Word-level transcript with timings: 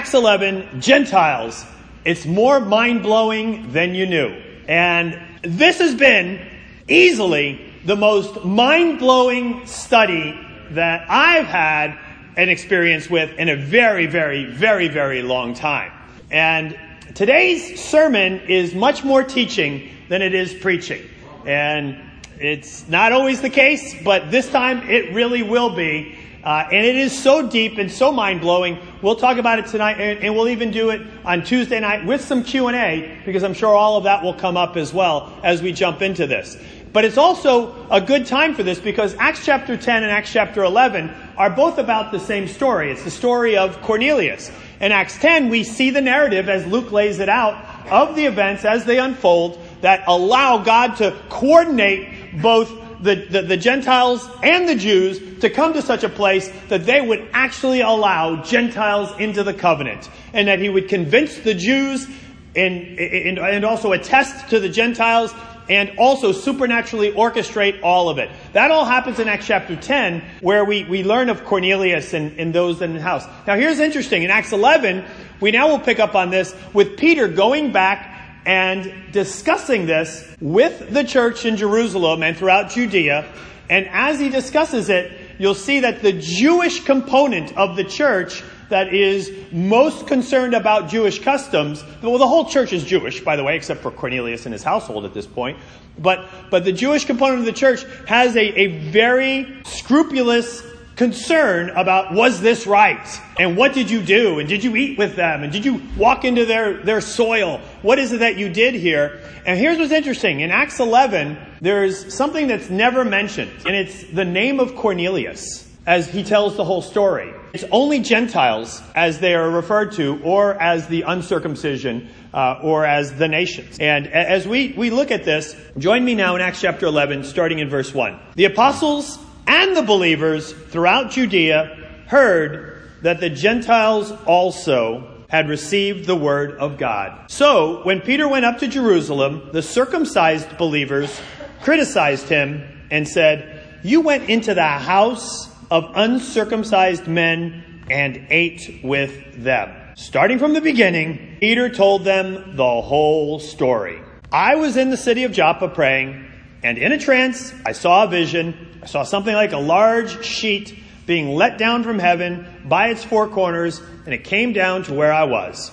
Acts 0.00 0.14
11, 0.14 0.80
Gentiles. 0.80 1.62
It's 2.06 2.24
more 2.24 2.58
mind 2.58 3.02
blowing 3.02 3.70
than 3.72 3.94
you 3.94 4.06
knew. 4.06 4.28
And 4.66 5.20
this 5.42 5.78
has 5.78 5.94
been 5.94 6.40
easily 6.88 7.70
the 7.84 7.96
most 7.96 8.42
mind 8.42 8.98
blowing 8.98 9.66
study 9.66 10.40
that 10.70 11.04
I've 11.10 11.44
had 11.44 11.98
an 12.38 12.48
experience 12.48 13.10
with 13.10 13.38
in 13.38 13.50
a 13.50 13.56
very, 13.56 14.06
very, 14.06 14.46
very, 14.46 14.88
very 14.88 15.20
long 15.20 15.52
time. 15.52 15.92
And 16.30 16.78
today's 17.14 17.78
sermon 17.78 18.40
is 18.48 18.74
much 18.74 19.04
more 19.04 19.22
teaching 19.22 19.90
than 20.08 20.22
it 20.22 20.32
is 20.32 20.54
preaching. 20.54 21.02
And 21.44 22.00
it's 22.38 22.88
not 22.88 23.12
always 23.12 23.42
the 23.42 23.50
case, 23.50 23.94
but 24.02 24.30
this 24.30 24.48
time 24.48 24.88
it 24.88 25.12
really 25.12 25.42
will 25.42 25.76
be. 25.76 26.18
Uh, 26.42 26.66
and 26.72 26.86
it 26.86 26.96
is 26.96 27.16
so 27.16 27.46
deep 27.46 27.76
and 27.76 27.90
so 27.90 28.10
mind 28.10 28.40
blowing. 28.40 28.78
We'll 29.02 29.16
talk 29.16 29.36
about 29.36 29.58
it 29.58 29.66
tonight, 29.66 30.00
and, 30.00 30.24
and, 30.24 30.34
we'll 30.34 30.48
even 30.48 30.70
do 30.70 30.88
it 30.90 31.02
on 31.24 31.44
Tuesday 31.44 31.78
night 31.80 32.06
with 32.06 32.22
some 32.22 32.42
Q 32.42 32.68
and 32.68 32.76
A 32.76 33.18
because 33.26 33.42
I'm 33.42 33.52
sure 33.52 33.74
all 33.74 33.98
of 33.98 34.04
that 34.04 34.22
will 34.22 34.32
come 34.32 34.56
up 34.56 34.76
as 34.76 34.94
well 34.94 35.32
as 35.42 35.60
we 35.60 35.72
jump 35.72 36.00
into 36.00 36.26
this. 36.26 36.56
But 36.92 37.04
it's 37.04 37.18
also 37.18 37.86
a 37.90 38.00
good 38.00 38.26
time 38.26 38.54
for 38.54 38.62
this 38.62 38.80
because 38.80 39.14
Acts 39.16 39.44
chapter 39.44 39.76
10 39.76 40.02
and 40.02 40.10
Acts 40.10 40.32
chapter 40.32 40.64
11 40.64 41.10
are 41.36 41.50
both 41.50 41.78
about 41.78 42.10
the 42.10 42.18
same 42.18 42.48
story. 42.48 42.90
It's 42.90 43.04
the 43.04 43.10
story 43.10 43.56
of 43.56 43.80
Cornelius. 43.82 44.50
In 44.80 44.92
Acts 44.92 45.18
10, 45.18 45.50
we 45.50 45.62
see 45.62 45.90
the 45.90 46.00
narrative 46.00 46.48
as 46.48 46.66
Luke 46.66 46.90
lays 46.90 47.18
it 47.18 47.28
out 47.28 47.64
of 47.90 48.16
the 48.16 48.24
events 48.24 48.64
as 48.64 48.86
they 48.86 48.98
unfold 48.98 49.62
that 49.82 50.04
allow 50.06 50.58
God 50.58 50.96
to 50.96 51.16
coordinate 51.28 52.40
both 52.40 52.79
the, 53.02 53.14
the, 53.14 53.42
the, 53.42 53.56
Gentiles 53.56 54.28
and 54.42 54.68
the 54.68 54.74
Jews 54.74 55.40
to 55.40 55.50
come 55.50 55.72
to 55.72 55.82
such 55.82 56.04
a 56.04 56.08
place 56.08 56.50
that 56.68 56.84
they 56.84 57.00
would 57.00 57.28
actually 57.32 57.80
allow 57.80 58.42
Gentiles 58.42 59.12
into 59.18 59.42
the 59.42 59.54
covenant. 59.54 60.08
And 60.32 60.48
that 60.48 60.58
he 60.58 60.68
would 60.68 60.88
convince 60.88 61.38
the 61.38 61.54
Jews 61.54 62.06
and, 62.54 62.98
and, 62.98 63.38
and 63.38 63.64
also 63.64 63.92
attest 63.92 64.50
to 64.50 64.60
the 64.60 64.68
Gentiles 64.68 65.34
and 65.70 65.92
also 65.98 66.32
supernaturally 66.32 67.12
orchestrate 67.12 67.80
all 67.82 68.08
of 68.08 68.18
it. 68.18 68.28
That 68.54 68.72
all 68.72 68.84
happens 68.84 69.20
in 69.20 69.28
Acts 69.28 69.46
chapter 69.46 69.76
10, 69.76 70.20
where 70.40 70.64
we, 70.64 70.84
we 70.84 71.04
learn 71.04 71.30
of 71.30 71.44
Cornelius 71.44 72.12
and, 72.12 72.38
and 72.40 72.52
those 72.52 72.82
in 72.82 72.94
the 72.94 73.00
house. 73.00 73.24
Now 73.46 73.56
here's 73.56 73.78
interesting. 73.78 74.24
In 74.24 74.30
Acts 74.30 74.52
11, 74.52 75.04
we 75.40 75.52
now 75.52 75.68
will 75.68 75.78
pick 75.78 76.00
up 76.00 76.16
on 76.16 76.30
this 76.30 76.54
with 76.74 76.98
Peter 76.98 77.28
going 77.28 77.70
back 77.70 78.19
and 78.46 79.12
discussing 79.12 79.86
this 79.86 80.26
with 80.40 80.90
the 80.90 81.04
church 81.04 81.44
in 81.44 81.56
Jerusalem 81.56 82.22
and 82.22 82.36
throughout 82.36 82.70
Judea. 82.70 83.26
And 83.68 83.88
as 83.90 84.18
he 84.18 84.28
discusses 84.28 84.88
it, 84.88 85.12
you'll 85.38 85.54
see 85.54 85.80
that 85.80 86.02
the 86.02 86.12
Jewish 86.12 86.84
component 86.84 87.56
of 87.56 87.76
the 87.76 87.84
church 87.84 88.42
that 88.68 88.94
is 88.94 89.32
most 89.52 90.06
concerned 90.06 90.54
about 90.54 90.88
Jewish 90.88 91.18
customs, 91.20 91.84
well, 92.02 92.18
the 92.18 92.28
whole 92.28 92.44
church 92.44 92.72
is 92.72 92.84
Jewish, 92.84 93.20
by 93.20 93.36
the 93.36 93.44
way, 93.44 93.56
except 93.56 93.80
for 93.80 93.90
Cornelius 93.90 94.46
and 94.46 94.52
his 94.52 94.62
household 94.62 95.04
at 95.04 95.12
this 95.12 95.26
point. 95.26 95.58
But, 95.98 96.28
but 96.50 96.64
the 96.64 96.72
Jewish 96.72 97.04
component 97.04 97.40
of 97.40 97.46
the 97.46 97.52
church 97.52 97.84
has 98.06 98.36
a, 98.36 98.60
a 98.60 98.78
very 98.90 99.60
scrupulous 99.64 100.62
concern 101.00 101.70
about 101.70 102.12
was 102.12 102.42
this 102.42 102.66
right? 102.66 103.20
And 103.38 103.56
what 103.56 103.72
did 103.72 103.90
you 103.90 104.02
do? 104.02 104.38
And 104.38 104.46
did 104.46 104.62
you 104.62 104.76
eat 104.76 104.98
with 104.98 105.16
them? 105.16 105.42
And 105.42 105.50
did 105.50 105.64
you 105.64 105.80
walk 105.96 106.26
into 106.26 106.44
their, 106.44 106.74
their 106.74 107.00
soil? 107.00 107.62
What 107.80 107.98
is 107.98 108.12
it 108.12 108.18
that 108.18 108.36
you 108.36 108.50
did 108.50 108.74
here? 108.74 109.22
And 109.46 109.58
here's 109.58 109.78
what's 109.78 109.92
interesting. 109.92 110.40
In 110.40 110.50
Acts 110.50 110.78
11, 110.78 111.38
there's 111.62 112.14
something 112.14 112.48
that's 112.48 112.68
never 112.68 113.02
mentioned, 113.02 113.50
and 113.64 113.74
it's 113.74 114.04
the 114.12 114.26
name 114.26 114.60
of 114.60 114.76
Cornelius 114.76 115.66
as 115.86 116.06
he 116.06 116.22
tells 116.22 116.58
the 116.58 116.64
whole 116.64 116.82
story. 116.82 117.32
It's 117.54 117.64
only 117.72 118.00
Gentiles 118.00 118.82
as 118.94 119.20
they 119.20 119.34
are 119.34 119.48
referred 119.48 119.92
to, 119.92 120.20
or 120.22 120.60
as 120.60 120.86
the 120.88 121.00
uncircumcision, 121.06 122.10
uh, 122.34 122.60
or 122.62 122.84
as 122.84 123.14
the 123.14 123.26
nations. 123.26 123.78
And 123.80 124.06
as 124.06 124.46
we, 124.46 124.74
we 124.76 124.90
look 124.90 125.10
at 125.10 125.24
this, 125.24 125.56
join 125.78 126.04
me 126.04 126.14
now 126.14 126.36
in 126.36 126.42
Acts 126.42 126.60
chapter 126.60 126.84
11, 126.84 127.24
starting 127.24 127.58
in 127.58 127.70
verse 127.70 127.94
1. 127.94 128.20
The 128.34 128.44
apostles 128.44 129.18
and 129.50 129.76
the 129.76 129.82
believers 129.82 130.52
throughout 130.52 131.10
Judea 131.10 131.76
heard 132.06 132.88
that 133.02 133.18
the 133.18 133.28
Gentiles 133.28 134.12
also 134.24 135.24
had 135.28 135.48
received 135.48 136.06
the 136.06 136.14
word 136.14 136.52
of 136.58 136.78
God. 136.78 137.28
So, 137.28 137.82
when 137.82 138.00
Peter 138.00 138.28
went 138.28 138.44
up 138.44 138.58
to 138.58 138.68
Jerusalem, 138.68 139.50
the 139.52 139.62
circumcised 139.62 140.56
believers 140.56 141.20
criticized 141.62 142.28
him 142.28 142.62
and 142.92 143.08
said, 143.08 143.80
You 143.82 144.02
went 144.02 144.30
into 144.30 144.54
the 144.54 144.62
house 144.62 145.48
of 145.68 145.90
uncircumcised 145.96 147.08
men 147.08 147.84
and 147.90 148.26
ate 148.30 148.80
with 148.84 149.42
them. 149.42 149.74
Starting 149.96 150.38
from 150.38 150.52
the 150.52 150.60
beginning, 150.60 151.38
Peter 151.40 151.68
told 151.68 152.04
them 152.04 152.56
the 152.56 152.80
whole 152.80 153.40
story. 153.40 154.00
I 154.30 154.54
was 154.54 154.76
in 154.76 154.90
the 154.90 154.96
city 154.96 155.24
of 155.24 155.32
Joppa 155.32 155.68
praying, 155.68 156.24
and 156.62 156.78
in 156.78 156.92
a 156.92 156.98
trance, 156.98 157.52
I 157.66 157.72
saw 157.72 158.04
a 158.04 158.06
vision 158.06 158.69
I 158.82 158.86
saw 158.86 159.02
something 159.02 159.34
like 159.34 159.52
a 159.52 159.58
large 159.58 160.24
sheet 160.24 160.78
being 161.06 161.34
let 161.34 161.58
down 161.58 161.82
from 161.82 161.98
heaven 161.98 162.46
by 162.64 162.88
its 162.88 163.04
four 163.04 163.28
corners, 163.28 163.80
and 164.04 164.14
it 164.14 164.24
came 164.24 164.52
down 164.52 164.84
to 164.84 164.94
where 164.94 165.12
I 165.12 165.24
was. 165.24 165.72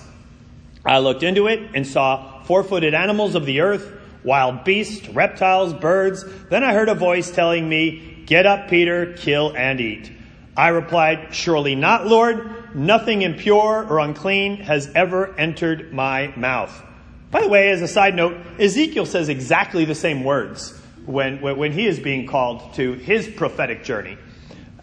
I 0.84 0.98
looked 0.98 1.22
into 1.22 1.46
it 1.46 1.70
and 1.74 1.86
saw 1.86 2.42
four 2.42 2.64
footed 2.64 2.94
animals 2.94 3.34
of 3.34 3.46
the 3.46 3.60
earth, 3.60 3.92
wild 4.24 4.64
beasts, 4.64 5.08
reptiles, 5.08 5.74
birds. 5.74 6.24
Then 6.50 6.64
I 6.64 6.72
heard 6.72 6.88
a 6.88 6.94
voice 6.94 7.30
telling 7.30 7.68
me, 7.68 8.24
Get 8.26 8.46
up, 8.46 8.68
Peter, 8.68 9.14
kill 9.14 9.56
and 9.56 9.80
eat. 9.80 10.12
I 10.56 10.68
replied, 10.68 11.34
Surely 11.34 11.74
not, 11.74 12.06
Lord. 12.06 12.74
Nothing 12.74 13.22
impure 13.22 13.86
or 13.88 14.00
unclean 14.00 14.58
has 14.58 14.90
ever 14.94 15.34
entered 15.38 15.92
my 15.92 16.32
mouth. 16.36 16.82
By 17.30 17.40
the 17.40 17.48
way, 17.48 17.70
as 17.70 17.80
a 17.80 17.88
side 17.88 18.14
note, 18.14 18.36
Ezekiel 18.58 19.06
says 19.06 19.28
exactly 19.28 19.84
the 19.84 19.94
same 19.94 20.24
words 20.24 20.78
when, 21.08 21.40
when 21.40 21.72
he 21.72 21.86
is 21.86 21.98
being 21.98 22.26
called 22.26 22.74
to 22.74 22.92
his 22.92 23.26
prophetic 23.26 23.82
journey. 23.82 24.18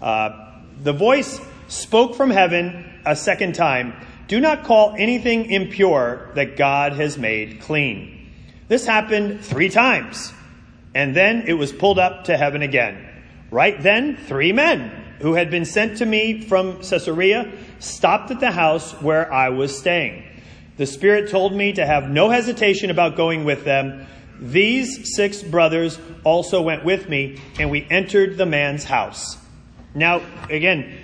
Uh, 0.02 0.60
the 0.82 0.92
voice 0.92 1.40
spoke 1.68 2.16
from 2.16 2.32
heaven 2.32 3.00
a 3.06 3.16
second 3.16 3.54
time 3.54 3.94
Do 4.28 4.40
not 4.40 4.64
call 4.64 4.96
anything 4.98 5.52
impure 5.52 6.32
that 6.34 6.58
God 6.58 6.94
has 6.94 7.18
made 7.18 7.62
clean. 7.62 8.32
This 8.68 8.88
happened 8.88 9.42
three 9.42 9.70
times, 9.70 10.34
and 10.96 11.16
then 11.16 11.44
it 11.48 11.54
was 11.54 11.72
pulled 11.72 12.00
up 12.00 12.24
to 12.26 12.36
heaven 12.36 12.64
again. 12.64 13.08
Right 13.52 13.80
then, 13.82 14.18
three 14.18 14.52
men 14.52 14.90
who 15.20 15.36
had 15.36 15.52
been 15.52 15.66
sent 15.66 16.00
to 16.00 16.06
me 16.06 16.42
from 16.42 16.82
Caesarea 16.82 17.52
stopped 17.78 18.32
at 18.32 18.40
the 18.40 18.52
house 18.52 18.94
where 19.02 19.32
I 19.32 19.50
was 19.50 19.78
staying. 19.78 20.24
The 20.78 20.88
Spirit 20.88 21.30
told 21.30 21.54
me 21.54 21.74
to 21.74 21.86
have 21.86 22.10
no 22.10 22.30
hesitation 22.30 22.90
about 22.90 23.16
going 23.16 23.46
with 23.46 23.64
them 23.64 24.08
these 24.40 25.16
six 25.16 25.42
brothers 25.42 26.00
also 26.24 26.62
went 26.62 26.84
with 26.84 27.10
me, 27.10 27.42
and 27.60 27.70
we 27.70 27.88
entered 27.90 28.38
the 28.38 28.46
man's 28.46 28.84
house. 28.84 29.38
Now, 29.94 30.22
again, 30.50 30.98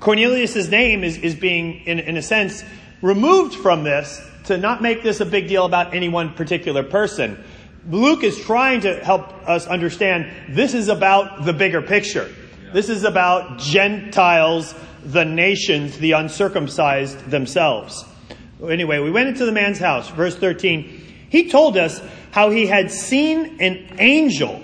Cornelius' 0.00 0.68
name 0.68 1.04
is, 1.04 1.16
is 1.18 1.34
being, 1.34 1.84
in, 1.86 1.98
in 1.98 2.16
a 2.16 2.22
sense, 2.22 2.64
removed 3.02 3.54
from 3.54 3.84
this 3.84 4.20
to 4.44 4.58
not 4.58 4.82
make 4.82 5.02
this 5.02 5.20
a 5.20 5.26
big 5.26 5.48
deal 5.48 5.64
about 5.64 5.94
any 5.94 6.08
one 6.08 6.34
particular 6.34 6.82
person. 6.82 7.42
Luke 7.88 8.22
is 8.22 8.38
trying 8.40 8.80
to 8.82 9.04
help 9.04 9.28
us 9.48 9.66
understand 9.66 10.30
this 10.48 10.74
is 10.74 10.88
about 10.88 11.44
the 11.44 11.52
bigger 11.52 11.82
picture. 11.82 12.32
This 12.72 12.88
is 12.88 13.04
about 13.04 13.58
Gentiles, 13.58 14.74
the 15.04 15.24
nations, 15.24 15.98
the 15.98 16.12
uncircumcised 16.12 17.28
themselves. 17.28 18.04
Anyway, 18.62 18.98
we 19.00 19.10
went 19.10 19.28
into 19.28 19.44
the 19.44 19.52
man's 19.52 19.78
house. 19.78 20.08
Verse 20.10 20.36
13. 20.36 21.00
He 21.28 21.50
told 21.50 21.76
us 21.76 22.00
how 22.32 22.50
he 22.50 22.66
had 22.66 22.90
seen 22.90 23.60
an 23.60 23.96
angel 23.98 24.60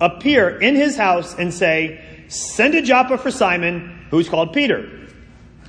appear 0.00 0.58
in 0.58 0.74
his 0.74 0.96
house 0.96 1.34
and 1.38 1.54
say, 1.54 2.00
Send 2.28 2.74
a 2.74 2.82
Joppa 2.82 3.16
for 3.16 3.30
Simon, 3.30 4.06
who's 4.10 4.28
called 4.28 4.52
Peter. 4.52 4.90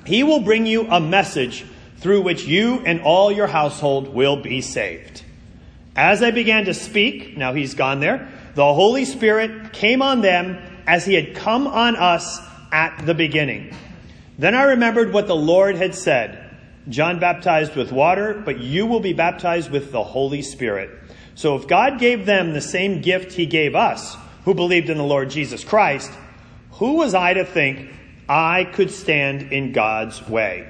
He 0.06 0.24
will 0.24 0.42
bring 0.42 0.66
you 0.66 0.88
a 0.88 1.00
message 1.00 1.64
through 2.00 2.22
which 2.22 2.46
you 2.46 2.80
and 2.86 3.02
all 3.02 3.32
your 3.32 3.48
household 3.48 4.14
will 4.14 4.38
be 4.38 4.62
saved. 4.62 5.24
As 5.96 6.24
I 6.24 6.32
began 6.32 6.66
to 6.66 6.74
speak, 6.74 7.38
now 7.38 7.54
he's 7.54 7.76
gone 7.76 8.00
there, 8.00 8.30
the 8.56 8.74
Holy 8.74 9.06
Spirit 9.06 9.74
came 9.74 10.02
on 10.02 10.22
them 10.22 10.58
as 10.88 11.06
he 11.06 11.14
had 11.14 11.36
come 11.36 11.68
on 11.68 11.96
us 11.96 12.40
at 12.72 13.06
the 13.06 13.14
beginning. 13.14 13.76
Then 14.40 14.56
I 14.56 14.64
remembered 14.64 15.14
what 15.14 15.28
the 15.28 15.36
Lord 15.36 15.76
had 15.76 15.94
said 15.94 16.44
John 16.90 17.20
baptized 17.20 17.76
with 17.76 17.92
water, 17.92 18.34
but 18.34 18.60
you 18.60 18.86
will 18.86 19.02
be 19.02 19.14
baptized 19.14 19.70
with 19.70 19.92
the 19.92 20.04
Holy 20.04 20.42
Spirit. 20.42 20.90
So 21.38 21.56
if 21.56 21.68
God 21.68 22.00
gave 22.00 22.26
them 22.26 22.54
the 22.54 22.62
same 22.62 23.00
gift 23.00 23.34
he 23.34 23.46
gave 23.46 23.76
us, 23.76 24.18
who 24.44 24.56
believed 24.56 24.90
in 24.90 24.98
the 24.98 25.04
Lord 25.04 25.30
Jesus 25.30 25.64
Christ, 25.64 26.12
who 26.72 26.94
was 26.94 27.14
I 27.14 27.36
to 27.36 27.46
think 27.46 27.92
I 28.28 28.64
could 28.64 28.90
stand 28.90 29.54
in 29.54 29.72
God's 29.72 30.28
way? 30.28 30.68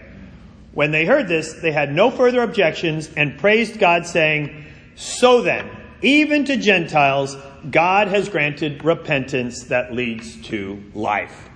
When 0.73 0.91
they 0.91 1.05
heard 1.05 1.29
this, 1.29 1.53
they 1.53 1.71
had 1.71 1.93
no 1.93 2.11
further 2.11 2.41
objections 2.41 3.09
and 3.15 3.39
praised 3.39 3.79
God, 3.79 4.05
saying, 4.05 4.65
So 4.97 5.41
then, 5.41 5.69
even 6.01 6.43
to 6.43 6.57
Gentiles, 6.57 7.37
God 7.71 8.09
has 8.09 8.27
granted 8.27 8.83
repentance 8.83 9.63
that 9.67 9.93
leads 9.93 10.35
to 10.47 10.83
life. 10.93 11.47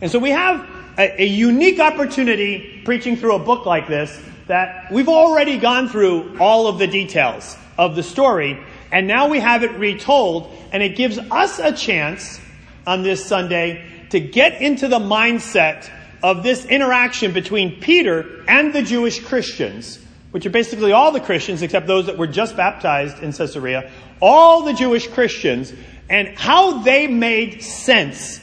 And 0.00 0.10
so 0.10 0.18
we 0.18 0.30
have 0.30 0.66
a, 0.96 1.20
a 1.20 1.26
unique 1.26 1.80
opportunity 1.80 2.80
preaching 2.86 3.18
through 3.18 3.34
a 3.34 3.44
book 3.44 3.66
like 3.66 3.88
this 3.88 4.18
that 4.46 4.90
we've 4.90 5.10
already 5.10 5.58
gone 5.58 5.86
through 5.90 6.38
all 6.38 6.66
of 6.66 6.78
the 6.78 6.86
details 6.86 7.58
of 7.78 7.96
the 7.96 8.02
story, 8.02 8.58
and 8.92 9.06
now 9.06 9.28
we 9.28 9.40
have 9.40 9.64
it 9.64 9.72
retold, 9.72 10.50
and 10.72 10.82
it 10.82 10.96
gives 10.96 11.18
us 11.18 11.58
a 11.58 11.72
chance 11.72 12.40
on 12.86 13.02
this 13.02 13.24
Sunday 13.24 13.84
to 14.10 14.20
get 14.20 14.60
into 14.62 14.88
the 14.88 14.98
mindset 14.98 15.90
of 16.22 16.42
this 16.42 16.64
interaction 16.64 17.32
between 17.32 17.80
Peter 17.80 18.44
and 18.48 18.72
the 18.72 18.82
Jewish 18.82 19.20
Christians, 19.20 19.98
which 20.30 20.46
are 20.46 20.50
basically 20.50 20.92
all 20.92 21.12
the 21.12 21.20
Christians 21.20 21.62
except 21.62 21.86
those 21.86 22.06
that 22.06 22.16
were 22.16 22.26
just 22.26 22.56
baptized 22.56 23.22
in 23.22 23.32
Caesarea, 23.32 23.90
all 24.20 24.62
the 24.62 24.72
Jewish 24.72 25.06
Christians, 25.08 25.72
and 26.08 26.28
how 26.38 26.82
they 26.82 27.06
made 27.06 27.62
sense 27.62 28.40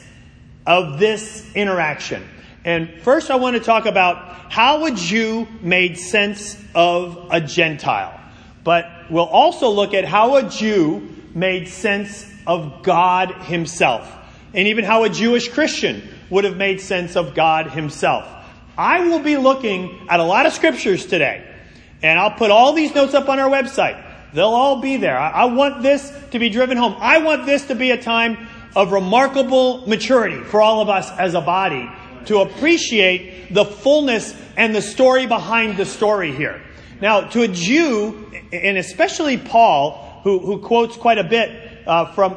of 0.66 0.98
this 0.98 1.44
interaction. 1.54 2.22
And 2.64 3.00
first, 3.02 3.30
I 3.30 3.36
want 3.36 3.56
to 3.56 3.62
talk 3.62 3.86
about 3.86 4.52
how 4.52 4.84
a 4.84 4.92
Jew 4.92 5.48
made 5.60 5.98
sense 5.98 6.56
of 6.74 7.28
a 7.30 7.40
Gentile. 7.40 8.21
But 8.64 9.10
we'll 9.10 9.24
also 9.24 9.70
look 9.70 9.94
at 9.94 10.04
how 10.04 10.36
a 10.36 10.48
Jew 10.48 11.08
made 11.34 11.68
sense 11.68 12.30
of 12.46 12.82
God 12.82 13.32
Himself, 13.44 14.10
and 14.54 14.68
even 14.68 14.84
how 14.84 15.04
a 15.04 15.08
Jewish 15.08 15.48
Christian 15.48 16.08
would 16.30 16.44
have 16.44 16.56
made 16.56 16.80
sense 16.80 17.16
of 17.16 17.34
God 17.34 17.70
Himself. 17.70 18.28
I 18.76 19.00
will 19.00 19.18
be 19.18 19.36
looking 19.36 20.06
at 20.08 20.20
a 20.20 20.24
lot 20.24 20.46
of 20.46 20.52
scriptures 20.52 21.06
today, 21.06 21.46
and 22.02 22.18
I'll 22.18 22.32
put 22.32 22.50
all 22.50 22.72
these 22.72 22.94
notes 22.94 23.14
up 23.14 23.28
on 23.28 23.38
our 23.38 23.50
website. 23.50 24.02
They'll 24.32 24.46
all 24.46 24.80
be 24.80 24.96
there. 24.96 25.18
I, 25.18 25.44
want 25.44 25.82
this 25.82 26.10
to 26.30 26.38
be 26.38 26.48
driven 26.48 26.78
home. 26.78 26.96
I 26.98 27.18
want 27.18 27.44
this 27.44 27.66
to 27.66 27.74
be 27.74 27.90
a 27.90 28.00
time 28.00 28.48
of 28.74 28.92
remarkable 28.92 29.86
maturity 29.86 30.42
for 30.42 30.62
all 30.62 30.80
of 30.80 30.88
us 30.88 31.10
as 31.18 31.34
a 31.34 31.40
body 31.42 31.90
to 32.26 32.38
appreciate 32.38 33.52
the 33.52 33.64
fullness 33.64 34.34
and 34.56 34.74
the 34.74 34.80
story 34.80 35.26
behind 35.26 35.76
the 35.76 35.84
story 35.84 36.32
here. 36.32 36.62
Now, 37.02 37.22
to 37.22 37.42
a 37.42 37.48
Jew, 37.48 38.30
and 38.52 38.78
especially 38.78 39.36
Paul, 39.36 40.20
who, 40.22 40.38
who 40.38 40.60
quotes 40.60 40.96
quite 40.96 41.18
a 41.18 41.24
bit 41.24 41.50
uh, 41.84 42.12
from 42.12 42.36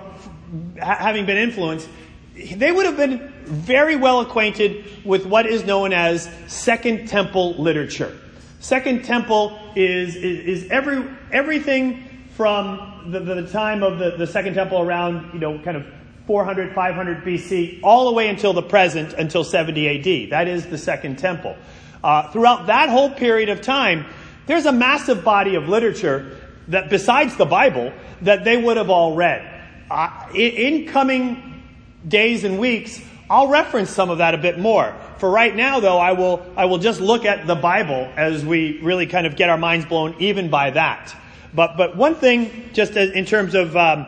having 0.82 1.28
been 1.28 1.38
influenced, 1.38 1.88
they 2.34 2.72
would 2.72 2.88
have 2.88 2.98
been 2.98 3.32
very 3.46 3.96
well 3.96 4.22
acquainted 4.22 5.06
with 5.06 5.28
what 5.28 5.46
is 5.46 5.66
known 5.66 5.94
as 5.94 6.28
Second 6.48 7.08
Temple 7.08 7.54
literature. 7.62 8.18
Second 8.60 9.06
Temple 9.06 9.56
is, 9.76 10.16
is, 10.16 10.64
is 10.64 10.72
every, 10.72 11.06
everything 11.32 12.26
from 12.36 13.12
the, 13.12 13.20
the 13.20 13.48
time 13.48 13.84
of 13.84 14.00
the, 14.00 14.18
the 14.18 14.26
Second 14.26 14.56
Temple 14.56 14.82
around, 14.82 15.32
you 15.32 15.40
know, 15.40 15.60
kind 15.60 15.78
of 15.78 15.86
400, 16.26 16.74
500 16.74 17.24
BC, 17.24 17.82
all 17.84 18.06
the 18.06 18.14
way 18.14 18.30
until 18.30 18.54
the 18.54 18.64
present, 18.64 19.14
until 19.14 19.44
70 19.44 20.24
AD. 20.24 20.32
That 20.32 20.48
is 20.48 20.66
the 20.66 20.80
Second 20.80 21.20
Temple. 21.20 21.56
Uh, 22.04 22.32
throughout 22.32 22.66
that 22.66 22.90
whole 22.90 23.12
period 23.12 23.50
of 23.50 23.62
time, 23.62 24.08
there's 24.48 24.66
a 24.66 24.72
massive 24.72 25.24
body 25.24 25.56
of 25.56 25.68
literature 25.68 26.38
that, 26.68 26.90
besides 26.90 27.36
the 27.38 27.46
Bible, 27.46 27.94
that 28.22 28.44
they 28.44 28.58
would 28.58 28.78
have 28.78 28.90
all 28.90 29.16
read. 29.16 29.52
Uh, 29.90 30.28
in 30.34 30.88
coming 30.88 31.64
days 32.08 32.44
and 32.44 32.60
weeks, 32.60 33.02
I'll 33.30 33.48
reference 33.48 33.90
some 33.90 34.10
of 34.10 34.20
that 34.20 34.36
a 34.36 34.38
bit 34.38 34.60
more. 34.60 34.96
For 35.18 35.30
right 35.30 35.56
now, 35.56 35.80
though, 35.80 35.98
I 35.98 36.12
will, 36.12 36.46
I 36.56 36.66
will 36.66 36.78
just 36.78 37.02
look 37.02 37.26
at 37.26 37.48
the 37.48 37.56
Bible 37.56 38.12
as 38.16 38.46
we 38.46 38.80
really 38.82 39.08
kind 39.08 39.26
of 39.26 39.36
get 39.36 39.50
our 39.50 39.58
minds 39.58 39.86
blown 39.86 40.16
even 40.20 40.50
by 40.50 40.72
that. 40.72 41.16
But, 41.54 41.78
but 41.78 41.96
one 41.96 42.16
thing, 42.16 42.70
just 42.74 42.96
in 42.96 43.26
terms 43.26 43.56
of 43.56 43.76
um, 43.78 44.06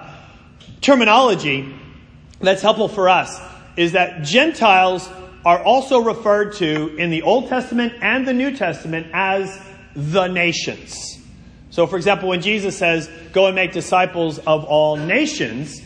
terminology, 0.82 1.74
that's 2.40 2.62
helpful 2.62 2.90
for 2.90 3.10
us 3.10 3.40
is 3.78 3.94
that 3.94 4.24
Gentiles 4.24 5.08
are 5.46 5.64
also 5.64 6.00
referred 6.00 6.54
to 6.56 6.96
in 6.98 7.10
the 7.10 7.22
Old 7.22 7.48
Testament 7.48 7.94
and 8.02 8.28
the 8.28 8.34
New 8.34 8.56
Testament 8.56 9.08
as 9.14 9.58
the 9.98 10.28
nations. 10.28 11.20
So, 11.72 11.88
for 11.88 11.98
example, 11.98 12.30
when 12.30 12.42
Jesus 12.42 12.78
says, 12.78 13.10
Go 13.34 13.48
and 13.48 13.56
make 13.56 13.74
disciples 13.74 14.38
of 14.38 14.64
all 14.64 14.96
nations, 14.96 15.82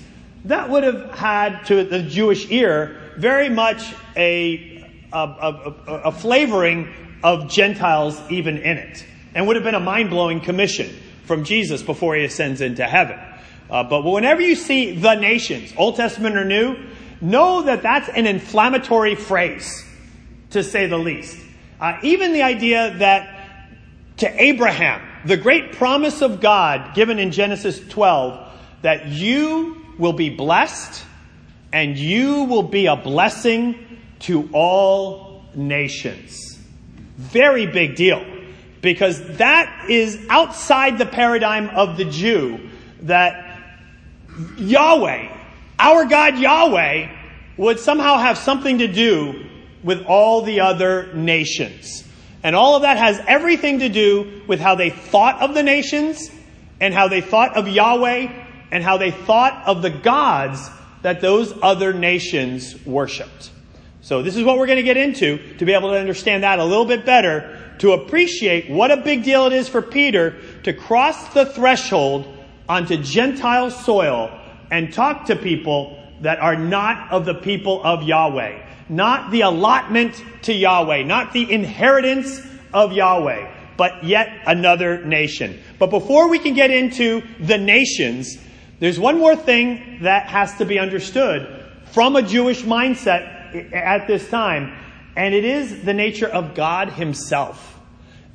that 0.45 0.69
would 0.69 0.83
have 0.83 1.11
had 1.11 1.63
to 1.65 1.83
the 1.85 2.03
Jewish 2.03 2.51
ear 2.51 3.13
very 3.17 3.49
much 3.49 3.93
a, 4.15 4.85
a, 5.13 5.17
a, 5.17 5.93
a 6.05 6.11
flavoring 6.11 6.93
of 7.23 7.49
Gentiles 7.49 8.19
even 8.29 8.57
in 8.57 8.77
it, 8.77 9.05
and 9.33 9.47
would 9.47 9.55
have 9.55 9.63
been 9.63 9.75
a 9.75 9.79
mind 9.79 10.09
blowing 10.09 10.41
commission 10.41 10.93
from 11.23 11.45
Jesus 11.45 11.81
before 11.81 12.15
he 12.15 12.25
ascends 12.25 12.59
into 12.59 12.83
heaven. 12.83 13.17
Uh, 13.69 13.83
but 13.83 14.03
whenever 14.03 14.41
you 14.41 14.55
see 14.55 14.97
the 14.97 15.15
nations, 15.15 15.73
Old 15.77 15.95
Testament 15.95 16.35
or 16.35 16.43
New, 16.43 16.77
know 17.21 17.61
that 17.61 17.81
that's 17.81 18.09
an 18.09 18.27
inflammatory 18.27 19.15
phrase, 19.15 19.85
to 20.49 20.63
say 20.63 20.87
the 20.87 20.97
least. 20.97 21.39
Uh, 21.79 21.97
even 22.03 22.33
the 22.33 22.41
idea 22.41 22.93
that 22.97 23.40
to 24.21 24.41
Abraham, 24.43 25.01
the 25.25 25.35
great 25.35 25.73
promise 25.73 26.21
of 26.21 26.41
God 26.41 26.93
given 26.93 27.17
in 27.17 27.31
Genesis 27.31 27.79
12, 27.89 28.53
that 28.83 29.07
you 29.07 29.83
will 29.97 30.13
be 30.13 30.29
blessed 30.29 31.03
and 31.73 31.97
you 31.97 32.43
will 32.43 32.61
be 32.61 32.85
a 32.85 32.95
blessing 32.95 33.99
to 34.19 34.47
all 34.53 35.43
nations. 35.55 36.59
Very 37.17 37.65
big 37.65 37.95
deal 37.95 38.23
because 38.81 39.37
that 39.37 39.89
is 39.89 40.23
outside 40.29 40.99
the 40.99 41.07
paradigm 41.07 41.69
of 41.69 41.97
the 41.97 42.05
Jew 42.05 42.69
that 43.01 43.59
Yahweh, 44.57 45.35
our 45.79 46.05
God 46.05 46.37
Yahweh, 46.37 47.09
would 47.57 47.79
somehow 47.79 48.19
have 48.19 48.37
something 48.37 48.77
to 48.77 48.87
do 48.87 49.45
with 49.81 50.05
all 50.05 50.43
the 50.43 50.59
other 50.59 51.11
nations. 51.13 52.03
And 52.43 52.55
all 52.55 52.75
of 52.75 52.81
that 52.81 52.97
has 52.97 53.21
everything 53.27 53.79
to 53.79 53.89
do 53.89 54.41
with 54.47 54.59
how 54.59 54.75
they 54.75 54.89
thought 54.89 55.41
of 55.41 55.53
the 55.53 55.63
nations 55.63 56.29
and 56.79 56.93
how 56.93 57.07
they 57.07 57.21
thought 57.21 57.55
of 57.55 57.67
Yahweh 57.67 58.27
and 58.71 58.83
how 58.83 58.97
they 58.97 59.11
thought 59.11 59.67
of 59.67 59.81
the 59.81 59.89
gods 59.89 60.69
that 61.03 61.21
those 61.21 61.53
other 61.61 61.93
nations 61.93 62.75
worshiped. 62.85 63.51
So 64.01 64.23
this 64.23 64.35
is 64.35 64.43
what 64.43 64.57
we're 64.57 64.65
going 64.65 64.77
to 64.77 64.83
get 64.83 64.97
into 64.97 65.37
to 65.57 65.65
be 65.65 65.73
able 65.73 65.91
to 65.91 65.99
understand 65.99 66.43
that 66.43 66.57
a 66.59 66.65
little 66.65 66.85
bit 66.85 67.05
better, 67.05 67.75
to 67.79 67.91
appreciate 67.91 68.69
what 68.69 68.89
a 68.89 68.97
big 68.97 69.23
deal 69.23 69.45
it 69.45 69.53
is 69.53 69.69
for 69.69 69.81
Peter 69.81 70.35
to 70.63 70.73
cross 70.73 71.33
the 71.33 71.45
threshold 71.45 72.27
onto 72.67 72.97
Gentile 72.97 73.69
soil 73.69 74.31
and 74.71 74.93
talk 74.93 75.25
to 75.25 75.35
people 75.35 75.99
that 76.21 76.39
are 76.39 76.55
not 76.55 77.11
of 77.11 77.25
the 77.25 77.33
people 77.33 77.83
of 77.83 78.03
Yahweh. 78.03 78.67
Not 78.91 79.31
the 79.31 79.41
allotment 79.41 80.21
to 80.43 80.53
Yahweh, 80.53 81.03
not 81.03 81.31
the 81.31 81.49
inheritance 81.49 82.41
of 82.73 82.91
Yahweh, 82.91 83.49
but 83.77 84.03
yet 84.03 84.29
another 84.45 85.03
nation. 85.05 85.59
But 85.79 85.89
before 85.91 86.27
we 86.27 86.39
can 86.39 86.53
get 86.53 86.71
into 86.71 87.23
the 87.39 87.57
nations, 87.57 88.37
there's 88.79 88.99
one 88.99 89.17
more 89.17 89.35
thing 89.35 89.99
that 90.01 90.27
has 90.27 90.57
to 90.57 90.65
be 90.65 90.77
understood 90.77 91.63
from 91.93 92.17
a 92.17 92.21
Jewish 92.21 92.63
mindset 92.63 93.73
at 93.73 94.07
this 94.07 94.29
time, 94.29 94.77
and 95.15 95.33
it 95.33 95.45
is 95.45 95.83
the 95.83 95.93
nature 95.93 96.27
of 96.27 96.53
God 96.53 96.89
Himself. 96.89 97.79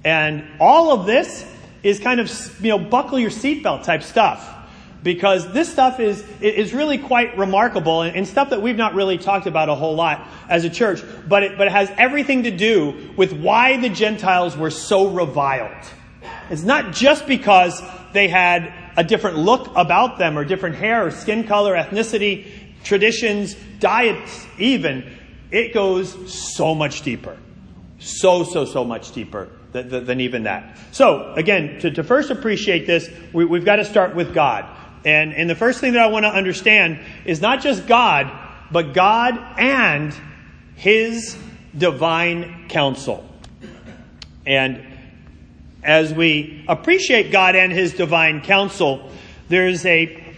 And 0.04 0.42
all 0.58 0.90
of 0.90 1.04
this 1.04 1.44
is 1.82 2.00
kind 2.00 2.18
of, 2.18 2.30
you 2.62 2.70
know, 2.70 2.78
buckle 2.78 3.18
your 3.18 3.30
seatbelt 3.30 3.84
type 3.84 4.02
stuff. 4.02 4.55
Because 5.06 5.52
this 5.52 5.70
stuff 5.70 6.00
is, 6.00 6.24
is 6.40 6.74
really 6.74 6.98
quite 6.98 7.38
remarkable 7.38 8.02
and, 8.02 8.16
and 8.16 8.26
stuff 8.26 8.50
that 8.50 8.60
we've 8.60 8.76
not 8.76 8.96
really 8.96 9.18
talked 9.18 9.46
about 9.46 9.68
a 9.68 9.74
whole 9.76 9.94
lot 9.94 10.26
as 10.48 10.64
a 10.64 10.68
church, 10.68 11.00
but 11.28 11.44
it, 11.44 11.56
but 11.56 11.68
it 11.68 11.72
has 11.72 11.88
everything 11.96 12.42
to 12.42 12.50
do 12.50 13.12
with 13.16 13.32
why 13.32 13.76
the 13.76 13.88
Gentiles 13.88 14.56
were 14.56 14.72
so 14.72 15.06
reviled. 15.06 15.86
It's 16.50 16.64
not 16.64 16.92
just 16.92 17.28
because 17.28 17.80
they 18.14 18.26
had 18.26 18.74
a 18.96 19.04
different 19.04 19.38
look 19.38 19.70
about 19.76 20.18
them 20.18 20.36
or 20.36 20.44
different 20.44 20.74
hair 20.74 21.06
or 21.06 21.12
skin 21.12 21.44
color, 21.44 21.76
ethnicity, 21.76 22.48
traditions, 22.82 23.54
diets, 23.78 24.44
even. 24.58 25.08
It 25.52 25.72
goes 25.72 26.34
so 26.34 26.74
much 26.74 27.02
deeper. 27.02 27.36
So, 28.00 28.42
so, 28.42 28.64
so 28.64 28.82
much 28.82 29.12
deeper 29.12 29.50
than, 29.70 30.04
than 30.04 30.20
even 30.20 30.42
that. 30.42 30.78
So, 30.90 31.32
again, 31.34 31.78
to, 31.82 31.92
to 31.92 32.02
first 32.02 32.30
appreciate 32.30 32.88
this, 32.88 33.08
we, 33.32 33.44
we've 33.44 33.64
got 33.64 33.76
to 33.76 33.84
start 33.84 34.16
with 34.16 34.34
God. 34.34 34.72
And, 35.06 35.32
and 35.34 35.48
the 35.48 35.54
first 35.54 35.78
thing 35.78 35.92
that 35.92 36.02
I 36.02 36.08
want 36.08 36.24
to 36.24 36.30
understand 36.30 36.98
is 37.24 37.40
not 37.40 37.62
just 37.62 37.86
God, 37.86 38.28
but 38.72 38.92
God 38.92 39.38
and 39.56 40.12
His 40.74 41.38
divine 41.78 42.68
council. 42.68 43.24
And 44.44 44.84
as 45.84 46.12
we 46.12 46.64
appreciate 46.66 47.30
God 47.30 47.54
and 47.54 47.70
His 47.70 47.92
divine 47.92 48.40
council, 48.40 49.08
there's 49.48 49.86
a, 49.86 50.34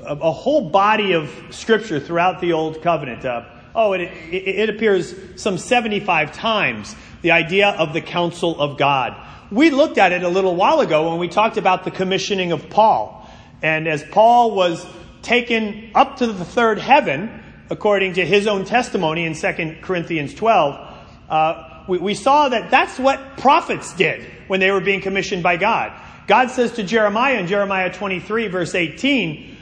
a, 0.00 0.32
whole 0.32 0.68
body 0.70 1.12
of 1.12 1.32
scripture 1.50 2.00
throughout 2.00 2.40
the 2.40 2.54
Old 2.54 2.82
Covenant. 2.82 3.24
Uh, 3.24 3.44
oh, 3.72 3.92
it, 3.92 4.00
it, 4.00 4.68
it 4.68 4.68
appears 4.68 5.14
some 5.36 5.58
75 5.58 6.32
times 6.32 6.96
the 7.22 7.30
idea 7.30 7.68
of 7.68 7.92
the 7.92 8.00
council 8.00 8.60
of 8.60 8.78
God. 8.78 9.16
We 9.52 9.70
looked 9.70 9.96
at 9.96 10.10
it 10.10 10.24
a 10.24 10.28
little 10.28 10.56
while 10.56 10.80
ago 10.80 11.10
when 11.10 11.20
we 11.20 11.28
talked 11.28 11.56
about 11.56 11.84
the 11.84 11.92
commissioning 11.92 12.50
of 12.50 12.68
Paul. 12.68 13.22
And 13.62 13.88
as 13.88 14.02
Paul 14.04 14.54
was 14.54 14.86
taken 15.22 15.90
up 15.94 16.18
to 16.18 16.26
the 16.28 16.44
third 16.44 16.78
heaven, 16.78 17.42
according 17.70 18.14
to 18.14 18.24
his 18.24 18.46
own 18.46 18.64
testimony 18.64 19.24
in 19.24 19.34
2 19.34 19.76
Corinthians 19.82 20.34
12, 20.34 20.96
uh, 21.28 21.84
we, 21.88 21.98
we 21.98 22.14
saw 22.14 22.48
that 22.48 22.70
that's 22.70 22.98
what 22.98 23.36
prophets 23.38 23.94
did 23.94 24.24
when 24.46 24.60
they 24.60 24.70
were 24.70 24.80
being 24.80 25.00
commissioned 25.00 25.42
by 25.42 25.56
God. 25.56 25.92
God 26.26 26.50
says 26.50 26.72
to 26.72 26.82
Jeremiah 26.82 27.38
in 27.38 27.46
Jeremiah 27.46 27.92
23, 27.92 28.48
verse 28.48 28.74
18, 28.74 29.56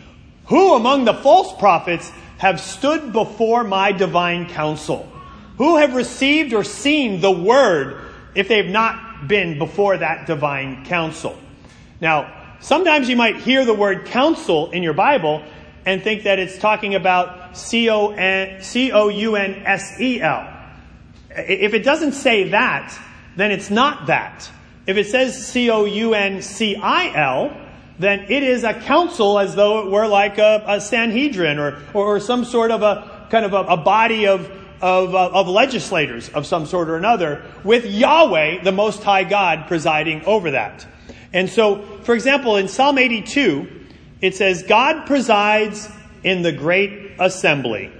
Who 0.46 0.74
among 0.74 1.04
the 1.04 1.14
false 1.14 1.58
prophets 1.58 2.10
have 2.38 2.60
stood 2.60 3.12
before 3.12 3.64
my 3.64 3.92
divine 3.92 4.48
council? 4.48 5.10
Who 5.58 5.76
have 5.76 5.94
received 5.94 6.52
or 6.52 6.64
seen 6.64 7.20
the 7.20 7.30
word 7.30 8.10
if 8.34 8.48
they've 8.48 8.66
not 8.66 9.28
been 9.28 9.58
before 9.58 9.98
that 9.98 10.26
divine 10.26 10.84
council? 10.84 11.38
Now, 12.00 12.43
sometimes 12.64 13.08
you 13.08 13.16
might 13.16 13.36
hear 13.36 13.64
the 13.64 13.74
word 13.74 14.06
counsel 14.06 14.70
in 14.70 14.82
your 14.82 14.94
Bible 14.94 15.44
and 15.86 16.02
think 16.02 16.24
that 16.24 16.38
it's 16.38 16.58
talking 16.58 16.94
about 16.94 17.56
C 17.56 17.90
O 17.90 19.08
U 19.08 19.36
N 19.36 19.62
S 19.66 20.00
E 20.00 20.20
L. 20.20 20.50
If 21.30 21.74
it 21.74 21.84
doesn't 21.84 22.12
say 22.12 22.48
that, 22.50 22.98
then 23.36 23.50
it's 23.50 23.70
not 23.70 24.06
that. 24.06 24.50
If 24.86 24.96
it 24.96 25.06
says 25.06 25.46
C 25.46 25.70
O 25.70 25.84
U 25.84 26.14
N 26.14 26.42
C 26.42 26.76
I 26.76 27.14
L, 27.14 27.56
then 27.98 28.26
it 28.28 28.42
is 28.42 28.64
a 28.64 28.74
council 28.74 29.38
as 29.38 29.54
though 29.54 29.86
it 29.86 29.90
were 29.90 30.06
like 30.06 30.38
a, 30.38 30.64
a 30.66 30.80
Sanhedrin 30.80 31.58
or, 31.58 31.78
or, 31.92 32.16
or, 32.16 32.20
some 32.20 32.44
sort 32.44 32.70
of 32.70 32.82
a 32.82 33.26
kind 33.30 33.44
of 33.44 33.52
a, 33.52 33.72
a 33.72 33.76
body 33.76 34.26
of, 34.26 34.50
of, 34.80 35.14
uh, 35.14 35.30
of 35.32 35.46
legislators 35.46 36.28
of 36.30 36.44
some 36.44 36.66
sort 36.66 36.88
or 36.88 36.96
another 36.96 37.44
with 37.62 37.84
Yahweh, 37.84 38.64
the 38.64 38.72
Most 38.72 39.02
High 39.04 39.24
God, 39.24 39.68
presiding 39.68 40.24
over 40.24 40.52
that. 40.52 40.86
And 41.34 41.50
so, 41.50 41.82
for 42.04 42.14
example, 42.14 42.56
in 42.56 42.68
Psalm 42.68 42.96
82, 42.96 43.68
it 44.20 44.36
says, 44.36 44.62
God 44.62 45.04
presides 45.04 45.90
in 46.22 46.42
the 46.42 46.52
great 46.52 47.16
assembly. 47.18 47.90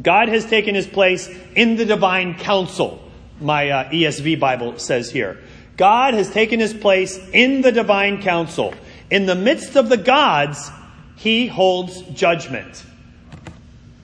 God 0.00 0.28
has 0.28 0.46
taken 0.46 0.74
his 0.74 0.86
place 0.86 1.28
in 1.54 1.76
the 1.76 1.84
divine 1.84 2.38
council, 2.38 3.02
my 3.38 3.68
uh, 3.68 3.90
ESV 3.90 4.40
Bible 4.40 4.78
says 4.78 5.10
here. 5.10 5.38
God 5.76 6.14
has 6.14 6.30
taken 6.30 6.58
his 6.58 6.72
place 6.72 7.18
in 7.32 7.60
the 7.60 7.70
divine 7.70 8.22
council. 8.22 8.72
In 9.10 9.26
the 9.26 9.34
midst 9.34 9.76
of 9.76 9.90
the 9.90 9.98
gods, 9.98 10.70
he 11.16 11.46
holds 11.46 12.00
judgment. 12.14 12.82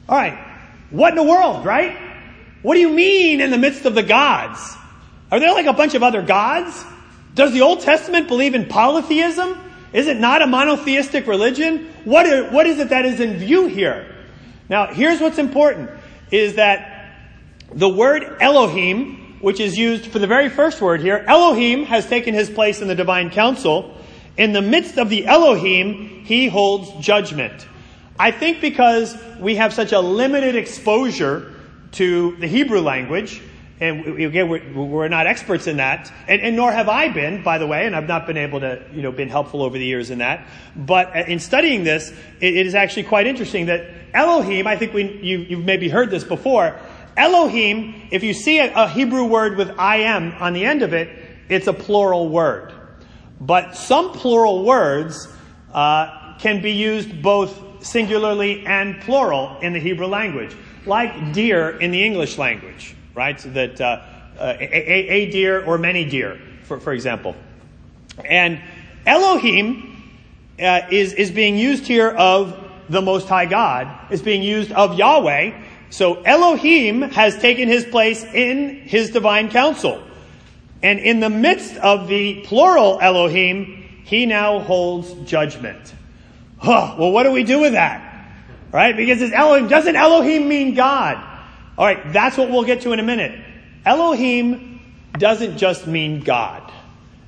All 0.07 0.17
right. 0.17 0.39
What 0.91 1.11
in 1.11 1.17
the 1.17 1.23
world, 1.23 1.65
right? 1.65 1.97
What 2.61 2.75
do 2.75 2.81
you 2.81 2.91
mean 2.91 3.41
in 3.41 3.51
the 3.51 3.59
midst 3.59 3.87
of 3.87 3.95
the 3.95 4.03
gods? 4.03 4.77
Are 5.31 5.41
there 5.41 5.53
like 5.53 5.67
a 5.67 5.73
bunch 5.73 5.95
of 5.95 6.03
other 6.03 6.21
gods? 6.21 6.85
Does 7.39 7.53
the 7.53 7.61
Old 7.61 7.83
Testament 7.83 8.27
believe 8.27 8.57
in 8.57 8.67
polytheism? 8.67 9.57
Is 9.93 10.09
it 10.09 10.19
not 10.19 10.43
a 10.43 10.47
monotheistic 10.49 11.29
religion? 11.29 11.89
What 12.03 12.27
is, 12.27 12.53
what 12.53 12.67
is 12.67 12.81
it 12.81 12.89
that 12.89 13.07
is 13.07 13.21
in 13.21 13.37
view 13.37 13.69
here? 13.69 14.13
Now, 14.69 14.89
here's 14.89 15.21
what's 15.21 15.39
important 15.39 15.89
is 16.33 16.57
that 16.57 17.15
the 17.73 17.89
word 17.89 18.39
Elohim, 18.41 19.39
which 19.41 19.61
is 19.61 19.79
used 19.79 20.07
for 20.07 20.19
the 20.19 20.27
very 20.27 20.49
first 20.49 20.81
word 20.81 21.01
here, 21.01 21.25
Elohim 21.29 21.85
has 21.85 22.09
taken 22.09 22.35
his 22.35 22.51
place 22.51 22.83
in 22.83 22.89
the 22.89 22.97
divine 22.97 23.31
council. 23.31 23.97
In 24.37 24.53
the 24.53 24.61
midst 24.61 24.99
of 24.99 25.09
the 25.09 25.25
Elohim, 25.25 26.25
he 26.25 26.49
holds 26.49 26.91
judgment. 27.07 27.69
I 28.19 28.33
think 28.33 28.61
because 28.61 29.17
we 29.39 29.55
have 29.55 29.73
such 29.73 29.93
a 29.93 30.01
limited 30.01 30.57
exposure 30.57 31.55
to 31.93 32.35
the 32.41 32.49
Hebrew 32.49 32.81
language, 32.81 33.41
and 33.81 34.21
again, 34.21 34.49
we're, 34.49 34.73
we're, 34.73 35.09
not 35.09 35.29
experts 35.29 35.69
in 35.69 35.77
that, 35.77 36.13
and, 36.27 36.43
and, 36.43 36.57
nor 36.57 36.73
have 36.73 36.89
I 36.89 37.09
been, 37.11 37.45
by 37.45 37.59
the 37.59 37.67
way, 37.67 37.87
and 37.87 37.95
I've 37.95 38.09
not 38.09 38.27
been 38.27 38.37
able 38.37 38.59
to, 38.61 38.83
you 38.93 39.03
know, 39.03 39.13
been 39.13 39.29
helpful 39.29 39.63
over 39.63 39.79
the 39.79 39.85
years 39.85 40.11
in 40.11 40.19
that. 40.19 40.49
But 40.75 41.17
uh, 41.17 41.21
in 41.29 41.39
studying 41.39 41.85
this, 41.85 42.11
it, 42.41 42.57
it 42.57 42.67
is 42.67 42.75
actually 42.75 43.05
quite 43.05 43.29
interesting 43.29 43.67
that 43.67 43.89
Elohim, 44.13 44.67
I 44.67 44.77
think 44.77 44.95
we, 44.95 45.21
you, 45.23 45.39
you've 45.39 45.65
maybe 45.65 45.89
heard 45.89 46.11
this 46.11 46.25
before. 46.25 46.77
Elohim, 47.17 48.09
if 48.11 48.25
you 48.25 48.35
see 48.35 48.59
a, 48.59 48.73
a 48.75 48.89
Hebrew 48.89 49.25
word 49.25 49.57
with 49.57 49.71
I 49.79 49.99
am 49.99 50.33
on 50.33 50.55
the 50.55 50.65
end 50.65 50.83
of 50.83 50.93
it, 50.93 51.09
it's 51.49 51.69
a 51.69 51.73
plural 51.73 52.29
word. 52.29 52.73
But 53.41 53.77
some 53.77 54.11
plural 54.11 54.65
words 54.65 55.29
uh, 55.73 56.37
can 56.39 56.61
be 56.63 56.73
used 56.73 57.23
both 57.23 57.85
singularly 57.87 58.67
and 58.67 59.01
plural 59.03 59.57
in 59.61 59.73
the 59.73 59.79
Hebrew 59.79 60.09
language, 60.09 60.57
like 60.85 61.33
deer 61.33 61.79
in 61.79 61.93
the 61.93 62.05
English 62.05 62.39
language 62.39 62.97
right? 63.19 63.41
So 63.41 63.51
that 63.51 63.81
uh, 63.81 64.01
uh, 64.39 64.57
a, 64.61 64.65
a, 64.65 65.31
deer 65.33 65.65
or 65.65 65.77
many 65.77 66.05
deer, 66.05 66.41
for, 66.63 66.79
for 66.79 66.93
example. 66.93 67.35
And 68.25 68.61
Elohim 69.05 70.15
uh, 70.61 70.83
is, 70.93 71.15
is 71.15 71.33
being 71.33 71.59
used 71.59 71.85
here 71.85 72.09
of 72.09 72.57
the 72.89 73.03
Most 73.03 73.27
High 73.27 73.47
God, 73.47 74.13
is 74.13 74.23
being 74.23 74.43
used 74.43 74.71
of 74.71 74.97
Yahweh. 74.97 75.65
So 75.91 76.23
Elohim 76.23 77.03
has 77.03 77.37
taken 77.39 77.67
his 77.67 77.85
place 77.85 78.23
in 78.23 78.83
his 78.83 79.11
divine 79.11 79.51
council. 79.51 80.01
And 80.81 81.01
in 81.01 81.19
the 81.19 81.31
midst 81.31 81.77
of 81.77 82.07
the 82.07 82.43
plural 82.43 83.01
Elohim, 83.01 83.85
he 84.05 84.27
now 84.27 84.61
holds 84.61 85.13
judgment. 85.29 85.93
Huh, 86.59 86.95
well, 86.97 87.11
what 87.11 87.25
do 87.25 87.33
we 87.33 87.43
do 87.43 87.59
with 87.59 87.73
that? 87.73 88.05
Right? 88.71 88.97
Because 88.97 89.33
Elohim, 89.33 89.67
doesn't 89.67 89.97
Elohim 89.97 90.49
mean 90.49 90.75
God? 90.75 91.28
All 91.79 91.87
right, 91.87 92.13
that's 92.13 92.37
what 92.37 92.51
we'll 92.51 92.65
get 92.65 92.81
to 92.81 92.93
in 92.93 92.99
a 92.99 93.05
minute. 93.05 93.41
Elohim 93.87 94.81
doesn't 95.13 95.59
just 95.59 95.87
mean 95.87 96.21
God. 96.21 96.73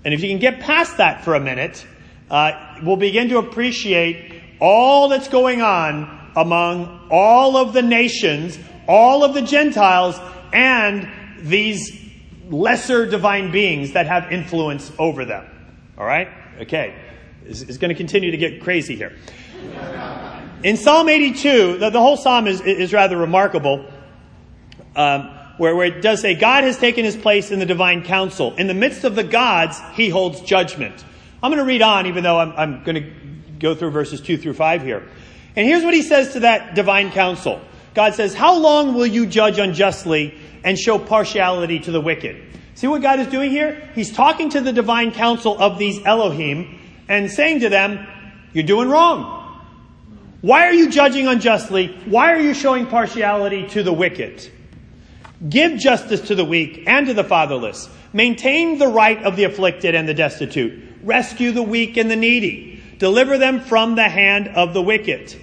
And 0.05 0.13
if 0.13 0.23
you 0.23 0.29
can 0.29 0.41
get 0.41 0.59
past 0.59 0.97
that 0.97 1.25
for 1.25 1.37
a 1.37 1.41
minute, 1.41 1.87
uh, 2.29 2.79
we'll 2.83 2.97
begin 2.97 3.29
to 3.29 3.39
appreciate 3.39 4.43
all 4.61 5.09
that's 5.09 5.29
going 5.29 5.63
on 5.63 6.33
among 6.35 7.09
all 7.13 7.57
of 7.57 7.73
the 7.73 7.83
nations, 7.83 8.59
all 8.89 9.23
of 9.23 9.35
the 9.35 9.43
Gentiles, 9.43 10.19
and 10.53 11.09
these 11.39 11.97
lesser 12.51 13.07
divine 13.07 13.53
beings 13.53 13.93
that 13.93 14.09
have 14.09 14.33
influence 14.33 14.91
over 14.99 15.25
them. 15.25 15.47
All 15.97 16.05
right? 16.05 16.27
Okay. 16.63 16.97
It's, 17.47 17.63
it's 17.63 17.79
going 17.79 17.91
to 17.91 17.95
continue 17.95 18.33
to 18.33 18.37
get 18.37 18.63
crazy 18.63 18.97
here. 18.97 19.17
In 20.65 20.77
Psalm 20.77 21.09
82, 21.09 21.79
the, 21.79 21.91
the 21.91 22.01
whole 22.01 22.17
psalm 22.17 22.49
is, 22.49 22.61
is 22.61 22.93
rather 22.93 23.17
remarkable 23.17 23.87
um, 24.97 25.31
where, 25.57 25.77
where 25.77 25.87
it 25.87 26.01
does 26.01 26.21
say, 26.21 26.35
God 26.35 26.65
has 26.65 26.79
taken 26.79 27.05
his 27.05 27.17
place 27.17 27.51
in 27.51 27.59
the 27.59 27.67
divine 27.67 28.03
council. 28.03 28.55
In 28.57 28.67
the 28.67 28.75
midst 28.75 29.05
of 29.05 29.15
the 29.15 29.25
gods, 29.25 29.79
he 29.95 30.09
holds 30.09 30.41
judgment. 30.41 31.05
I'm 31.43 31.51
going 31.51 31.59
to 31.59 31.65
read 31.65 31.83
on, 31.83 32.07
even 32.07 32.23
though 32.25 32.39
I'm, 32.39 32.53
I'm 32.57 32.85
going 32.85 33.03
to 33.03 33.13
go 33.59 33.75
through 33.75 33.91
verses 33.91 34.21
2 34.21 34.39
through 34.39 34.55
5 34.55 34.83
here. 34.83 35.07
And 35.57 35.67
here's 35.67 35.85
what 35.85 35.95
he 35.95 36.03
says 36.03 36.33
to 36.33 36.41
that 36.41 36.75
divine 36.75 37.11
council 37.13 37.61
God 37.95 38.15
says, 38.15 38.35
How 38.35 38.59
long 38.59 38.95
will 38.95 39.07
you 39.07 39.27
judge 39.27 39.59
unjustly 39.59 40.35
and 40.65 40.79
show 40.79 40.99
partiality 40.99 41.81
to 41.81 41.91
the 41.91 42.01
wicked? 42.01 42.43
See 42.75 42.87
what 42.87 43.03
God 43.03 43.21
is 43.21 43.27
doing 43.27 43.51
here? 43.51 43.91
He's 43.95 44.13
talking 44.13 44.51
to 44.51 44.61
the 44.61 44.73
divine 44.73 45.13
council 45.13 45.61
of 45.61 45.79
these 45.79 46.03
Elohim 46.05 46.79
and 47.09 47.31
saying 47.31 47.61
to 47.61 47.69
them, 47.69 48.07
You're 48.53 48.65
doing 48.65 48.89
wrong. 48.89 49.37
Why 50.41 50.67
are 50.67 50.73
you 50.73 50.89
judging 50.89 51.27
unjustly? 51.27 51.89
Why 52.07 52.33
are 52.33 52.41
you 52.41 52.55
showing 52.55 52.87
partiality 52.87 53.69
to 53.69 53.83
the 53.83 53.93
wicked? 53.93 54.51
Give 55.49 55.79
justice 55.79 56.21
to 56.29 56.35
the 56.35 56.45
weak 56.45 56.85
and 56.87 57.07
to 57.07 57.15
the 57.15 57.25
fatherless. 57.25 57.89
Maintain 58.13 58.79
the 58.79 58.89
right 58.89 59.23
of 59.23 59.37
the 59.37 59.45
afflicted 59.45 59.95
and 59.95 60.07
the 60.07 60.15
destitute. 60.15 60.99
Rescue 61.03 61.53
the 61.53 61.63
weak 61.63 61.97
and 61.97 62.11
the 62.11 62.17
needy. 62.17 62.83
Deliver 62.99 63.39
them 63.39 63.61
from 63.61 63.95
the 63.95 64.09
hand 64.09 64.49
of 64.49 64.75
the 64.75 64.83
wicked. 64.83 65.35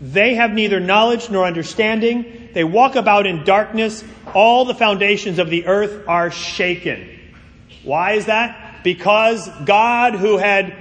They 0.00 0.34
have 0.34 0.52
neither 0.52 0.78
knowledge 0.78 1.28
nor 1.28 1.44
understanding. 1.44 2.50
They 2.52 2.62
walk 2.62 2.94
about 2.94 3.26
in 3.26 3.42
darkness. 3.42 4.04
All 4.32 4.64
the 4.64 4.74
foundations 4.74 5.40
of 5.40 5.50
the 5.50 5.66
earth 5.66 6.06
are 6.06 6.30
shaken. 6.30 7.08
Why 7.82 8.12
is 8.12 8.26
that? 8.26 8.84
Because 8.84 9.48
God, 9.64 10.14
who 10.14 10.36
had 10.36 10.76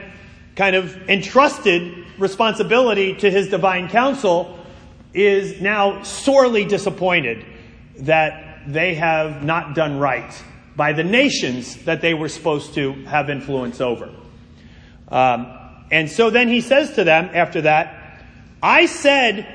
kind 0.55 0.75
of 0.75 1.09
entrusted 1.09 2.05
responsibility 2.19 3.15
to 3.15 3.31
his 3.31 3.49
divine 3.49 3.89
council, 3.89 4.59
is 5.13 5.59
now 5.61 6.03
sorely 6.03 6.65
disappointed 6.65 7.43
that 7.99 8.63
they 8.67 8.95
have 8.95 9.43
not 9.43 9.75
done 9.75 9.99
right 9.99 10.43
by 10.75 10.93
the 10.93 11.03
nations 11.03 11.83
that 11.85 12.01
they 12.01 12.13
were 12.13 12.29
supposed 12.29 12.73
to 12.73 12.93
have 13.05 13.29
influence 13.29 13.79
over. 13.79 14.09
Um, 15.07 15.57
and 15.91 16.09
so 16.09 16.29
then 16.29 16.47
he 16.47 16.61
says 16.61 16.95
to 16.95 17.03
them 17.03 17.29
after 17.33 17.61
that, 17.61 18.21
I 18.61 18.87
said, 18.87 19.47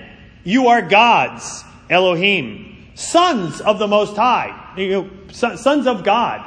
You 0.45 0.69
are 0.69 0.83
gods, 0.83 1.65
Elohim, 1.89 2.93
sons 2.95 3.61
of 3.61 3.79
the 3.79 3.89
Most 3.89 4.17
High, 4.17 4.75
you 4.77 4.91
know, 4.91 5.11
sons 5.31 5.87
of 5.87 6.05
God. 6.05 6.47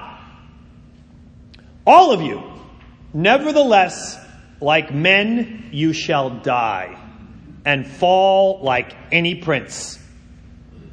All 1.86 2.12
of 2.12 2.22
you. 2.22 2.42
Nevertheless, 3.14 4.18
like 4.62 4.94
men, 4.94 5.70
you 5.72 5.94
shall 5.94 6.30
die 6.30 6.98
and 7.66 7.86
fall 7.86 8.62
like 8.64 8.96
any 9.12 9.36
prince. 9.36 10.00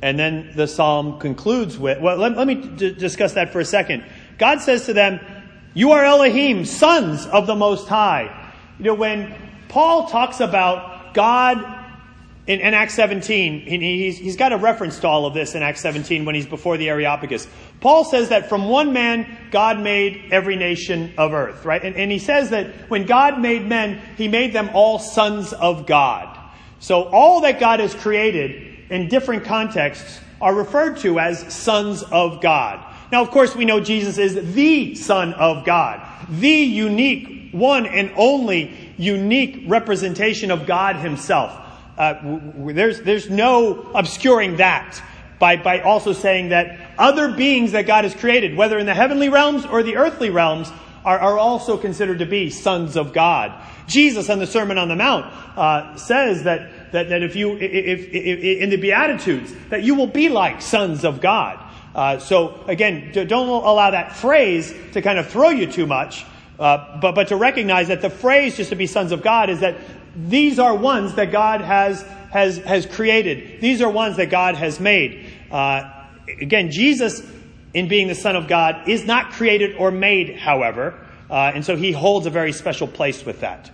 And 0.02 0.18
then 0.18 0.52
the 0.56 0.66
psalm 0.66 1.20
concludes 1.20 1.78
with, 1.78 2.00
well, 2.00 2.16
let, 2.16 2.36
let 2.36 2.46
me 2.46 2.54
d- 2.54 2.94
discuss 2.94 3.34
that 3.34 3.52
for 3.52 3.60
a 3.60 3.64
second. 3.64 4.04
God 4.38 4.60
says 4.60 4.86
to 4.86 4.94
them, 4.94 5.20
You 5.74 5.92
are 5.92 6.04
Elohim, 6.04 6.64
sons 6.64 7.26
of 7.26 7.46
the 7.46 7.54
Most 7.54 7.86
High. 7.88 8.52
You 8.78 8.86
know, 8.86 8.94
when 8.94 9.34
Paul 9.68 10.08
talks 10.08 10.40
about 10.40 11.12
God 11.12 11.58
in, 12.46 12.60
in 12.60 12.72
Acts 12.72 12.94
17, 12.94 13.60
he's, 13.60 14.16
he's 14.16 14.36
got 14.36 14.52
a 14.52 14.56
reference 14.56 14.98
to 15.00 15.08
all 15.08 15.26
of 15.26 15.34
this 15.34 15.54
in 15.54 15.62
Acts 15.62 15.80
17 15.82 16.24
when 16.24 16.34
he's 16.34 16.46
before 16.46 16.78
the 16.78 16.88
Areopagus. 16.88 17.46
Paul 17.80 18.04
says 18.04 18.30
that 18.30 18.48
from 18.48 18.68
one 18.68 18.94
man, 18.94 19.26
God 19.50 19.80
made 19.80 20.32
every 20.32 20.56
nation 20.56 21.12
of 21.18 21.34
earth, 21.34 21.66
right? 21.66 21.82
And, 21.84 21.94
and 21.94 22.10
he 22.10 22.18
says 22.18 22.50
that 22.50 22.90
when 22.90 23.04
God 23.04 23.38
made 23.38 23.66
men, 23.66 24.00
he 24.16 24.28
made 24.28 24.54
them 24.54 24.70
all 24.72 24.98
sons 24.98 25.52
of 25.52 25.86
God. 25.86 26.38
So 26.78 27.02
all 27.04 27.42
that 27.42 27.60
God 27.60 27.80
has 27.80 27.94
created 27.94 28.69
in 28.90 29.08
different 29.08 29.44
contexts 29.44 30.20
are 30.40 30.54
referred 30.54 30.98
to 30.98 31.18
as 31.18 31.52
sons 31.52 32.02
of 32.02 32.40
God. 32.40 32.84
Now, 33.12 33.22
of 33.22 33.30
course, 33.30 33.56
we 33.56 33.64
know 33.64 33.80
Jesus 33.80 34.18
is 34.18 34.54
the 34.54 34.94
Son 34.94 35.32
of 35.34 35.64
God, 35.64 36.00
the 36.28 36.48
unique, 36.48 37.50
one 37.52 37.86
and 37.86 38.12
only 38.16 38.92
unique 38.96 39.64
representation 39.66 40.50
of 40.50 40.66
God 40.66 40.96
Himself. 40.96 41.56
Uh, 41.98 42.38
there's, 42.72 43.00
there's 43.02 43.28
no 43.28 43.90
obscuring 43.94 44.56
that 44.56 45.02
by, 45.38 45.56
by 45.56 45.80
also 45.80 46.12
saying 46.12 46.50
that 46.50 46.78
other 46.98 47.32
beings 47.32 47.72
that 47.72 47.86
God 47.86 48.04
has 48.04 48.14
created, 48.14 48.56
whether 48.56 48.78
in 48.78 48.86
the 48.86 48.94
heavenly 48.94 49.28
realms 49.28 49.66
or 49.66 49.82
the 49.82 49.96
earthly 49.96 50.30
realms, 50.30 50.70
are, 51.04 51.18
are 51.18 51.38
also 51.38 51.76
considered 51.76 52.18
to 52.18 52.26
be 52.26 52.50
sons 52.50 52.96
of 52.96 53.12
God. 53.12 53.52
Jesus 53.86 54.28
on 54.30 54.38
the 54.38 54.46
Sermon 54.46 54.78
on 54.78 54.88
the 54.88 54.96
Mount 54.96 55.26
uh, 55.56 55.96
says 55.96 56.44
that, 56.44 56.92
that, 56.92 57.08
that 57.08 57.22
if 57.22 57.34
you, 57.36 57.56
if, 57.56 57.62
if, 57.62 58.14
if, 58.14 58.62
in 58.62 58.70
the 58.70 58.76
Beatitudes, 58.76 59.52
that 59.70 59.82
you 59.82 59.94
will 59.94 60.06
be 60.06 60.28
like 60.28 60.62
sons 60.62 61.04
of 61.04 61.20
God. 61.20 61.58
Uh, 61.94 62.18
so 62.18 62.62
again, 62.66 63.10
don't 63.12 63.48
allow 63.48 63.90
that 63.90 64.14
phrase 64.14 64.72
to 64.92 65.02
kind 65.02 65.18
of 65.18 65.28
throw 65.28 65.50
you 65.50 65.66
too 65.66 65.86
much, 65.86 66.24
uh, 66.58 67.00
but, 67.00 67.14
but 67.14 67.28
to 67.28 67.36
recognize 67.36 67.88
that 67.88 68.00
the 68.00 68.10
phrase 68.10 68.56
just 68.56 68.70
to 68.70 68.76
be 68.76 68.86
sons 68.86 69.12
of 69.12 69.22
God 69.22 69.50
is 69.50 69.60
that 69.60 69.76
these 70.14 70.58
are 70.58 70.74
ones 70.74 71.14
that 71.14 71.32
God 71.32 71.60
has, 71.60 72.02
has, 72.30 72.58
has 72.58 72.86
created. 72.86 73.60
These 73.60 73.80
are 73.80 73.90
ones 73.90 74.16
that 74.18 74.26
God 74.26 74.54
has 74.54 74.78
made. 74.78 75.32
Uh, 75.50 75.90
again, 76.40 76.70
Jesus, 76.70 77.22
in 77.72 77.88
being 77.88 78.08
the 78.08 78.14
Son 78.14 78.36
of 78.36 78.48
God, 78.48 78.88
is 78.88 79.04
not 79.04 79.32
created 79.32 79.76
or 79.76 79.90
made, 79.90 80.36
however, 80.36 80.98
uh, 81.30 81.52
and 81.54 81.64
so 81.64 81.76
he 81.76 81.92
holds 81.92 82.26
a 82.26 82.30
very 82.30 82.52
special 82.52 82.88
place 82.88 83.24
with 83.24 83.40
that. 83.40 83.70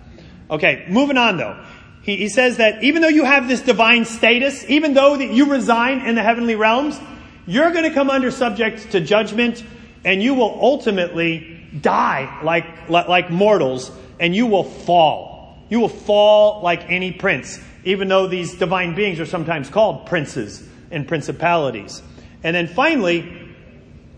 Okay, 0.49 0.85
moving 0.87 1.17
on 1.17 1.37
though. 1.37 1.63
He, 2.03 2.15
he 2.17 2.29
says 2.29 2.57
that 2.57 2.83
even 2.83 3.01
though 3.01 3.07
you 3.09 3.25
have 3.25 3.47
this 3.47 3.61
divine 3.61 4.05
status, 4.05 4.63
even 4.69 4.93
though 4.93 5.17
that 5.17 5.31
you 5.31 5.51
reside 5.51 6.07
in 6.07 6.15
the 6.15 6.23
heavenly 6.23 6.55
realms, 6.55 6.99
you're 7.45 7.71
going 7.71 7.83
to 7.83 7.93
come 7.93 8.09
under 8.09 8.31
subject 8.31 8.91
to 8.91 9.01
judgment 9.01 9.63
and 10.05 10.21
you 10.21 10.33
will 10.33 10.57
ultimately 10.61 11.67
die 11.81 12.39
like, 12.43 12.89
like 12.89 13.29
mortals 13.29 13.91
and 14.19 14.35
you 14.35 14.45
will 14.45 14.63
fall. 14.63 15.57
You 15.69 15.79
will 15.81 15.89
fall 15.89 16.61
like 16.61 16.89
any 16.89 17.11
prince, 17.11 17.59
even 17.83 18.07
though 18.07 18.27
these 18.27 18.55
divine 18.55 18.95
beings 18.95 19.19
are 19.19 19.25
sometimes 19.25 19.69
called 19.69 20.05
princes 20.05 20.65
and 20.91 21.07
principalities. 21.07 22.01
And 22.43 22.55
then 22.55 22.67
finally, 22.67 23.46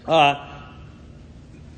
uh, 0.09 0.45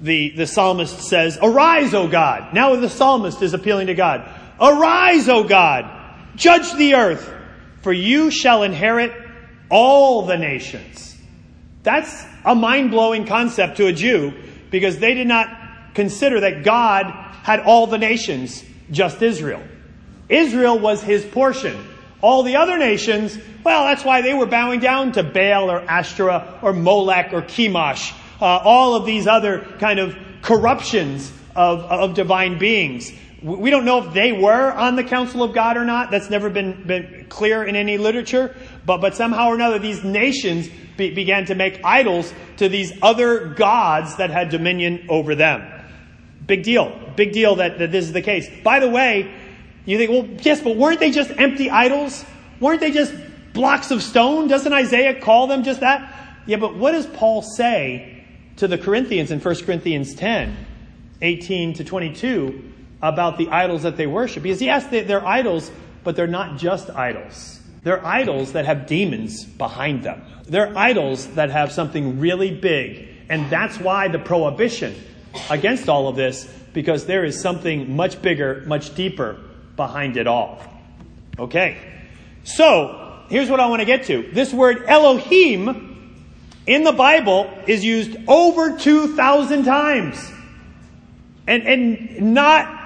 the, 0.01 0.29
the 0.31 0.47
psalmist 0.47 0.99
says, 1.01 1.37
Arise, 1.41 1.93
O 1.93 2.07
God. 2.07 2.53
Now 2.53 2.75
the 2.75 2.89
psalmist 2.89 3.41
is 3.41 3.53
appealing 3.53 3.87
to 3.87 3.93
God. 3.93 4.27
Arise, 4.59 5.29
O 5.29 5.43
God. 5.43 5.89
Judge 6.35 6.73
the 6.73 6.95
earth, 6.95 7.31
for 7.81 7.93
you 7.93 8.31
shall 8.31 8.63
inherit 8.63 9.13
all 9.69 10.25
the 10.25 10.37
nations. 10.37 11.15
That's 11.83 12.25
a 12.45 12.55
mind 12.55 12.91
blowing 12.91 13.25
concept 13.25 13.77
to 13.77 13.87
a 13.87 13.93
Jew 13.93 14.33
because 14.69 14.97
they 14.99 15.13
did 15.13 15.27
not 15.27 15.49
consider 15.93 16.39
that 16.41 16.63
God 16.63 17.05
had 17.43 17.59
all 17.59 17.87
the 17.87 17.97
nations, 17.97 18.63
just 18.91 19.21
Israel. 19.21 19.61
Israel 20.29 20.79
was 20.79 21.03
his 21.03 21.25
portion. 21.25 21.87
All 22.21 22.43
the 22.43 22.55
other 22.55 22.77
nations, 22.77 23.37
well, 23.63 23.85
that's 23.85 24.05
why 24.05 24.21
they 24.21 24.33
were 24.33 24.45
bowing 24.45 24.79
down 24.79 25.11
to 25.13 25.23
Baal 25.23 25.71
or 25.71 25.81
Ashtoreth 25.81 26.63
or 26.63 26.71
Molech 26.71 27.33
or 27.33 27.41
Chemosh. 27.41 28.13
Uh, 28.41 28.45
all 28.63 28.95
of 28.95 29.05
these 29.05 29.27
other 29.27 29.59
kind 29.79 29.99
of 29.99 30.17
corruptions 30.41 31.31
of, 31.55 31.81
of 31.81 32.13
divine 32.15 32.57
beings. 32.57 33.11
We 33.41 33.69
don't 33.71 33.85
know 33.85 34.07
if 34.07 34.13
they 34.13 34.31
were 34.31 34.71
on 34.71 34.95
the 34.95 35.03
council 35.03 35.43
of 35.43 35.53
God 35.53 35.77
or 35.77 35.85
not. 35.85 36.11
That's 36.11 36.29
never 36.29 36.49
been, 36.49 36.83
been 36.85 37.25
clear 37.29 37.63
in 37.63 37.75
any 37.75 37.97
literature. 37.97 38.55
But, 38.85 38.99
but 39.01 39.15
somehow 39.15 39.49
or 39.49 39.55
another, 39.55 39.79
these 39.79 40.03
nations 40.03 40.69
be, 40.97 41.13
began 41.13 41.45
to 41.45 41.55
make 41.55 41.81
idols 41.83 42.33
to 42.57 42.69
these 42.69 42.93
other 43.01 43.47
gods 43.49 44.17
that 44.17 44.29
had 44.29 44.49
dominion 44.49 45.05
over 45.09 45.33
them. 45.35 45.67
Big 46.45 46.63
deal. 46.63 46.97
Big 47.15 47.33
deal 47.33 47.55
that, 47.55 47.79
that 47.79 47.91
this 47.91 48.05
is 48.05 48.13
the 48.13 48.21
case. 48.21 48.47
By 48.63 48.79
the 48.79 48.89
way, 48.89 49.33
you 49.85 49.97
think, 49.97 50.11
well, 50.11 50.27
yes, 50.41 50.61
but 50.61 50.77
weren't 50.77 50.99
they 50.99 51.11
just 51.11 51.31
empty 51.31 51.69
idols? 51.69 52.23
Weren't 52.59 52.79
they 52.79 52.91
just 52.91 53.13
blocks 53.53 53.89
of 53.91 54.03
stone? 54.03 54.47
Doesn't 54.47 54.71
Isaiah 54.71 55.19
call 55.19 55.47
them 55.47 55.63
just 55.63 55.79
that? 55.79 56.39
Yeah, 56.45 56.57
but 56.57 56.75
what 56.75 56.91
does 56.91 57.07
Paul 57.07 57.41
say 57.41 58.20
to 58.57 58.67
the 58.67 58.77
Corinthians 58.77 59.31
in 59.31 59.39
1 59.39 59.55
Corinthians 59.63 60.15
10, 60.15 60.55
18 61.21 61.73
to 61.73 61.83
22? 61.83 62.71
about 63.01 63.37
the 63.37 63.49
idols 63.49 63.83
that 63.83 63.97
they 63.97 64.07
worship. 64.07 64.43
Because 64.43 64.61
yes, 64.61 64.85
they're 64.87 65.25
idols, 65.25 65.71
but 66.03 66.15
they're 66.15 66.27
not 66.27 66.57
just 66.57 66.89
idols. 66.89 67.59
They're 67.83 68.05
idols 68.05 68.53
that 68.53 68.65
have 68.65 68.85
demons 68.85 69.43
behind 69.43 70.03
them. 70.03 70.21
They're 70.45 70.77
idols 70.77 71.27
that 71.33 71.49
have 71.49 71.71
something 71.71 72.19
really 72.19 72.53
big. 72.53 73.07
And 73.29 73.49
that's 73.49 73.79
why 73.79 74.07
the 74.07 74.19
prohibition 74.19 74.95
against 75.49 75.89
all 75.89 76.07
of 76.07 76.15
this, 76.15 76.45
because 76.73 77.05
there 77.05 77.23
is 77.23 77.41
something 77.41 77.95
much 77.95 78.21
bigger, 78.21 78.63
much 78.67 78.93
deeper 78.93 79.39
behind 79.75 80.17
it 80.17 80.27
all. 80.27 80.61
Okay. 81.39 81.77
So, 82.43 83.23
here's 83.29 83.49
what 83.49 83.59
I 83.59 83.67
want 83.67 83.79
to 83.79 83.85
get 83.85 84.05
to. 84.05 84.29
This 84.31 84.53
word 84.53 84.83
Elohim 84.87 85.90
in 86.67 86.83
the 86.83 86.91
Bible 86.91 87.51
is 87.67 87.83
used 87.83 88.17
over 88.27 88.77
2,000 88.77 89.63
times. 89.63 90.31
And, 91.47 91.63
and 91.63 92.33
not 92.33 92.81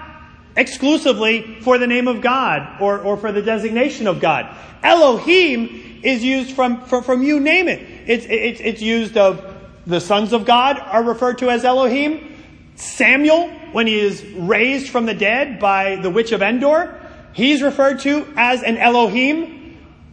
exclusively 0.56 1.60
for 1.62 1.78
the 1.78 1.88
name 1.88 2.08
of 2.08 2.22
God 2.22 2.82
or, 2.82 3.00
or 3.00 3.18
for 3.18 3.32
the 3.32 3.42
designation 3.42 4.08
of 4.08 4.20
God. 4.20 4.56
Elohim 4.84 6.00
is 6.04 6.24
used 6.24 6.56
from, 6.56 6.86
from, 6.86 7.04
from 7.04 7.24
you 7.24 7.40
name 7.40 7.68
it. 7.68 7.82
It's, 8.08 8.26
it's, 8.30 8.62
it's 8.62 8.82
used 8.82 9.18
of 9.18 9.54
the 9.86 10.00
sons 10.00 10.34
of 10.34 10.46
God 10.46 10.80
are 10.80 11.04
referred 11.04 11.40
to 11.40 11.50
as 11.50 11.66
Elohim. 11.66 12.36
Samuel, 12.76 13.50
when 13.72 13.88
he 13.88 14.00
is 14.00 14.24
raised 14.34 14.90
from 14.90 15.06
the 15.06 15.14
dead 15.14 15.60
by 15.60 15.96
the 15.98 16.10
witch 16.10 16.32
of 16.32 16.42
Endor, 16.42 17.00
he's 17.34 17.62
referred 17.62 18.00
to 18.02 18.28
as 18.36 18.64
an 18.64 18.78
Elohim. 18.78 19.65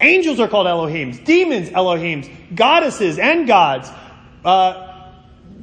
Angels 0.02 0.40
are 0.40 0.48
called 0.48 0.66
Elohims. 0.66 1.24
Demons, 1.24 1.70
Elohims. 1.70 2.28
Goddesses 2.54 3.18
and 3.18 3.46
gods. 3.46 3.88
Uh, 4.44 5.06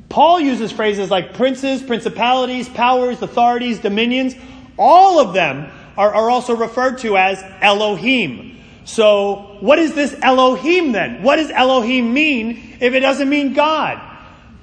Paul 0.08 0.40
uses 0.40 0.72
phrases 0.72 1.12
like 1.12 1.34
princes, 1.34 1.84
principalities, 1.84 2.70
powers, 2.70 3.22
authorities, 3.22 3.80
dominions. 3.80 4.36
All 4.78 5.20
of 5.20 5.34
them 5.34 5.70
are, 5.98 6.14
are 6.14 6.30
also 6.30 6.56
referred 6.56 7.00
to 7.00 7.18
as 7.18 7.44
Elohim. 7.62 8.58
So, 8.86 9.58
what 9.60 9.78
is 9.78 9.94
this 9.94 10.16
Elohim 10.22 10.94
then? 10.94 11.22
What 11.22 11.36
does 11.36 11.52
Elohim 11.52 12.14
mean 12.14 12.78
if 12.80 12.94
it 12.94 13.02
doesn't 13.02 13.30
mean 13.30 13.54
God? 13.54 14.02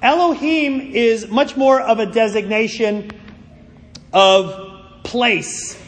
Elohim 0.01 0.81
is 0.81 1.27
much 1.27 1.55
more 1.55 1.79
of 1.79 1.99
a 1.99 2.07
designation 2.07 3.11
of 4.11 5.03
place 5.03 5.79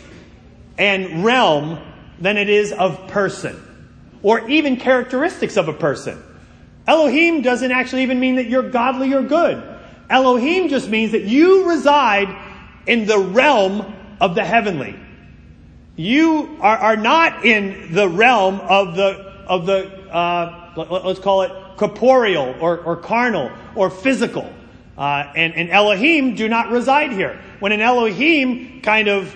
and 0.78 1.26
realm 1.26 1.80
than 2.20 2.38
it 2.38 2.50
is 2.50 2.72
of 2.72 3.08
person 3.08 3.66
or 4.22 4.50
even 4.50 4.78
characteristics 4.78 5.58
of 5.58 5.68
a 5.68 5.74
person. 5.74 6.22
Elohim 6.88 7.42
doesn't 7.42 7.72
actually 7.72 8.04
even 8.04 8.20
mean 8.20 8.36
that 8.36 8.48
you're 8.48 8.70
godly 8.70 9.14
or 9.14 9.22
good. 9.22 9.64
Elohim 10.10 10.70
just 10.70 10.90
means 10.90 11.12
that 11.12 11.24
you 11.24 11.70
reside 11.70 12.36
in 12.88 13.06
the 13.06 13.20
realm 13.20 13.94
of 14.20 14.34
the 14.34 14.44
heavenly. 14.44 15.00
You 15.96 16.58
are, 16.62 16.78
are 16.78 16.96
not 16.96 17.46
in 17.46 17.94
the 17.94 18.10
realm 18.10 18.60
of 18.62 18.96
the, 18.96 19.12
of 19.48 19.66
the, 19.68 19.88
uh, 20.12 21.04
let's 21.06 21.20
call 21.20 21.44
it 21.44 21.52
corporeal 21.78 22.56
or, 22.60 22.80
or 22.80 22.96
carnal 22.96 23.52
or 23.76 23.90
physical. 23.90 24.52
Uh, 24.98 25.32
and, 25.36 25.54
and 25.54 25.70
Elohim 25.70 26.36
do 26.36 26.50
not 26.50 26.72
reside 26.72 27.12
here. 27.12 27.40
When 27.60 27.72
an 27.72 27.82
Elohim 27.82 28.82
kind 28.82 29.08
of, 29.08 29.36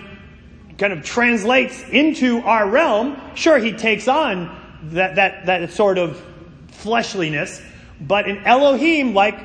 kind 0.76 0.92
of 0.92 1.04
translates 1.04 1.82
into 1.88 2.40
our 2.40 2.68
realm, 2.68 3.16
sure, 3.34 3.58
he 3.58 3.72
takes 3.72 4.08
on 4.08 4.63
that, 4.90 5.16
that, 5.16 5.46
that 5.46 5.70
sort 5.72 5.98
of 5.98 6.22
fleshliness, 6.68 7.62
but 8.00 8.28
an 8.28 8.38
Elohim, 8.44 9.14
like 9.14 9.38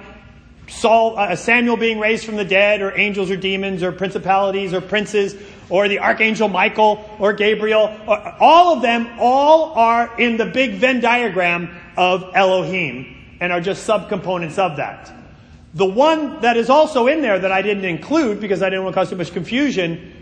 Saul, 0.67 1.17
uh, 1.17 1.36
Samuel 1.36 1.78
being 1.78 1.99
raised 1.99 2.25
from 2.25 2.36
the 2.36 2.45
dead, 2.45 2.82
or 2.82 2.95
angels 2.97 3.32
or 3.32 3.38
demons, 3.38 3.82
or 3.84 3.91
principalities 3.91 4.73
or 4.73 4.82
princes, 4.82 5.36
or 5.69 5.88
the 5.88 5.99
archangel 5.99 6.47
Michael 6.47 7.10
or 7.19 7.34
Gabriel, 7.34 7.95
or, 8.08 8.36
all 8.39 8.75
of 8.75 8.82
them, 8.82 9.08
all 9.19 9.73
are 9.73 10.19
in 10.19 10.38
the 10.38 10.45
big 10.45 10.73
Venn 10.75 10.99
diagram 10.99 11.75
of 11.97 12.32
Elohim 12.34 13.15
and 13.39 13.52
are 13.52 13.62
just 13.62 13.88
subcomponents 13.88 14.58
of 14.58 14.78
that. 14.78 15.12
The 15.73 15.86
one 15.86 16.41
that 16.41 16.58
is 16.58 16.69
also 16.69 17.08
in 17.08 17.21
there 17.21 17.39
that 17.39 17.52
I 17.52 17.62
didn't 17.62 17.86
include 17.86 18.39
because 18.39 18.63
I 18.63 18.69
didn't 18.69 18.86
want 18.86 18.95
to 18.95 19.02
cause 19.02 19.10
too 19.10 19.15
much 19.15 19.32
confusion 19.32 20.13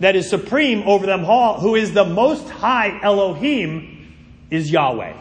that 0.00 0.16
is 0.16 0.28
supreme 0.28 0.82
over 0.88 1.04
them 1.04 1.26
all, 1.26 1.60
who 1.60 1.74
is 1.74 1.92
the 1.92 2.04
most 2.04 2.48
high 2.48 2.98
Elohim, 3.02 3.99
is 4.50 4.70
Yahweh. 4.70 5.14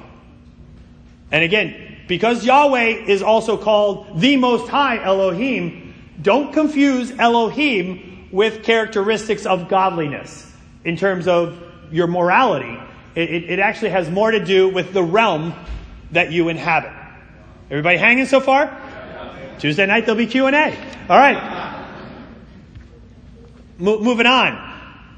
And 1.31 1.43
again, 1.43 1.97
because 2.07 2.43
Yahweh 2.43 3.05
is 3.05 3.21
also 3.21 3.57
called 3.57 4.19
the 4.19 4.35
most 4.37 4.67
high 4.67 5.03
Elohim, 5.03 5.93
don't 6.21 6.51
confuse 6.53 7.11
Elohim 7.11 8.29
with 8.31 8.63
characteristics 8.63 9.45
of 9.45 9.69
godliness 9.69 10.51
in 10.83 10.97
terms 10.97 11.27
of 11.27 11.61
your 11.91 12.07
morality. 12.07 12.77
It, 13.15 13.29
it, 13.29 13.49
it 13.51 13.59
actually 13.59 13.91
has 13.91 14.09
more 14.09 14.31
to 14.31 14.43
do 14.43 14.69
with 14.69 14.93
the 14.93 15.03
realm 15.03 15.53
that 16.11 16.31
you 16.31 16.49
inhabit. 16.49 16.91
Everybody 17.69 17.97
hanging 17.97 18.25
so 18.25 18.39
far? 18.39 18.75
Tuesday 19.59 19.85
night 19.85 20.05
there'll 20.05 20.17
be 20.17 20.25
Q&A. 20.25 20.49
All 21.09 21.17
right. 21.17 21.85
Mo- 23.77 23.99
moving 23.99 24.25
on. 24.25 24.65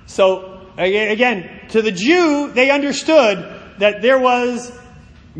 So 0.08 0.68
again, 0.78 1.68
to 1.70 1.82
the 1.82 1.92
Jew, 1.92 2.52
they 2.52 2.70
understood 2.72 3.61
that 3.80 4.02
there 4.02 4.20
was 4.20 4.72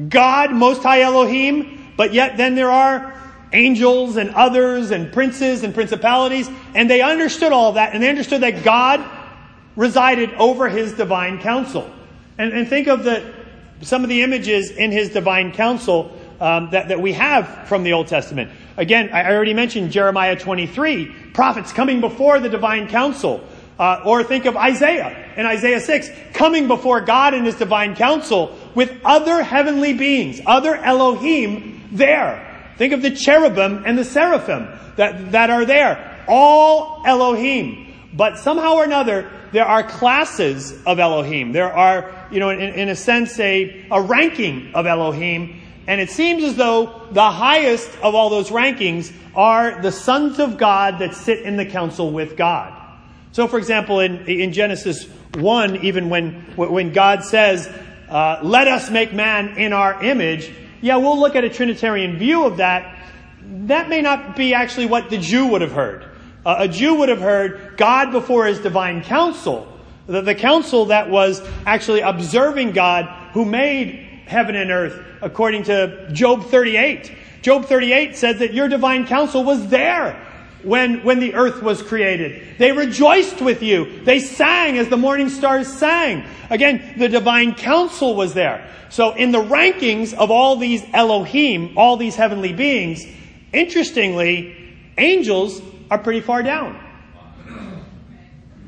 God, 0.10 0.52
Most 0.52 0.84
High 0.84 1.02
Elohim, 1.02 1.94
but 1.98 2.14
yet 2.14 2.38
then 2.38 2.56
there 2.56 2.72
are 2.72 3.14
angels 3.54 4.16
and 4.18 4.30
others 4.32 4.92
and 4.92 5.12
princes 5.12 5.64
and 5.64 5.74
principalities, 5.74 6.50
and 6.74 6.90
they 6.90 7.02
understood 7.02 7.52
all 7.52 7.74
that, 7.74 7.94
and 7.94 8.02
they 8.02 8.10
understood 8.10 8.42
that 8.42 8.64
God 8.64 9.04
resided 9.76 10.34
over 10.34 10.70
his 10.70 10.94
divine 10.94 11.40
council. 11.40 11.90
And, 12.38 12.54
and 12.54 12.68
think 12.68 12.88
of 12.88 13.04
the, 13.04 13.34
some 13.82 14.04
of 14.04 14.10
the 14.10 14.22
images 14.22 14.72
in 14.72 14.92
his 14.92 15.10
divine 15.10 15.52
council 15.52 16.18
um, 16.40 16.72
that, 16.72 16.88
that 16.88 17.00
we 17.00 17.14
have 17.14 17.68
from 17.68 17.84
the 17.84 17.94
Old 17.94 18.08
Testament. 18.08 18.52
Again, 18.78 19.10
I 19.14 19.32
already 19.32 19.54
mentioned 19.54 19.92
Jeremiah 19.92 20.36
23, 20.36 21.06
prophets 21.34 21.72
coming 21.72 22.02
before 22.02 22.40
the 22.40 22.50
divine 22.50 22.88
council. 22.88 23.44
Uh, 23.82 24.00
or 24.06 24.24
think 24.24 24.46
of 24.46 24.56
Isaiah 24.56 25.34
in 25.36 25.48
Isaiah 25.48 25.80
6, 25.80 26.10
coming 26.34 26.68
before 26.68 27.02
God 27.02 27.34
in 27.34 27.46
his 27.46 27.56
divine 27.56 27.96
council 27.96 28.56
with 28.76 28.96
other 29.04 29.42
heavenly 29.42 29.94
beings, 29.94 30.40
other 30.46 30.76
Elohim 30.76 31.82
there. 31.92 32.74
Think 32.78 32.94
of 32.94 33.02
the 33.02 33.10
cherubim 33.10 33.82
and 33.88 33.98
the 33.98 34.06
seraphim 34.06 34.68
that, 34.98 35.32
that 35.32 35.50
are 35.50 35.66
there. 35.66 36.24
All 36.28 37.02
Elohim. 37.08 37.92
But 38.14 38.38
somehow 38.38 38.76
or 38.76 38.84
another, 38.84 39.32
there 39.52 39.66
are 39.66 39.82
classes 39.82 40.80
of 40.86 41.00
Elohim. 41.00 41.52
There 41.52 41.74
are, 41.74 42.28
you 42.30 42.40
know, 42.40 42.52
in, 42.52 42.60
in 42.60 42.90
a 42.90 42.96
sense, 42.96 43.40
a, 43.40 43.88
a 43.90 44.00
ranking 44.00 44.76
of 44.76 44.86
Elohim. 44.86 45.60
And 45.88 46.00
it 46.00 46.12
seems 46.12 46.44
as 46.44 46.56
though 46.56 47.08
the 47.10 47.32
highest 47.32 47.90
of 48.04 48.14
all 48.14 48.30
those 48.30 48.52
rankings 48.52 49.12
are 49.34 49.82
the 49.82 49.92
sons 49.92 50.40
of 50.40 50.60
God 50.60 51.00
that 51.00 51.16
sit 51.16 51.40
in 51.40 51.58
the 51.58 51.66
council 51.66 52.12
with 52.12 52.38
God. 52.38 52.78
So, 53.34 53.48
for 53.48 53.58
example, 53.58 54.02
in, 54.02 54.26
in 54.26 54.52
Genesis 54.52 55.06
1, 55.36 55.78
even 55.78 56.10
when, 56.10 56.34
when 56.56 56.92
God 56.92 57.24
says, 57.24 57.68
uh, 58.10 58.40
let 58.44 58.68
us 58.68 58.90
make 58.90 59.14
man 59.14 59.58
in 59.58 59.72
our 59.72 60.04
image, 60.04 60.52
yeah, 60.82 60.98
we'll 60.98 61.20
look 61.20 61.36
at 61.36 61.46
a 61.46 61.50
Trinitarian 61.50 62.18
view 62.18 62.44
of 62.44 62.58
that. 62.58 63.08
That 63.68 63.88
may 63.88 64.02
not 64.02 64.36
be 64.36 64.54
actually 64.54 64.88
what 64.88 65.10
the 65.10 65.18
Jew 65.18 65.48
would 65.48 65.62
have 65.62 65.72
heard. 65.72 66.06
Uh, 66.46 66.58
a 66.60 66.68
Jew 66.68 66.96
would 66.96 67.10
have 67.10 67.22
heard 67.22 67.78
God 67.78 68.12
before 68.12 68.48
his 68.48 68.60
divine 68.60 69.02
council. 69.02 69.68
The, 70.08 70.22
the 70.22 70.36
council 70.36 70.86
that 70.86 71.10
was 71.10 71.42
actually 71.66 72.02
observing 72.02 72.72
God 72.72 73.06
who 73.32 73.46
made 73.46 74.24
heaven 74.26 74.56
and 74.56 74.72
earth 74.72 75.00
according 75.22 75.64
to 75.64 76.10
Job 76.12 76.46
38. 76.46 77.12
Job 77.42 77.66
38 77.66 78.18
says 78.18 78.40
that 78.40 78.54
your 78.54 78.68
divine 78.68 79.08
council 79.08 79.44
was 79.44 79.68
there 79.68 80.28
when, 80.64 81.04
when 81.04 81.20
the 81.20 81.34
earth 81.34 81.62
was 81.62 81.82
created. 81.82 82.58
They 82.58 82.72
rejoiced 82.72 83.42
with 83.42 83.64
you. 83.64 84.04
They 84.04 84.20
sang 84.20 84.78
as 84.78 84.90
the 84.90 84.98
morning 84.98 85.30
stars 85.30 85.72
sang. 85.72 86.26
Again, 86.50 86.96
the 86.98 87.10
divine 87.10 87.56
council 87.56 88.16
was 88.16 88.34
there. 88.34 88.68
So 88.90 89.14
in 89.14 89.32
the 89.32 89.42
rankings 89.42 90.14
of 90.14 90.32
all 90.32 90.58
these 90.58 90.84
Elohim, 90.94 91.78
all 91.78 91.98
these 91.98 92.16
heavenly 92.16 92.54
beings, 92.54 93.06
interestingly, 93.54 94.76
angels 94.98 95.62
are 95.90 95.98
pretty 95.98 96.22
far 96.22 96.44
down. 96.44 96.80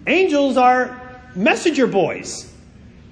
Angels 0.08 0.58
are 0.58 1.00
messenger 1.36 1.88
boys 1.88 2.52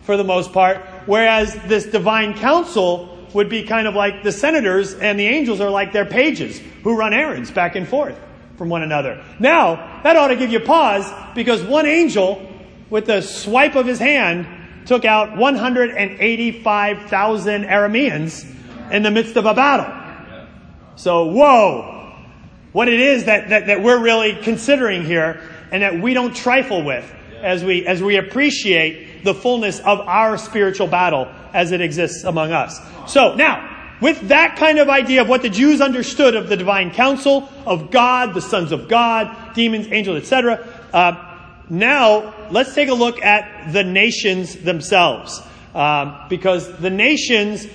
for 0.04 0.18
the 0.18 0.24
most 0.24 0.52
part, 0.52 0.78
whereas 1.06 1.54
this 1.68 1.86
divine 1.86 2.38
council 2.38 3.08
would 3.34 3.50
be 3.50 3.64
kind 3.64 3.88
of 3.88 3.96
like 3.96 4.24
the 4.24 4.32
senators 4.32 4.94
and 4.96 5.18
the 5.18 5.28
angels 5.28 5.62
are 5.62 5.70
like 5.70 5.94
their 5.94 6.06
pages 6.06 6.60
who 6.84 6.98
run 6.98 7.14
errands 7.14 7.50
back 7.50 7.76
and 7.76 7.88
forth 7.88 8.18
from 8.58 8.70
one 8.70 8.84
another. 8.84 9.24
Now, 9.40 10.02
that 10.04 10.16
ought 10.16 10.28
to 10.28 10.36
give 10.36 10.52
you 10.52 10.60
pause 10.60 11.12
because 11.36 11.64
one 11.64 11.86
angel 11.86 12.48
with 12.90 13.06
the 13.06 13.22
swipe 13.22 13.76
of 13.76 13.86
his 13.86 14.00
hand 14.00 14.48
took 14.86 15.06
out 15.06 15.38
185,000 15.38 17.64
Arameans 17.64 18.46
in 18.92 19.04
the 19.04 19.12
midst 19.12 19.38
of 19.38 19.46
a 19.46 19.54
battle. 19.54 20.00
So, 20.96 21.28
whoa, 21.28 22.16
what 22.72 22.88
it 22.88 23.00
is 23.00 23.26
that, 23.26 23.50
that, 23.50 23.68
that 23.68 23.84
we're 23.84 24.02
really 24.02 24.36
considering 24.42 25.06
here 25.06 25.40
and 25.72 25.84
that 25.84 26.02
we 26.02 26.14
don't 26.14 26.36
trifle 26.36 26.84
with 26.84 27.10
as 27.42 27.64
we, 27.64 27.88
as 27.88 28.04
we 28.04 28.18
appreciate 28.18 29.24
the 29.24 29.34
fullness 29.34 29.80
of 29.80 30.02
our 30.02 30.38
spiritual 30.38 30.88
battle 30.88 31.28
as 31.54 31.72
it 31.72 31.80
exists 31.82 32.24
among 32.24 32.52
us. 32.52 32.80
So 33.08 33.36
now, 33.36 33.71
with 34.02 34.30
that 34.30 34.58
kind 34.58 34.80
of 34.80 34.90
idea 34.90 35.22
of 35.22 35.30
what 35.30 35.44
the 35.44 35.50
Jews 35.50 35.80
understood 35.80 36.36
of 36.36 36.50
the 36.50 36.58
divine 36.58 36.92
council, 36.92 37.48
of 37.66 37.92
God, 37.92 38.34
the 38.34 38.42
sons 38.42 38.72
of 38.72 38.90
God, 38.90 39.54
demons, 39.54 39.88
angels, 39.92 40.18
etc., 40.18 40.68
uh, 40.92 41.28
now 41.70 42.34
let's 42.52 42.76
take 42.76 42.90
a 42.90 42.94
look 42.94 43.22
at 43.22 43.72
the 43.72 43.84
nations 43.84 44.56
themselves. 44.58 45.42
Um, 45.74 46.18
because 46.28 46.70
the 46.80 46.90
nations 46.90 47.66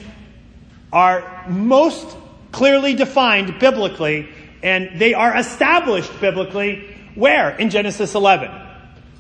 are 0.92 1.46
most 1.48 2.14
clearly 2.52 2.94
defined 2.94 3.58
biblically 3.58 4.28
and 4.62 4.98
they 4.98 5.14
are 5.14 5.34
established 5.36 6.12
biblically 6.20 6.94
where? 7.14 7.56
In 7.56 7.70
Genesis 7.70 8.14
11. 8.14 8.50
All 8.50 8.62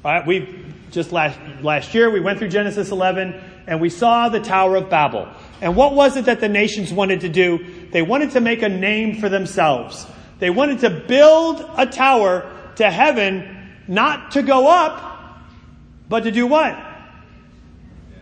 right, 0.04 0.26
we 0.26 0.64
just 0.90 1.10
last, 1.10 1.38
last 1.62 1.94
year 1.94 2.10
we 2.10 2.20
went 2.20 2.38
through 2.38 2.48
Genesis 2.48 2.90
11 2.90 3.40
and 3.66 3.80
we 3.80 3.88
saw 3.88 4.28
the 4.28 4.40
Tower 4.40 4.76
of 4.76 4.90
Babel. 4.90 5.26
And 5.60 5.74
what 5.74 5.94
was 5.94 6.16
it 6.16 6.26
that 6.26 6.40
the 6.40 6.48
nations 6.48 6.92
wanted 6.92 7.22
to 7.22 7.28
do? 7.28 7.64
They 7.90 8.02
wanted 8.02 8.32
to 8.32 8.40
make 8.40 8.62
a 8.62 8.68
name 8.68 9.20
for 9.20 9.28
themselves. 9.28 10.06
They 10.38 10.50
wanted 10.50 10.80
to 10.80 10.90
build 10.90 11.68
a 11.76 11.86
tower 11.86 12.50
to 12.76 12.90
heaven, 12.90 13.72
not 13.88 14.32
to 14.32 14.42
go 14.42 14.68
up, 14.68 15.40
but 16.08 16.24
to 16.24 16.30
do 16.30 16.46
what? 16.46 16.78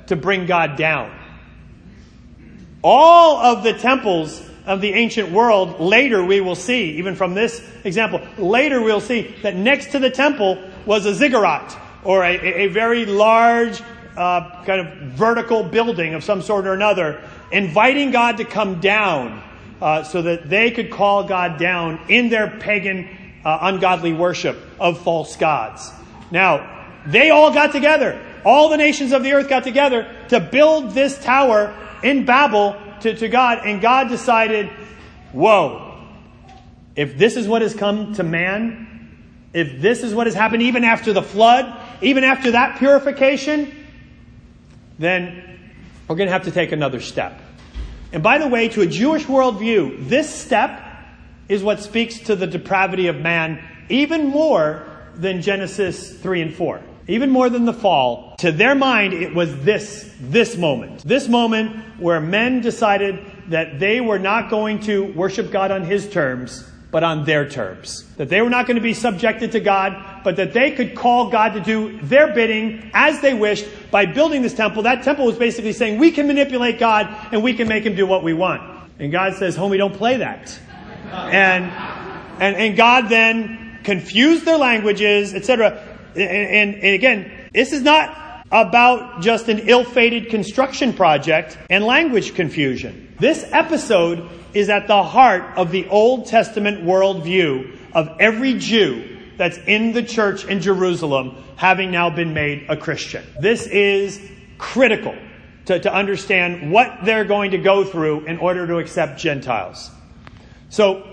To 0.07 0.17
bring 0.17 0.47
God 0.47 0.77
down. 0.77 1.19
All 2.83 3.39
of 3.39 3.65
the 3.65 3.73
temples 3.73 4.43
of 4.67 4.81
the 4.81 4.93
ancient 4.93 5.31
world, 5.31 5.81
later 5.81 6.25
we 6.25 6.41
will 6.41 6.55
see, 6.55 6.93
even 6.99 7.17
from 7.17 7.35
this 7.35 7.63
example, 7.83 8.21
later 8.39 8.81
we'll 8.81 9.01
see 9.01 9.35
that 9.43 9.57
next 9.57 9.93
to 9.93 9.99
the 9.99 10.11
temple 10.11 10.63
was 10.87 11.05
a 11.07 11.15
ziggurat, 11.15 11.77
or 12.05 12.23
a, 12.23 12.37
a 12.37 12.67
very 12.69 13.07
large 13.07 13.83
uh, 14.17 14.65
kind 14.65 14.81
of 14.81 15.13
vertical 15.13 15.65
building 15.65 16.15
of 16.15 16.25
some 16.25 16.43
sort 16.43 16.67
or 16.67 16.73
another, 16.73 17.23
inviting 17.53 18.11
God 18.11 18.39
to 18.39 18.45
come 18.45 18.81
down 18.81 19.43
uh, 19.81 20.03
so 20.03 20.23
that 20.23 20.49
they 20.49 20.71
could 20.71 20.91
call 20.91 21.25
God 21.25 21.59
down 21.59 22.01
in 22.09 22.29
their 22.29 22.49
pagan, 22.61 23.09
uh, 23.45 23.59
ungodly 23.63 24.13
worship 24.13 24.59
of 24.81 25.03
false 25.03 25.37
gods. 25.37 25.91
Now, 26.31 26.89
they 27.07 27.31
all 27.31 27.53
got 27.53 27.73
together. 27.73 28.21
All 28.45 28.69
the 28.69 28.77
nations 28.77 29.13
of 29.13 29.23
the 29.23 29.33
earth 29.33 29.49
got 29.49 29.65
together 29.65 30.11
to 30.29 30.41
build 30.41 30.93
this 30.93 31.23
tower 31.23 31.75
in 32.03 32.25
Babel 32.25 32.77
to, 33.01 33.15
to 33.15 33.29
God, 33.29 33.61
and 33.65 33.81
God 33.81 34.09
decided, 34.09 34.69
whoa, 35.33 36.03
if 36.97 37.19
this 37.19 37.37
is 37.37 37.49
what 37.49 37.63
has 37.63 37.75
come 37.75 38.15
to 38.15 38.23
man, 38.23 38.85
if 39.53 39.81
this 39.81 40.03
is 40.03 40.15
what 40.15 40.27
has 40.27 40.35
happened 40.35 40.63
even 40.63 40.85
after 40.85 41.13
the 41.13 41.23
flood, 41.23 41.81
even 42.03 42.25
after 42.25 42.53
that 42.53 42.79
purification, 42.79 43.84
then 44.99 45.61
we're 46.09 46.17
going 46.17 46.29
to 46.29 46.33
have 46.33 46.45
to 46.45 46.51
take 46.51 46.73
another 46.73 47.01
step. 47.01 47.41
And 48.13 48.23
by 48.23 48.39
the 48.39 48.49
way, 48.49 48.69
to 48.69 48.83
a 48.83 48.87
Jewish 48.87 49.25
worldview, 49.25 50.09
this 50.09 50.33
step 50.33 50.83
is 51.49 51.63
what 51.63 51.81
speaks 51.81 52.21
to 52.21 52.37
the 52.37 52.47
depravity 52.47 53.09
of 53.09 53.17
man 53.17 53.63
even 53.89 54.27
more 54.27 54.87
than 55.15 55.43
Genesis 55.43 56.19
3 56.19 56.43
and 56.43 56.55
4 56.55 56.83
even 57.07 57.31
more 57.31 57.51
than 57.51 57.65
the 57.65 57.73
fall, 57.73 58.35
to 58.39 58.51
their 58.51 58.75
mind, 58.75 59.13
it 59.13 59.35
was 59.35 59.55
this, 59.63 60.11
this 60.21 60.57
moment. 60.57 61.03
This 61.05 61.29
moment 61.29 61.77
where 61.99 62.21
men 62.21 62.61
decided 62.61 63.21
that 63.49 63.79
they 63.79 64.01
were 64.01 64.19
not 64.19 64.49
going 64.49 64.81
to 64.81 65.13
worship 65.13 65.51
God 65.51 65.71
on 65.71 65.83
His 65.83 66.09
terms, 66.09 66.71
but 66.95 67.03
on 67.03 67.25
their 67.25 67.49
terms. 67.49 68.05
That 68.19 68.29
they 68.29 68.41
were 68.41 68.49
not 68.49 68.69
going 68.69 68.77
to 68.77 68.81
be 68.81 68.95
subjected 68.95 69.51
to 69.51 69.59
God, 69.59 70.23
but 70.23 70.37
that 70.37 70.53
they 70.53 70.71
could 70.71 70.95
call 70.95 71.29
God 71.29 71.55
to 71.55 71.61
do 71.61 72.01
their 72.03 72.33
bidding 72.33 72.93
as 72.95 73.21
they 73.21 73.35
wished 73.35 73.67
by 73.91 74.07
building 74.07 74.43
this 74.43 74.55
temple. 74.55 74.85
That 74.85 75.03
temple 75.03 75.27
was 75.27 75.37
basically 75.37 75.73
saying, 75.73 75.99
we 75.99 76.13
can 76.13 76.29
manipulate 76.29 76.79
God 76.79 77.09
and 77.33 77.43
we 77.43 77.53
can 77.53 77.67
make 77.67 77.83
Him 77.83 77.97
do 77.97 78.07
what 78.07 78.23
we 78.23 78.33
want. 78.33 78.63
And 79.01 79.11
God 79.11 79.35
says, 79.35 79.57
homie, 79.57 79.77
don't 79.77 79.93
play 79.93 80.19
that. 80.19 80.57
And, 81.11 81.65
and, 82.41 82.55
and 82.55 82.77
God 82.77 83.09
then 83.09 83.81
confused 83.83 84.45
their 84.45 84.57
languages, 84.57 85.35
etc 85.35 85.83
And, 86.15 86.23
and, 86.23 86.75
and 86.77 86.95
again, 86.95 87.51
this 87.53 87.73
is 87.73 87.83
not 87.83 88.24
about 88.51 89.23
just 89.23 89.49
an 89.49 89.61
ill 89.61 89.85
fated 89.85 90.29
construction 90.29 90.93
project 90.93 91.59
and 91.71 91.85
language 91.85 92.35
confusion. 92.35 93.15
This 93.19 93.45
episode 93.53 94.29
is 94.53 94.69
at 94.69 94.87
the 94.87 95.03
heart 95.03 95.57
of 95.57 95.71
the 95.71 95.89
Old 95.89 96.27
Testament 96.27 96.85
worldview 96.85 97.77
of 97.93 98.11
every 98.21 98.55
Jew 98.55 99.19
that's 99.37 99.59
in 99.67 99.93
the 99.93 100.03
church 100.03 100.45
in 100.45 100.61
Jerusalem 100.61 101.37
having 101.57 101.91
now 101.91 102.11
been 102.11 102.35
made 102.35 102.67
a 102.69 102.77
Christian. 102.77 103.25
This 103.41 103.67
is 103.67 104.21
critical 104.59 105.17
to, 105.67 105.81
to 105.81 105.93
understand 105.93 106.71
what 106.71 107.05
they're 107.05 107.25
going 107.25 107.53
to 107.53 107.59
go 107.59 107.85
through 107.85 108.27
in 108.27 108.39
order 108.39 108.67
to 108.67 108.79
accept 108.79 109.19
Gentiles. 109.19 109.91
So 110.69 111.07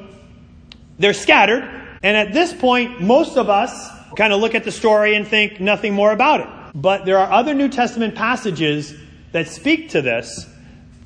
they're 0.99 1.13
scattered, 1.13 1.63
and 2.03 2.17
at 2.17 2.33
this 2.33 2.53
point, 2.53 3.01
most 3.01 3.37
of 3.37 3.49
us 3.49 3.89
kind 4.15 4.33
of 4.33 4.41
look 4.41 4.55
at 4.55 4.63
the 4.63 4.71
story 4.71 5.15
and 5.15 5.27
think 5.27 5.59
nothing 5.59 5.93
more 5.93 6.11
about 6.11 6.41
it. 6.41 6.47
But 6.73 7.05
there 7.05 7.17
are 7.17 7.31
other 7.31 7.53
New 7.53 7.69
Testament 7.69 8.15
passages 8.15 8.93
that 9.31 9.47
speak 9.47 9.89
to 9.89 10.01
this, 10.01 10.47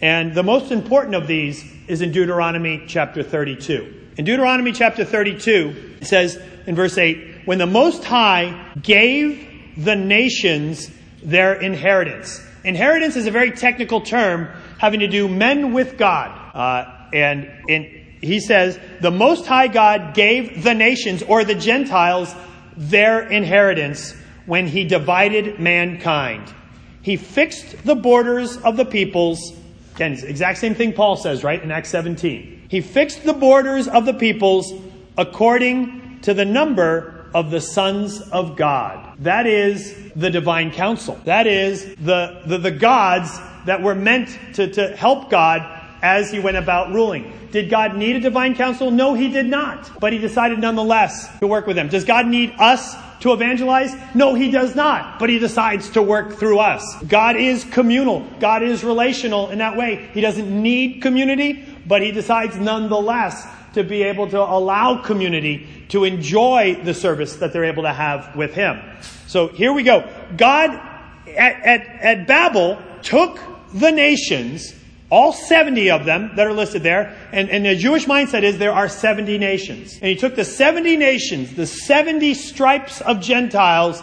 and 0.02 0.34
the 0.34 0.44
most 0.44 0.72
important 0.72 1.16
of 1.16 1.28
these 1.28 1.64
is 1.88 2.02
in 2.02 2.12
Deuteronomy 2.12 2.84
chapter 2.88 3.24
32. 3.24 4.02
In 4.18 4.26
Deuteronomy 4.26 4.72
chapter 4.72 5.04
32, 5.04 5.98
it 6.02 6.08
says 6.08 6.40
in 6.68 6.76
verse 6.76 6.98
8, 6.98 7.42
When 7.46 7.58
the 7.58 7.66
Most 7.66 8.04
High 8.04 8.72
gave 8.82 9.48
the 9.78 9.96
nations 9.96 10.90
their 11.22 11.54
inheritance. 11.54 12.42
Inheritance 12.64 13.16
is 13.16 13.28
a 13.28 13.32
very 13.32 13.52
technical 13.52 14.02
term 14.02 14.48
having 14.78 15.02
to 15.02 15.08
do 15.08 15.28
men 15.28 15.74
with 15.74 15.98
God. 15.98 16.32
Uh, 16.56 17.08
and 17.14 17.52
in, 17.68 17.84
he 18.22 18.40
says, 18.40 18.80
the 19.02 19.12
Most 19.12 19.46
High 19.46 19.68
God 19.68 20.14
gave 20.14 20.64
the 20.64 20.74
nations 20.74 21.24
or 21.24 21.44
the 21.44 21.56
Gentiles 21.56 22.34
their 22.78 23.28
inheritance 23.28 24.16
when 24.46 24.68
he 24.68 24.84
divided 24.84 25.60
mankind. 25.60 26.54
He 27.02 27.18
fixed 27.18 27.84
the 27.86 27.96
borders 27.96 28.58
of 28.58 28.78
the 28.78 28.86
peoples. 28.86 29.54
Again, 29.96 30.14
exact 30.14 30.58
same 30.60 30.76
thing 30.76 30.94
Paul 30.94 31.16
says, 31.16 31.44
right, 31.44 31.62
in 31.62 31.72
Acts 31.72 31.90
17. 31.90 32.66
He 32.68 32.82
fixed 32.82 33.24
the 33.24 33.34
borders 33.34 33.88
of 33.88 34.06
the 34.06 34.14
peoples 34.14 34.74
according 35.18 36.20
to 36.22 36.34
the 36.34 36.46
number 36.46 37.28
of 37.34 37.52
the 37.52 37.62
sons 37.62 38.22
of 38.32 38.56
God. 38.56 39.18
That 39.20 39.46
is 39.46 39.96
the 40.16 40.30
divine 40.30 40.72
council. 40.72 41.20
That 41.26 41.48
is 41.48 41.96
the, 41.96 42.42
the, 42.46 42.58
the 42.58 42.72
gods 42.72 43.38
that 43.66 43.82
were 43.82 43.96
meant 43.96 44.38
to, 44.56 44.72
to 44.74 44.96
help 44.96 45.30
God 45.30 45.75
as 46.06 46.30
he 46.30 46.40
went 46.40 46.56
about 46.56 46.94
ruling. 46.94 47.34
Did 47.52 47.68
God 47.68 47.98
need 47.98 48.16
a 48.16 48.20
divine 48.20 48.54
council? 48.54 48.92
No, 48.92 49.16
he 49.16 49.28
did 49.28 49.48
not. 49.48 50.00
But 50.00 50.14
he 50.14 50.20
decided 50.20 50.60
nonetheless 50.60 51.28
to 51.40 51.48
work 51.48 51.66
with 51.66 51.76
them. 51.76 51.90
Does 51.90 52.06
God 52.06 52.28
need 52.28 52.54
us 52.60 52.96
to 53.22 53.34
evangelize? 53.34 53.92
No, 54.14 54.36
he 54.36 54.52
does 54.52 54.76
not. 54.76 55.18
But 55.18 55.30
he 55.30 55.40
decides 55.40 55.90
to 55.92 56.04
work 56.04 56.34
through 56.34 56.60
us. 56.60 56.84
God 57.08 57.38
is 57.38 57.64
communal. 57.64 58.20
God 58.40 58.62
is 58.62 58.84
relational 58.84 59.50
in 59.50 59.58
that 59.58 59.78
way. 59.78 60.08
He 60.14 60.22
doesn't 60.22 60.48
need 60.48 61.02
community, 61.02 61.66
but 61.88 62.04
he 62.04 62.12
decides 62.12 62.56
nonetheless 62.56 63.48
to 63.74 63.84
be 63.84 64.04
able 64.04 64.30
to 64.30 64.40
allow 64.40 65.02
community 65.02 65.68
to 65.90 66.04
enjoy 66.04 66.80
the 66.84 66.94
service 66.94 67.38
that 67.38 67.52
they're 67.52 67.66
able 67.66 67.84
to 67.84 67.94
have 67.94 68.36
with 68.36 68.54
him. 68.54 68.80
So 69.26 69.48
here 69.48 69.74
we 69.74 69.82
go. 69.82 70.08
God 70.38 70.70
at, 71.28 71.56
at, 71.64 71.82
at 71.82 72.28
Babel 72.28 72.78
took 73.02 73.40
the 73.74 73.92
nations 73.92 74.76
all 75.10 75.34
70 75.34 75.92
of 75.92 76.06
them 76.06 76.32
that 76.36 76.48
are 76.48 76.54
listed 76.54 76.84
there. 76.84 77.16
And, 77.32 77.50
and 77.50 77.66
the 77.66 77.76
Jewish 77.76 78.06
mindset 78.06 78.44
is 78.44 78.58
there 78.58 78.74
are 78.74 78.90
70 78.90 79.38
nations. 79.38 79.94
And 79.94 80.06
he 80.06 80.16
took 80.16 80.36
the 80.36 80.46
70 80.46 80.98
nations, 80.98 81.54
the 81.56 81.68
70 81.68 82.34
stripes 82.34 83.02
of 83.02 83.22
Gentiles, 83.22 84.02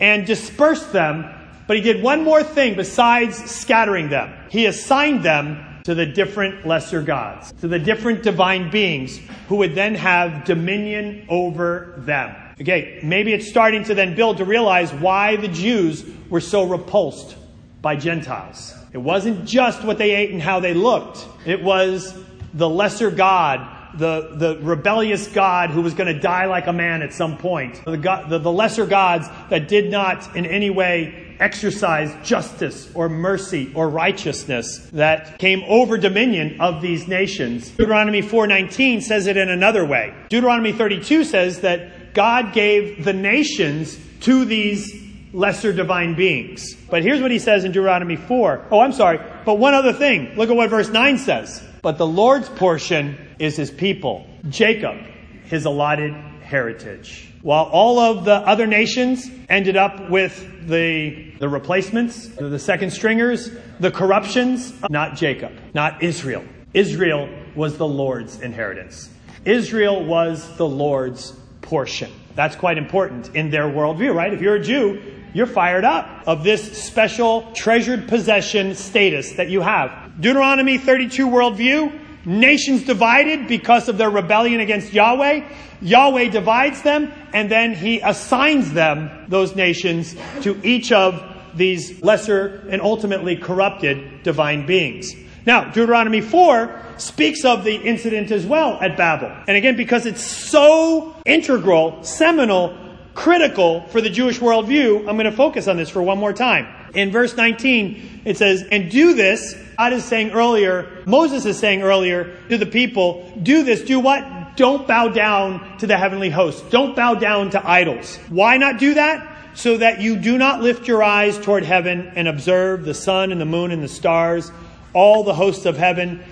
and 0.00 0.26
dispersed 0.26 0.92
them. 0.92 1.26
But 1.66 1.76
he 1.76 1.82
did 1.82 2.02
one 2.02 2.24
more 2.24 2.42
thing 2.42 2.76
besides 2.76 3.36
scattering 3.50 4.08
them. 4.08 4.32
He 4.50 4.66
assigned 4.66 5.22
them 5.22 5.64
to 5.84 5.94
the 5.94 6.06
different 6.06 6.66
lesser 6.66 7.02
gods, 7.02 7.52
to 7.60 7.68
the 7.68 7.78
different 7.78 8.22
divine 8.22 8.70
beings 8.70 9.20
who 9.48 9.56
would 9.56 9.74
then 9.74 9.94
have 9.94 10.44
dominion 10.44 11.26
over 11.28 11.94
them. 11.98 12.34
Okay, 12.60 13.00
maybe 13.02 13.32
it's 13.32 13.48
starting 13.48 13.84
to 13.84 13.94
then 13.94 14.14
build 14.14 14.38
to 14.38 14.44
realize 14.44 14.92
why 14.92 15.36
the 15.36 15.48
Jews 15.48 16.04
were 16.28 16.40
so 16.40 16.64
repulsed 16.64 17.36
by 17.80 17.96
Gentiles. 17.96 18.74
It 18.92 18.98
wasn't 18.98 19.44
just 19.44 19.84
what 19.84 19.98
they 19.98 20.12
ate 20.12 20.30
and 20.30 20.40
how 20.40 20.60
they 20.60 20.74
looked. 20.74 21.26
It 21.46 21.62
was 21.62 22.18
the 22.54 22.68
lesser 22.68 23.10
God, 23.10 23.98
the, 23.98 24.30
the 24.34 24.58
rebellious 24.62 25.28
God 25.28 25.70
who 25.70 25.82
was 25.82 25.94
going 25.94 26.12
to 26.12 26.18
die 26.18 26.46
like 26.46 26.66
a 26.66 26.72
man 26.72 27.02
at 27.02 27.12
some 27.12 27.36
point. 27.36 27.84
The, 27.84 27.96
God, 27.96 28.30
the, 28.30 28.38
the 28.38 28.52
lesser 28.52 28.86
gods 28.86 29.28
that 29.50 29.68
did 29.68 29.90
not 29.90 30.34
in 30.36 30.46
any 30.46 30.70
way 30.70 31.28
exercise 31.40 32.14
justice 32.26 32.90
or 32.94 33.08
mercy 33.08 33.70
or 33.74 33.88
righteousness 33.88 34.88
that 34.92 35.38
came 35.38 35.62
over 35.68 35.96
dominion 35.96 36.60
of 36.60 36.82
these 36.82 37.06
nations. 37.06 37.70
Deuteronomy 37.70 38.22
4:19 38.22 39.02
says 39.02 39.26
it 39.26 39.36
in 39.36 39.48
another 39.48 39.84
way. 39.84 40.12
Deuteronomy 40.28 40.72
32 40.72 41.24
says 41.24 41.60
that 41.60 42.14
God 42.14 42.52
gave 42.52 43.04
the 43.04 43.12
nations 43.12 43.98
to 44.22 44.44
these 44.44 45.07
lesser 45.32 45.72
divine 45.72 46.14
beings. 46.14 46.74
But 46.74 47.02
here's 47.02 47.20
what 47.20 47.30
he 47.30 47.38
says 47.38 47.64
in 47.64 47.72
Deuteronomy 47.72 48.16
4. 48.16 48.66
Oh, 48.70 48.80
I'm 48.80 48.92
sorry. 48.92 49.20
But 49.44 49.54
one 49.54 49.74
other 49.74 49.92
thing. 49.92 50.34
Look 50.36 50.50
at 50.50 50.56
what 50.56 50.70
verse 50.70 50.88
9 50.88 51.18
says. 51.18 51.62
But 51.82 51.98
the 51.98 52.06
Lord's 52.06 52.48
portion 52.48 53.16
is 53.38 53.56
his 53.56 53.70
people, 53.70 54.26
Jacob, 54.48 54.96
his 55.44 55.64
allotted 55.64 56.12
heritage. 56.42 57.32
While 57.42 57.64
all 57.64 57.98
of 58.00 58.24
the 58.24 58.34
other 58.34 58.66
nations 58.66 59.30
ended 59.48 59.76
up 59.76 60.10
with 60.10 60.66
the, 60.66 61.32
the 61.38 61.48
replacements, 61.48 62.28
the 62.28 62.58
second 62.58 62.90
stringers, 62.90 63.50
the 63.78 63.90
corruptions, 63.90 64.72
not 64.90 65.16
Jacob, 65.16 65.52
not 65.72 66.02
Israel. 66.02 66.44
Israel 66.74 67.28
was 67.54 67.76
the 67.78 67.86
Lord's 67.86 68.40
inheritance. 68.40 69.10
Israel 69.44 70.04
was 70.04 70.56
the 70.56 70.68
Lord's 70.68 71.32
portion. 71.62 72.10
That's 72.34 72.56
quite 72.56 72.78
important 72.78 73.34
in 73.34 73.50
their 73.50 73.64
worldview, 73.64 74.14
right? 74.14 74.32
If 74.32 74.40
you're 74.40 74.56
a 74.56 74.62
Jew, 74.62 75.00
you're 75.38 75.46
fired 75.46 75.84
up 75.84 76.24
of 76.26 76.42
this 76.42 76.82
special 76.82 77.52
treasured 77.52 78.08
possession 78.08 78.74
status 78.74 79.34
that 79.34 79.48
you 79.48 79.60
have. 79.60 80.20
Deuteronomy 80.20 80.78
32 80.78 81.28
worldview, 81.28 82.26
nations 82.26 82.82
divided 82.82 83.46
because 83.46 83.88
of 83.88 83.96
their 83.98 84.10
rebellion 84.10 84.60
against 84.60 84.92
Yahweh. 84.92 85.48
Yahweh 85.80 86.28
divides 86.30 86.82
them 86.82 87.12
and 87.32 87.48
then 87.48 87.72
he 87.72 88.00
assigns 88.00 88.72
them, 88.72 89.26
those 89.28 89.54
nations, 89.54 90.16
to 90.42 90.60
each 90.66 90.90
of 90.90 91.22
these 91.54 92.02
lesser 92.02 92.66
and 92.68 92.82
ultimately 92.82 93.36
corrupted 93.36 94.24
divine 94.24 94.66
beings. 94.66 95.14
Now, 95.46 95.70
Deuteronomy 95.70 96.20
4 96.20 96.82
speaks 96.96 97.44
of 97.44 97.62
the 97.62 97.76
incident 97.76 98.32
as 98.32 98.44
well 98.44 98.76
at 98.80 98.96
Babel. 98.96 99.32
And 99.46 99.56
again, 99.56 99.76
because 99.76 100.04
it's 100.04 100.20
so 100.22 101.14
integral, 101.24 102.02
seminal, 102.02 102.76
critical 103.18 103.80
for 103.88 104.00
the 104.00 104.08
Jewish 104.08 104.38
worldview, 104.38 105.00
I'm 105.00 105.16
going 105.16 105.24
to 105.24 105.32
focus 105.32 105.66
on 105.66 105.76
this 105.76 105.90
for 105.90 106.00
one 106.00 106.18
more 106.18 106.32
time. 106.32 106.68
In 106.94 107.10
verse 107.10 107.36
19, 107.36 108.22
it 108.24 108.36
says, 108.36 108.62
And 108.70 108.92
do 108.92 109.14
this, 109.14 109.56
God 109.76 109.92
is 109.92 110.04
saying 110.04 110.30
earlier, 110.30 111.02
Moses 111.04 111.44
is 111.44 111.58
saying 111.58 111.82
earlier 111.82 112.36
to 112.48 112.56
the 112.56 112.64
people, 112.64 113.28
do 113.42 113.64
this, 113.64 113.82
do 113.82 113.98
what? 113.98 114.56
Don't 114.56 114.86
bow 114.86 115.08
down 115.08 115.78
to 115.78 115.88
the 115.88 115.98
heavenly 115.98 116.30
host. 116.30 116.70
Don't 116.70 116.94
bow 116.94 117.14
down 117.16 117.50
to 117.50 117.68
idols. 117.68 118.18
Why 118.28 118.56
not 118.56 118.78
do 118.78 118.94
that? 118.94 119.56
So 119.56 119.78
that 119.78 120.00
you 120.00 120.14
do 120.14 120.38
not 120.38 120.62
lift 120.62 120.86
your 120.86 121.02
eyes 121.02 121.40
toward 121.40 121.64
heaven 121.64 122.12
and 122.14 122.28
observe 122.28 122.84
the 122.84 122.94
sun 122.94 123.32
and 123.32 123.40
the 123.40 123.44
moon 123.44 123.72
and 123.72 123.82
the 123.82 123.88
stars, 123.88 124.52
all 124.92 125.24
the 125.24 125.34
hosts 125.34 125.66
of 125.66 125.76
heaven, 125.76 126.22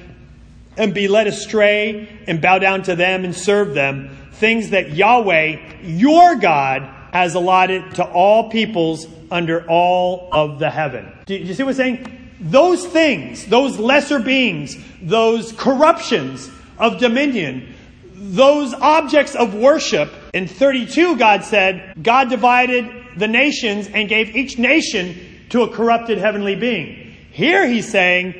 and 0.77 0.95
be 0.95 1.09
led 1.09 1.27
astray 1.27 2.09
and 2.27 2.41
bow 2.41 2.59
down 2.59 2.83
to 2.83 2.97
them 2.97 3.25
and 3.25 3.35
serve 3.35 3.75
them 3.75 4.17
things 4.33 4.71
that 4.71 4.93
Yahweh, 4.93 5.83
your 5.83 6.37
God, 6.37 6.83
has 7.12 7.35
allotted 7.35 7.95
to 7.95 8.05
all 8.05 8.51
peoples 8.51 9.07
under 9.31 9.67
all 9.69 10.29
of 10.33 10.59
the 10.59 10.69
heaven. 10.69 11.11
Do 11.25 11.35
you 11.35 11.55
see 11.55 11.62
what 11.62 11.71
I'm 11.71 11.77
saying? 11.77 12.31
Those 12.39 12.87
things, 12.87 13.47
those 13.47 13.79
lesser 13.79 14.19
beings, 14.19 14.77
those 15.01 15.53
corruptions 15.53 16.51
of 16.79 16.99
dominion, 16.99 17.75
those 18.15 18.75
objects 18.75 19.35
of 19.35 19.55
worship, 19.55 20.12
in 20.35 20.47
32, 20.47 21.17
God 21.17 21.45
said, 21.45 22.03
God 22.03 22.29
divided 22.29 22.91
the 23.17 23.29
nations 23.29 23.89
and 23.89 24.09
gave 24.09 24.37
each 24.37 24.59
nation 24.59 25.17
to 25.49 25.62
a 25.62 25.69
corrupted 25.69 26.19
heavenly 26.19 26.57
being. 26.57 27.15
Here 27.31 27.67
he's 27.67 27.91
saying, 27.91 28.35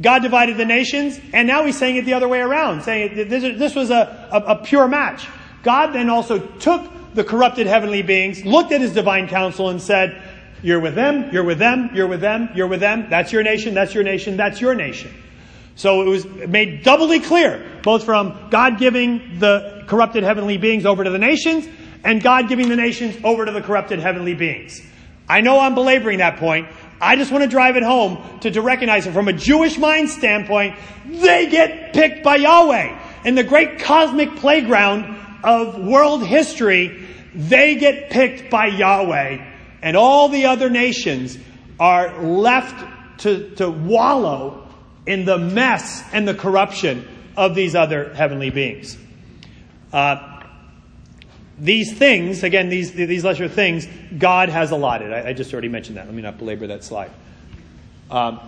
God 0.00 0.20
divided 0.22 0.56
the 0.56 0.64
nations, 0.64 1.20
and 1.32 1.46
now 1.46 1.64
he's 1.64 1.76
saying 1.76 1.96
it 1.96 2.06
the 2.06 2.14
other 2.14 2.28
way 2.28 2.40
around, 2.40 2.82
saying 2.82 3.28
this, 3.28 3.58
this 3.58 3.74
was 3.74 3.90
a, 3.90 4.28
a, 4.32 4.52
a 4.52 4.56
pure 4.56 4.88
match. 4.88 5.28
God 5.62 5.92
then 5.92 6.08
also 6.08 6.38
took 6.38 6.90
the 7.14 7.22
corrupted 7.24 7.66
heavenly 7.66 8.02
beings, 8.02 8.44
looked 8.44 8.72
at 8.72 8.80
his 8.80 8.94
divine 8.94 9.28
council, 9.28 9.68
and 9.68 9.80
said, 9.80 10.22
You're 10.62 10.80
with 10.80 10.94
them, 10.94 11.30
you're 11.32 11.44
with 11.44 11.58
them, 11.58 11.90
you're 11.92 12.06
with 12.06 12.20
them, 12.20 12.48
you're 12.54 12.66
with 12.66 12.80
them. 12.80 13.10
That's 13.10 13.30
your 13.32 13.42
nation, 13.42 13.74
that's 13.74 13.92
your 13.92 14.04
nation, 14.04 14.36
that's 14.36 14.60
your 14.60 14.74
nation. 14.74 15.12
So 15.74 16.02
it 16.02 16.08
was 16.08 16.24
made 16.26 16.82
doubly 16.82 17.20
clear, 17.20 17.80
both 17.82 18.04
from 18.04 18.48
God 18.50 18.78
giving 18.78 19.38
the 19.38 19.84
corrupted 19.86 20.22
heavenly 20.22 20.56
beings 20.56 20.86
over 20.86 21.04
to 21.04 21.10
the 21.10 21.18
nations, 21.18 21.68
and 22.04 22.22
God 22.22 22.48
giving 22.48 22.68
the 22.68 22.76
nations 22.76 23.16
over 23.22 23.44
to 23.44 23.52
the 23.52 23.60
corrupted 23.60 23.98
heavenly 23.98 24.34
beings. 24.34 24.80
I 25.28 25.42
know 25.42 25.60
I'm 25.60 25.74
belaboring 25.74 26.18
that 26.18 26.38
point. 26.38 26.68
I 27.00 27.16
just 27.16 27.32
want 27.32 27.44
to 27.44 27.48
drive 27.48 27.76
it 27.76 27.82
home 27.82 28.40
to, 28.40 28.50
to 28.50 28.60
recognize 28.60 29.06
it 29.06 29.12
from 29.12 29.28
a 29.28 29.32
Jewish 29.32 29.78
mind 29.78 30.10
standpoint. 30.10 30.76
They 31.06 31.48
get 31.48 31.94
picked 31.94 32.22
by 32.22 32.36
Yahweh. 32.36 32.98
In 33.24 33.34
the 33.34 33.44
great 33.44 33.80
cosmic 33.80 34.36
playground 34.36 35.16
of 35.42 35.78
world 35.78 36.26
history, 36.26 37.06
they 37.34 37.76
get 37.76 38.10
picked 38.10 38.50
by 38.50 38.66
Yahweh. 38.66 39.46
And 39.82 39.96
all 39.96 40.28
the 40.28 40.46
other 40.46 40.68
nations 40.68 41.38
are 41.78 42.22
left 42.22 43.20
to, 43.20 43.54
to 43.56 43.70
wallow 43.70 44.68
in 45.06 45.24
the 45.24 45.38
mess 45.38 46.04
and 46.12 46.28
the 46.28 46.34
corruption 46.34 47.08
of 47.36 47.54
these 47.54 47.74
other 47.74 48.12
heavenly 48.12 48.50
beings. 48.50 48.98
Uh, 49.92 50.29
these 51.60 51.92
things, 51.96 52.42
again, 52.42 52.70
these, 52.70 52.92
these 52.92 53.22
lesser 53.22 53.48
things, 53.48 53.86
God 54.16 54.48
has 54.48 54.70
allotted. 54.70 55.12
I, 55.12 55.28
I, 55.28 55.32
just 55.34 55.52
already 55.52 55.68
mentioned 55.68 55.98
that. 55.98 56.06
Let 56.06 56.14
me 56.14 56.22
not 56.22 56.38
belabor 56.38 56.66
that 56.68 56.82
slide. 56.82 57.10
Um, 58.10 58.40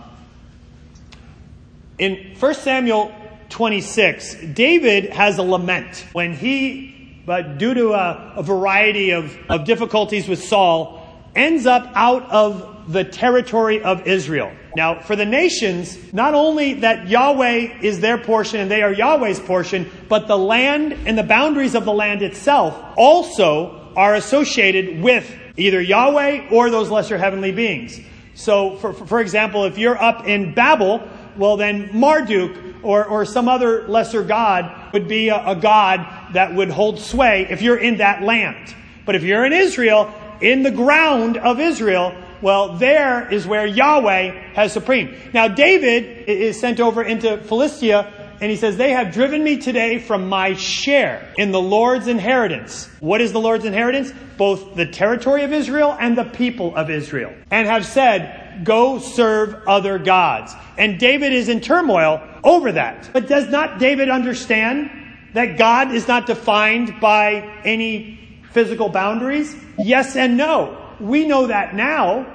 in 1.99 2.35
1 2.39 2.53
Samuel 2.55 3.13
26, 3.49 4.35
David 4.53 5.11
has 5.11 5.37
a 5.37 5.43
lament 5.43 6.05
when 6.13 6.33
he, 6.33 7.21
but 7.25 7.59
due 7.59 7.75
to 7.75 7.93
a, 7.93 8.33
a 8.37 8.43
variety 8.43 9.11
of, 9.11 9.37
of 9.47 9.65
difficulties 9.65 10.27
with 10.27 10.43
Saul, 10.43 10.99
ends 11.35 11.67
up 11.67 11.91
out 11.93 12.29
of 12.31 12.91
the 12.91 13.03
territory 13.03 13.83
of 13.83 14.07
Israel. 14.07 14.51
Now, 14.75 14.99
for 14.99 15.15
the 15.15 15.25
nations, 15.25 15.97
not 16.13 16.33
only 16.33 16.75
that 16.75 17.07
Yahweh 17.07 17.81
is 17.81 17.99
their 17.99 18.17
portion 18.17 18.59
and 18.59 18.71
they 18.71 18.81
are 18.81 18.91
Yahweh's 18.91 19.39
portion, 19.39 19.89
but 20.09 20.27
the 20.27 20.37
land 20.37 20.93
and 21.05 21.17
the 21.17 21.23
boundaries 21.23 21.75
of 21.75 21.85
the 21.85 21.93
land 21.93 22.21
itself 22.21 22.75
also 22.97 23.91
are 23.95 24.15
associated 24.15 25.01
with 25.01 25.31
either 25.57 25.79
Yahweh 25.79 26.49
or 26.49 26.69
those 26.71 26.89
lesser 26.89 27.17
heavenly 27.17 27.51
beings. 27.51 27.99
So, 28.33 28.77
for, 28.77 28.93
for 28.93 29.21
example, 29.21 29.65
if 29.65 29.77
you're 29.77 30.01
up 30.01 30.27
in 30.27 30.55
Babel, 30.55 31.07
well, 31.37 31.57
then 31.57 31.89
Marduk 31.93 32.57
or, 32.81 33.05
or 33.05 33.25
some 33.25 33.47
other 33.47 33.87
lesser 33.87 34.23
god 34.23 34.91
would 34.93 35.07
be 35.07 35.29
a, 35.29 35.47
a 35.47 35.55
god 35.55 36.33
that 36.33 36.53
would 36.53 36.69
hold 36.69 36.99
sway 36.99 37.47
if 37.49 37.61
you're 37.61 37.77
in 37.77 37.97
that 37.97 38.23
land. 38.23 38.75
But 39.05 39.15
if 39.15 39.23
you're 39.23 39.45
in 39.45 39.53
Israel, 39.53 40.13
in 40.41 40.63
the 40.63 40.71
ground 40.71 41.37
of 41.37 41.59
Israel, 41.59 42.15
well, 42.43 42.75
there 42.75 43.33
is 43.33 43.47
where 43.47 43.65
Yahweh 43.65 44.53
has 44.53 44.73
supreme. 44.73 45.15
Now, 45.33 45.47
David 45.47 46.27
is 46.27 46.59
sent 46.59 46.81
over 46.81 47.01
into 47.01 47.37
Philistia, 47.37 48.35
and 48.41 48.51
he 48.51 48.57
says, 48.57 48.75
They 48.75 48.91
have 48.91 49.13
driven 49.13 49.41
me 49.41 49.57
today 49.59 49.97
from 49.99 50.27
my 50.27 50.53
share 50.55 51.33
in 51.37 51.53
the 51.53 51.61
Lord's 51.61 52.07
inheritance. 52.07 52.89
What 52.99 53.21
is 53.21 53.31
the 53.31 53.39
Lord's 53.39 53.63
inheritance? 53.63 54.11
Both 54.37 54.75
the 54.75 54.85
territory 54.85 55.45
of 55.45 55.53
Israel 55.53 55.95
and 55.97 56.17
the 56.17 56.25
people 56.25 56.75
of 56.75 56.89
Israel. 56.89 57.33
And 57.49 57.65
have 57.65 57.85
said, 57.85 58.65
Go 58.65 58.99
serve 58.99 59.55
other 59.65 59.97
gods. 59.97 60.53
And 60.77 60.99
David 60.99 61.31
is 61.31 61.47
in 61.47 61.61
turmoil 61.61 62.21
over 62.43 62.73
that. 62.73 63.09
But 63.13 63.29
does 63.29 63.47
not 63.47 63.79
David 63.79 64.09
understand 64.09 64.91
that 65.33 65.57
God 65.57 65.93
is 65.93 66.09
not 66.09 66.27
defined 66.27 66.99
by 66.99 67.61
any 67.63 68.19
physical 68.51 68.89
boundaries? 68.89 69.55
Yes 69.79 70.17
and 70.17 70.35
no. 70.35 70.82
We 70.99 71.25
know 71.25 71.47
that 71.47 71.75
now, 71.75 72.25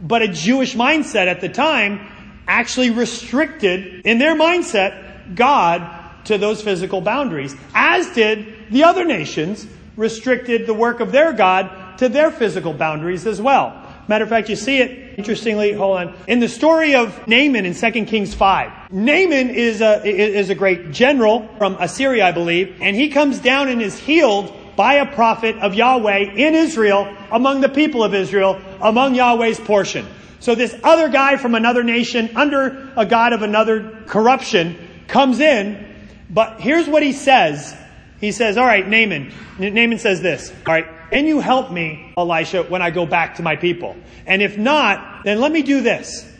but 0.00 0.22
a 0.22 0.28
Jewish 0.28 0.74
mindset 0.74 1.26
at 1.26 1.40
the 1.40 1.48
time 1.48 2.00
actually 2.46 2.90
restricted, 2.90 4.02
in 4.04 4.18
their 4.18 4.36
mindset, 4.36 5.34
God 5.34 6.00
to 6.26 6.38
those 6.38 6.62
physical 6.62 7.00
boundaries, 7.00 7.54
as 7.74 8.10
did 8.10 8.70
the 8.70 8.84
other 8.84 9.04
nations 9.04 9.66
restricted 9.96 10.66
the 10.66 10.74
work 10.74 11.00
of 11.00 11.12
their 11.12 11.32
God 11.32 11.98
to 11.98 12.08
their 12.08 12.30
physical 12.30 12.72
boundaries 12.72 13.26
as 13.26 13.40
well. 13.40 13.80
Matter 14.08 14.24
of 14.24 14.30
fact, 14.30 14.50
you 14.50 14.56
see 14.56 14.80
it, 14.80 15.18
interestingly, 15.18 15.72
hold 15.72 15.96
on, 15.96 16.14
in 16.26 16.40
the 16.40 16.48
story 16.48 16.94
of 16.94 17.26
Naaman 17.26 17.64
in 17.64 17.74
2 17.74 18.04
Kings 18.04 18.34
5. 18.34 18.92
Naaman 18.92 19.50
is 19.50 19.80
a, 19.80 20.04
is 20.04 20.50
a 20.50 20.54
great 20.54 20.90
general 20.90 21.48
from 21.56 21.76
Assyria, 21.80 22.26
I 22.26 22.32
believe, 22.32 22.76
and 22.82 22.94
he 22.94 23.08
comes 23.08 23.38
down 23.38 23.68
and 23.68 23.80
is 23.80 23.98
healed 23.98 24.54
by 24.76 24.94
a 24.94 25.14
prophet 25.14 25.56
of 25.58 25.74
Yahweh 25.74 26.32
in 26.34 26.54
Israel, 26.54 27.14
among 27.30 27.60
the 27.60 27.68
people 27.68 28.02
of 28.02 28.14
Israel, 28.14 28.60
among 28.80 29.14
Yahweh's 29.14 29.60
portion. 29.60 30.06
So 30.40 30.54
this 30.54 30.74
other 30.82 31.08
guy 31.08 31.36
from 31.36 31.54
another 31.54 31.82
nation, 31.82 32.30
under 32.36 32.92
a 32.96 33.06
God 33.06 33.32
of 33.32 33.42
another 33.42 34.02
corruption, 34.06 34.76
comes 35.08 35.40
in, 35.40 35.94
but 36.28 36.60
here's 36.60 36.88
what 36.88 37.02
he 37.02 37.12
says. 37.12 37.74
He 38.20 38.32
says, 38.32 38.56
all 38.56 38.66
right, 38.66 38.86
Naaman. 38.86 39.32
Naaman 39.58 39.98
says 39.98 40.20
this, 40.20 40.52
all 40.66 40.74
right, 40.74 40.86
can 41.10 41.26
you 41.26 41.40
help 41.40 41.70
me, 41.70 42.12
Elisha, 42.16 42.64
when 42.64 42.82
I 42.82 42.90
go 42.90 43.06
back 43.06 43.36
to 43.36 43.42
my 43.42 43.56
people? 43.56 43.96
And 44.26 44.42
if 44.42 44.58
not, 44.58 45.24
then 45.24 45.40
let 45.40 45.52
me 45.52 45.62
do 45.62 45.80
this. 45.80 46.30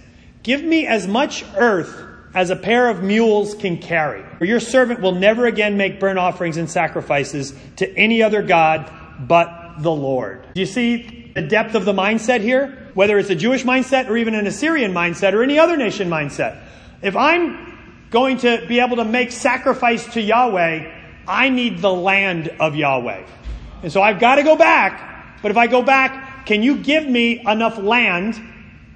Give 0.42 0.62
me 0.62 0.86
as 0.86 1.06
much 1.06 1.44
earth 1.56 2.03
as 2.34 2.50
a 2.50 2.56
pair 2.56 2.90
of 2.90 3.02
mules 3.02 3.54
can 3.54 3.78
carry. 3.78 4.24
For 4.38 4.44
your 4.44 4.60
servant 4.60 5.00
will 5.00 5.14
never 5.14 5.46
again 5.46 5.76
make 5.76 6.00
burnt 6.00 6.18
offerings 6.18 6.56
and 6.56 6.68
sacrifices 6.68 7.54
to 7.76 7.96
any 7.96 8.22
other 8.22 8.42
God 8.42 8.90
but 9.20 9.76
the 9.78 9.92
Lord. 9.92 10.46
Do 10.54 10.60
you 10.60 10.66
see 10.66 11.32
the 11.34 11.42
depth 11.42 11.74
of 11.74 11.84
the 11.84 11.92
mindset 11.92 12.40
here? 12.40 12.90
Whether 12.94 13.18
it's 13.18 13.30
a 13.30 13.34
Jewish 13.34 13.64
mindset 13.64 14.08
or 14.08 14.16
even 14.16 14.34
an 14.34 14.46
Assyrian 14.46 14.92
mindset 14.92 15.32
or 15.32 15.42
any 15.42 15.58
other 15.58 15.76
nation 15.76 16.08
mindset. 16.08 16.60
If 17.02 17.16
I'm 17.16 18.06
going 18.10 18.38
to 18.38 18.64
be 18.66 18.80
able 18.80 18.96
to 18.96 19.04
make 19.04 19.32
sacrifice 19.32 20.06
to 20.14 20.20
Yahweh, 20.20 20.92
I 21.26 21.48
need 21.48 21.78
the 21.78 21.92
land 21.92 22.48
of 22.60 22.76
Yahweh. 22.76 23.26
And 23.82 23.92
so 23.92 24.02
I've 24.02 24.20
got 24.20 24.36
to 24.36 24.42
go 24.42 24.56
back. 24.56 25.40
But 25.42 25.50
if 25.50 25.56
I 25.56 25.66
go 25.66 25.82
back, 25.82 26.46
can 26.46 26.62
you 26.62 26.78
give 26.78 27.06
me 27.06 27.40
enough 27.40 27.78
land 27.78 28.40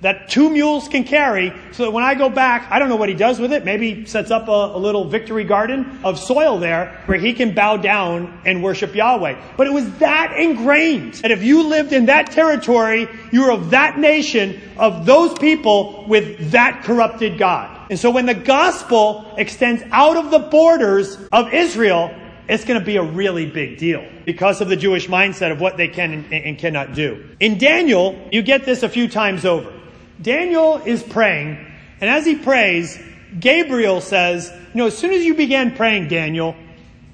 that 0.00 0.28
two 0.28 0.50
mules 0.50 0.88
can 0.88 1.04
carry 1.04 1.52
so 1.72 1.84
that 1.84 1.90
when 1.90 2.04
I 2.04 2.14
go 2.14 2.28
back, 2.28 2.70
I 2.70 2.78
don't 2.78 2.88
know 2.88 2.96
what 2.96 3.08
he 3.08 3.14
does 3.14 3.40
with 3.40 3.52
it. 3.52 3.64
Maybe 3.64 4.06
sets 4.06 4.30
up 4.30 4.48
a, 4.48 4.50
a, 4.50 4.78
little 4.78 5.04
victory 5.04 5.44
garden 5.44 6.00
of 6.04 6.18
soil 6.18 6.58
there 6.58 7.02
where 7.06 7.18
he 7.18 7.32
can 7.32 7.54
bow 7.54 7.76
down 7.76 8.40
and 8.44 8.62
worship 8.62 8.94
Yahweh. 8.94 9.40
But 9.56 9.66
it 9.66 9.72
was 9.72 9.90
that 9.98 10.38
ingrained 10.38 11.14
that 11.14 11.30
if 11.30 11.42
you 11.42 11.64
lived 11.64 11.92
in 11.92 12.06
that 12.06 12.30
territory, 12.30 13.08
you 13.32 13.42
were 13.42 13.52
of 13.52 13.70
that 13.70 13.98
nation, 13.98 14.60
of 14.76 15.04
those 15.04 15.36
people 15.38 16.06
with 16.06 16.52
that 16.52 16.84
corrupted 16.84 17.38
God. 17.38 17.90
And 17.90 17.98
so 17.98 18.10
when 18.10 18.26
the 18.26 18.34
gospel 18.34 19.34
extends 19.36 19.82
out 19.90 20.16
of 20.16 20.30
the 20.30 20.38
borders 20.38 21.18
of 21.32 21.52
Israel, 21.52 22.14
it's 22.48 22.64
going 22.64 22.78
to 22.78 22.84
be 22.84 22.96
a 22.96 23.02
really 23.02 23.46
big 23.46 23.78
deal 23.78 24.06
because 24.24 24.60
of 24.60 24.68
the 24.68 24.76
Jewish 24.76 25.06
mindset 25.08 25.52
of 25.52 25.60
what 25.60 25.76
they 25.76 25.88
can 25.88 26.12
and, 26.12 26.32
and 26.32 26.58
cannot 26.58 26.94
do. 26.94 27.24
In 27.40 27.58
Daniel, 27.58 28.28
you 28.32 28.42
get 28.42 28.64
this 28.64 28.82
a 28.82 28.88
few 28.88 29.08
times 29.08 29.44
over. 29.44 29.77
Daniel 30.20 30.76
is 30.84 31.02
praying, 31.02 31.56
and 32.00 32.10
as 32.10 32.26
he 32.26 32.36
prays, 32.36 32.98
Gabriel 33.38 34.00
says, 34.00 34.50
You 34.74 34.78
know, 34.78 34.86
as 34.86 34.98
soon 34.98 35.12
as 35.12 35.24
you 35.24 35.34
began 35.34 35.76
praying, 35.76 36.08
Daniel, 36.08 36.56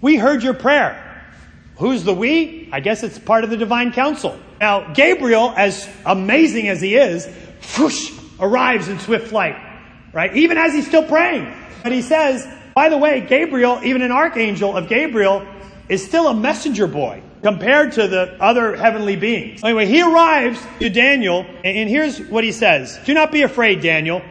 we 0.00 0.16
heard 0.16 0.42
your 0.42 0.54
prayer. 0.54 1.00
Who's 1.76 2.04
the 2.04 2.14
we? 2.14 2.68
I 2.72 2.80
guess 2.80 3.02
it's 3.02 3.18
part 3.18 3.44
of 3.44 3.50
the 3.50 3.56
divine 3.56 3.92
council. 3.92 4.38
Now, 4.60 4.92
Gabriel, 4.92 5.52
as 5.56 5.88
amazing 6.06 6.68
as 6.68 6.80
he 6.80 6.94
is, 6.94 7.26
whoosh, 7.76 8.12
arrives 8.38 8.88
in 8.88 8.98
swift 9.00 9.28
flight, 9.28 9.56
right? 10.12 10.34
Even 10.36 10.56
as 10.56 10.72
he's 10.72 10.86
still 10.86 11.02
praying. 11.02 11.52
But 11.82 11.92
he 11.92 12.00
says, 12.00 12.46
by 12.74 12.88
the 12.88 12.96
way, 12.96 13.20
Gabriel, 13.20 13.80
even 13.82 14.02
an 14.02 14.12
archangel 14.12 14.76
of 14.76 14.88
Gabriel, 14.88 15.46
is 15.88 16.04
still 16.04 16.28
a 16.28 16.34
messenger 16.34 16.86
boy 16.86 17.22
compared 17.44 17.92
to 17.92 18.08
the 18.08 18.42
other 18.42 18.74
heavenly 18.74 19.16
beings. 19.16 19.62
Anyway, 19.62 19.84
he 19.84 20.00
arrives 20.00 20.58
to 20.78 20.88
Daniel, 20.88 21.44
and 21.62 21.90
here's 21.90 22.18
what 22.18 22.42
he 22.42 22.50
says 22.50 22.98
Do 23.04 23.12
not 23.12 23.30
be 23.30 23.42
afraid, 23.42 23.82
Daniel. 23.82 24.22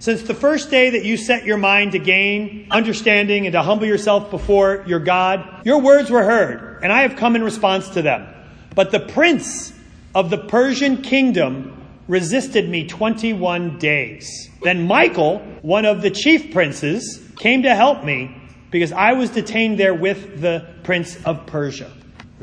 Since 0.00 0.24
the 0.24 0.34
first 0.34 0.70
day 0.70 0.90
that 0.90 1.04
you 1.04 1.16
set 1.16 1.46
your 1.46 1.56
mind 1.56 1.92
to 1.92 1.98
gain 1.98 2.68
understanding 2.70 3.46
and 3.46 3.54
to 3.54 3.62
humble 3.62 3.86
yourself 3.86 4.30
before 4.30 4.84
your 4.86 5.00
God, 5.00 5.62
your 5.64 5.80
words 5.80 6.10
were 6.10 6.22
heard, 6.22 6.80
and 6.82 6.92
I 6.92 7.02
have 7.02 7.16
come 7.16 7.34
in 7.36 7.42
response 7.42 7.88
to 7.90 8.02
them. 8.02 8.28
But 8.74 8.90
the 8.92 9.00
prince 9.00 9.72
of 10.14 10.28
the 10.28 10.38
Persian 10.38 11.00
kingdom 11.00 11.74
resisted 12.06 12.68
me 12.68 12.86
21 12.86 13.78
days. 13.78 14.50
Then 14.62 14.86
Michael, 14.86 15.38
one 15.62 15.86
of 15.86 16.02
the 16.02 16.10
chief 16.10 16.52
princes, 16.52 17.18
came 17.38 17.62
to 17.62 17.74
help 17.74 18.04
me 18.04 18.36
because 18.70 18.92
I 18.92 19.14
was 19.14 19.30
detained 19.30 19.80
there 19.80 19.94
with 19.94 20.42
the 20.42 20.68
prince 20.84 21.16
of 21.24 21.46
Persia 21.46 21.90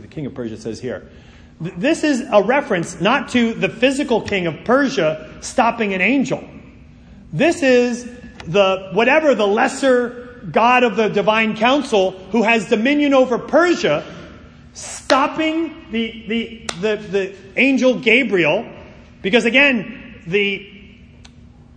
the 0.02 0.08
king 0.08 0.26
of 0.26 0.34
Persia 0.34 0.58
says 0.58 0.80
here. 0.80 1.10
This 1.60 2.04
is 2.04 2.22
a 2.32 2.44
reference 2.44 3.00
not 3.00 3.30
to 3.30 3.54
the 3.54 3.70
physical 3.70 4.22
king 4.22 4.46
of 4.48 4.64
Persia 4.66 5.38
stopping 5.42 5.94
an 5.94 6.02
angel. 6.02 6.44
This 7.32 7.64
is 7.64 8.06
the, 8.46 8.90
whatever 8.94 9.36
the 9.36 9.48
lesser 9.48 10.42
God 10.52 10.84
of 10.84 10.96
the 10.96 11.08
divine 11.08 11.56
council 11.56 12.12
who 12.32 12.44
has 12.44 12.68
dominion 12.68 13.14
over 13.14 13.40
Persia 13.40 14.06
stopping 14.74 15.86
the, 15.92 16.26
the, 16.28 16.68
the, 16.82 16.96
the 16.98 17.36
angel 17.56 18.00
Gabriel 18.00 18.66
because 19.26 19.46
again, 19.46 20.22
the, 20.28 20.72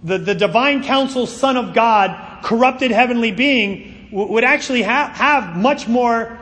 the, 0.02 0.18
the 0.18 0.34
divine 0.34 0.84
council 0.84 1.26
son 1.26 1.56
of 1.56 1.72
God, 1.72 2.42
corrupted 2.42 2.90
heavenly 2.90 3.32
being, 3.32 4.08
would 4.12 4.44
actually 4.44 4.82
have, 4.82 5.12
have 5.12 5.56
much 5.56 5.88
more 5.88 6.38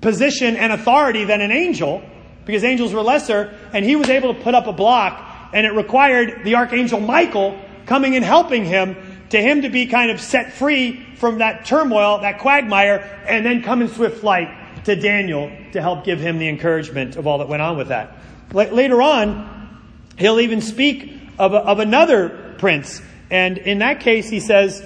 position 0.00 0.56
and 0.56 0.72
authority 0.72 1.24
than 1.24 1.40
an 1.40 1.50
angel, 1.50 2.02
because 2.46 2.64
angels 2.64 2.92
were 2.92 3.02
lesser, 3.02 3.54
and 3.72 3.84
he 3.84 3.96
was 3.96 4.08
able 4.08 4.34
to 4.34 4.40
put 4.40 4.54
up 4.54 4.66
a 4.66 4.72
block, 4.72 5.50
and 5.52 5.66
it 5.66 5.70
required 5.70 6.44
the 6.44 6.54
archangel 6.54 7.00
Michael 7.00 7.60
coming 7.86 8.16
and 8.16 8.24
helping 8.24 8.64
him 8.64 8.96
to 9.30 9.40
him 9.40 9.62
to 9.62 9.68
be 9.68 9.86
kind 9.86 10.10
of 10.10 10.20
set 10.20 10.52
free 10.52 11.04
from 11.16 11.38
that 11.38 11.64
turmoil, 11.64 12.18
that 12.18 12.38
quagmire, 12.40 13.24
and 13.26 13.44
then 13.44 13.62
come 13.62 13.82
in 13.82 13.88
swift 13.88 14.18
flight 14.18 14.84
to 14.84 14.96
Daniel 14.96 15.50
to 15.72 15.80
help 15.80 16.04
give 16.04 16.18
him 16.18 16.38
the 16.38 16.48
encouragement 16.48 17.16
of 17.16 17.26
all 17.26 17.38
that 17.38 17.48
went 17.48 17.62
on 17.62 17.76
with 17.76 17.88
that. 17.88 18.16
Later 18.52 19.02
on, 19.02 19.78
he'll 20.18 20.40
even 20.40 20.60
speak 20.60 21.12
of, 21.38 21.54
of 21.54 21.78
another 21.78 22.54
prince. 22.58 23.00
And 23.30 23.58
in 23.58 23.78
that 23.78 24.00
case, 24.00 24.28
he 24.28 24.40
says, 24.40 24.84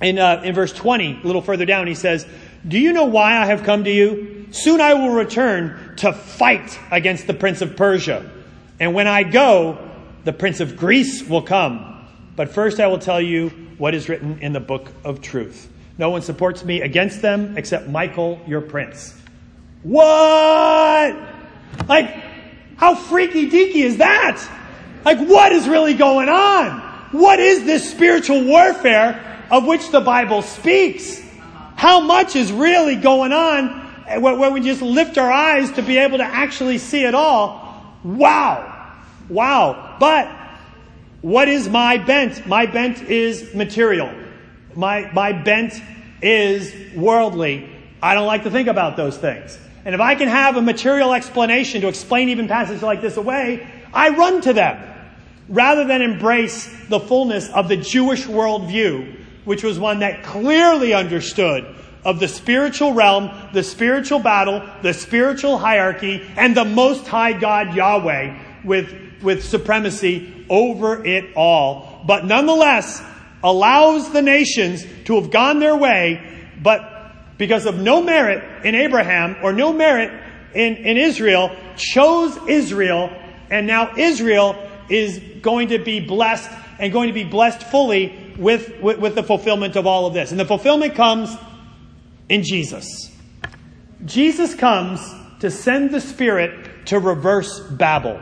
in, 0.00 0.18
uh, 0.18 0.42
in 0.44 0.54
verse 0.54 0.72
20, 0.72 1.20
a 1.22 1.26
little 1.26 1.42
further 1.42 1.64
down, 1.64 1.86
he 1.88 1.94
says, 1.94 2.26
Do 2.66 2.78
you 2.78 2.92
know 2.92 3.04
why 3.04 3.36
I 3.36 3.46
have 3.46 3.62
come 3.62 3.84
to 3.84 3.90
you? 3.90 4.46
Soon 4.50 4.80
I 4.80 4.94
will 4.94 5.10
return 5.10 5.94
to 5.98 6.12
fight 6.12 6.78
against 6.90 7.26
the 7.26 7.34
prince 7.34 7.60
of 7.60 7.76
Persia. 7.76 8.28
And 8.80 8.94
when 8.94 9.06
I 9.06 9.22
go, 9.22 9.78
the 10.24 10.32
prince 10.32 10.60
of 10.60 10.76
Greece 10.76 11.22
will 11.28 11.42
come. 11.42 12.06
But 12.36 12.50
first 12.50 12.80
I 12.80 12.86
will 12.86 12.98
tell 12.98 13.20
you 13.20 13.50
what 13.78 13.94
is 13.94 14.08
written 14.08 14.40
in 14.40 14.52
the 14.52 14.60
book 14.60 14.90
of 15.04 15.20
truth. 15.20 15.68
No 15.98 16.10
one 16.10 16.22
supports 16.22 16.64
me 16.64 16.80
against 16.80 17.22
them 17.22 17.58
except 17.58 17.88
Michael, 17.88 18.40
your 18.46 18.60
prince. 18.60 19.20
What? 19.82 21.16
Like, 21.88 22.14
how 22.76 22.94
freaky 22.94 23.50
deaky 23.50 23.82
is 23.84 23.98
that? 23.98 24.40
Like, 25.04 25.18
what 25.18 25.52
is 25.52 25.68
really 25.68 25.94
going 25.94 26.28
on? 26.28 26.80
What 27.12 27.40
is 27.40 27.64
this 27.64 27.90
spiritual 27.90 28.44
warfare 28.44 29.46
of 29.50 29.66
which 29.66 29.90
the 29.90 30.00
Bible 30.00 30.42
speaks? 30.42 31.22
How 31.78 32.00
much 32.00 32.34
is 32.34 32.50
really 32.50 32.96
going 32.96 33.32
on 33.32 33.68
when 34.20 34.52
we 34.52 34.60
just 34.60 34.82
lift 34.82 35.16
our 35.16 35.30
eyes 35.30 35.70
to 35.72 35.82
be 35.82 35.96
able 35.98 36.18
to 36.18 36.24
actually 36.24 36.78
see 36.78 37.04
it 37.04 37.14
all? 37.14 37.94
Wow. 38.02 38.96
Wow. 39.28 39.96
But 40.00 40.28
what 41.20 41.46
is 41.46 41.68
my 41.68 41.98
bent? 41.98 42.44
My 42.48 42.66
bent 42.66 43.02
is 43.02 43.54
material. 43.54 44.12
My, 44.74 45.08
my 45.12 45.30
bent 45.30 45.80
is 46.20 46.74
worldly. 46.96 47.70
I 48.02 48.14
don't 48.14 48.26
like 48.26 48.42
to 48.42 48.50
think 48.50 48.66
about 48.66 48.96
those 48.96 49.16
things. 49.16 49.56
And 49.84 49.94
if 49.94 50.00
I 50.00 50.16
can 50.16 50.26
have 50.26 50.56
a 50.56 50.62
material 50.62 51.14
explanation 51.14 51.82
to 51.82 51.86
explain 51.86 52.30
even 52.30 52.48
passages 52.48 52.82
like 52.82 53.02
this 53.02 53.16
away, 53.16 53.70
I 53.94 54.08
run 54.08 54.40
to 54.40 54.52
them 54.52 54.82
rather 55.48 55.84
than 55.84 56.02
embrace 56.02 56.68
the 56.88 56.98
fullness 56.98 57.48
of 57.50 57.68
the 57.68 57.76
Jewish 57.76 58.24
worldview, 58.24 59.17
which 59.48 59.64
was 59.64 59.78
one 59.78 60.00
that 60.00 60.22
clearly 60.22 60.92
understood 60.92 61.74
of 62.04 62.20
the 62.20 62.28
spiritual 62.28 62.92
realm, 62.92 63.30
the 63.54 63.62
spiritual 63.62 64.18
battle, 64.18 64.62
the 64.82 64.92
spiritual 64.92 65.56
hierarchy, 65.56 66.22
and 66.36 66.54
the 66.54 66.66
most 66.66 67.06
high 67.06 67.32
God 67.32 67.74
Yahweh 67.74 68.38
with, 68.62 68.94
with 69.22 69.42
supremacy 69.42 70.44
over 70.50 71.02
it 71.02 71.34
all. 71.34 72.04
But 72.06 72.26
nonetheless, 72.26 73.02
allows 73.42 74.12
the 74.12 74.20
nations 74.20 74.84
to 75.06 75.18
have 75.18 75.30
gone 75.30 75.60
their 75.60 75.76
way, 75.76 76.46
but 76.62 77.38
because 77.38 77.64
of 77.64 77.78
no 77.78 78.02
merit 78.02 78.66
in 78.66 78.74
Abraham 78.74 79.34
or 79.42 79.54
no 79.54 79.72
merit 79.72 80.12
in, 80.54 80.76
in 80.76 80.98
Israel, 80.98 81.56
chose 81.74 82.36
Israel, 82.46 83.10
and 83.48 83.66
now 83.66 83.96
Israel 83.96 84.62
is 84.90 85.18
going 85.40 85.68
to 85.68 85.78
be 85.78 86.00
blessed 86.00 86.50
and 86.78 86.92
going 86.92 87.08
to 87.08 87.14
be 87.14 87.24
blessed 87.24 87.62
fully 87.62 88.27
with, 88.38 88.80
with, 88.80 88.98
with 88.98 89.14
the 89.14 89.22
fulfillment 89.22 89.76
of 89.76 89.86
all 89.86 90.06
of 90.06 90.14
this. 90.14 90.30
And 90.30 90.40
the 90.40 90.44
fulfillment 90.44 90.94
comes 90.94 91.36
in 92.28 92.42
Jesus. 92.42 93.10
Jesus 94.04 94.54
comes 94.54 95.00
to 95.40 95.50
send 95.50 95.90
the 95.90 96.00
Spirit 96.00 96.86
to 96.86 96.98
reverse 96.98 97.60
Babel. 97.60 98.20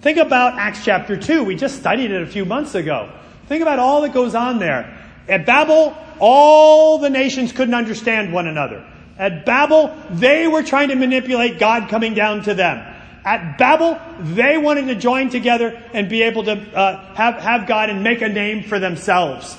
Think 0.00 0.18
about 0.18 0.54
Acts 0.58 0.84
chapter 0.84 1.16
2. 1.16 1.44
We 1.44 1.56
just 1.56 1.78
studied 1.78 2.10
it 2.10 2.22
a 2.22 2.26
few 2.26 2.44
months 2.44 2.74
ago. 2.74 3.12
Think 3.46 3.62
about 3.62 3.78
all 3.78 4.02
that 4.02 4.12
goes 4.12 4.34
on 4.34 4.58
there. 4.58 4.96
At 5.28 5.44
Babel, 5.44 5.96
all 6.20 6.98
the 6.98 7.10
nations 7.10 7.52
couldn't 7.52 7.74
understand 7.74 8.32
one 8.32 8.46
another. 8.46 8.86
At 9.18 9.44
Babel, 9.44 9.94
they 10.10 10.46
were 10.46 10.62
trying 10.62 10.88
to 10.88 10.94
manipulate 10.94 11.58
God 11.58 11.88
coming 11.88 12.14
down 12.14 12.42
to 12.44 12.54
them. 12.54 12.94
At 13.28 13.58
Babel, 13.58 14.00
they 14.20 14.56
wanted 14.56 14.86
to 14.86 14.94
join 14.94 15.28
together 15.28 15.78
and 15.92 16.08
be 16.08 16.22
able 16.22 16.44
to 16.44 16.52
uh, 16.52 17.14
have, 17.14 17.34
have 17.34 17.68
God 17.68 17.90
and 17.90 18.02
make 18.02 18.22
a 18.22 18.28
name 18.30 18.62
for 18.62 18.78
themselves. 18.78 19.54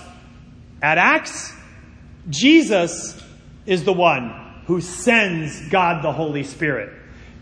At 0.81 0.97
Acts, 0.97 1.53
Jesus 2.31 3.21
is 3.67 3.83
the 3.83 3.93
one 3.93 4.63
who 4.65 4.81
sends 4.81 5.69
God 5.69 6.03
the 6.03 6.11
Holy 6.11 6.43
Spirit. 6.43 6.91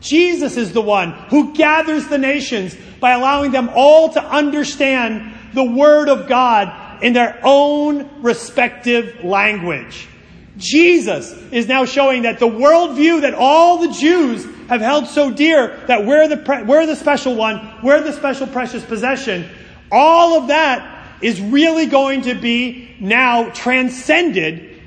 Jesus 0.01 0.57
is 0.57 0.73
the 0.73 0.81
one 0.81 1.13
who 1.29 1.53
gathers 1.53 2.09
the 2.09 2.17
nations 2.17 2.75
by 2.99 3.11
allowing 3.11 3.51
them 3.51 3.69
all 3.73 4.11
to 4.11 4.21
understand 4.21 5.33
the 5.53 5.63
Word 5.63 6.09
of 6.09 6.27
God 6.27 7.01
in 7.01 7.13
their 7.13 7.39
own 7.41 8.21
respective 8.21 9.23
language. 9.23 10.09
Jesus 10.57 11.31
is 11.53 11.69
now 11.69 11.85
showing 11.85 12.23
that 12.23 12.39
the 12.39 12.49
worldview 12.49 13.21
that 13.21 13.33
all 13.33 13.77
the 13.77 13.93
Jews 13.93 14.45
have 14.67 14.81
held 14.81 15.07
so 15.07 15.31
dear, 15.31 15.77
that 15.87 16.05
we're 16.05 16.27
the, 16.27 16.37
pre- 16.37 16.63
we're 16.63 16.85
the 16.85 16.95
special 16.95 17.35
one, 17.35 17.79
we're 17.83 18.01
the 18.01 18.13
special 18.13 18.47
precious 18.47 18.83
possession, 18.83 19.49
all 19.91 20.39
of 20.39 20.47
that 20.47 21.17
is 21.21 21.41
really 21.41 21.85
going 21.85 22.23
to 22.23 22.35
be 22.35 22.95
now 22.99 23.49
transcended 23.49 24.81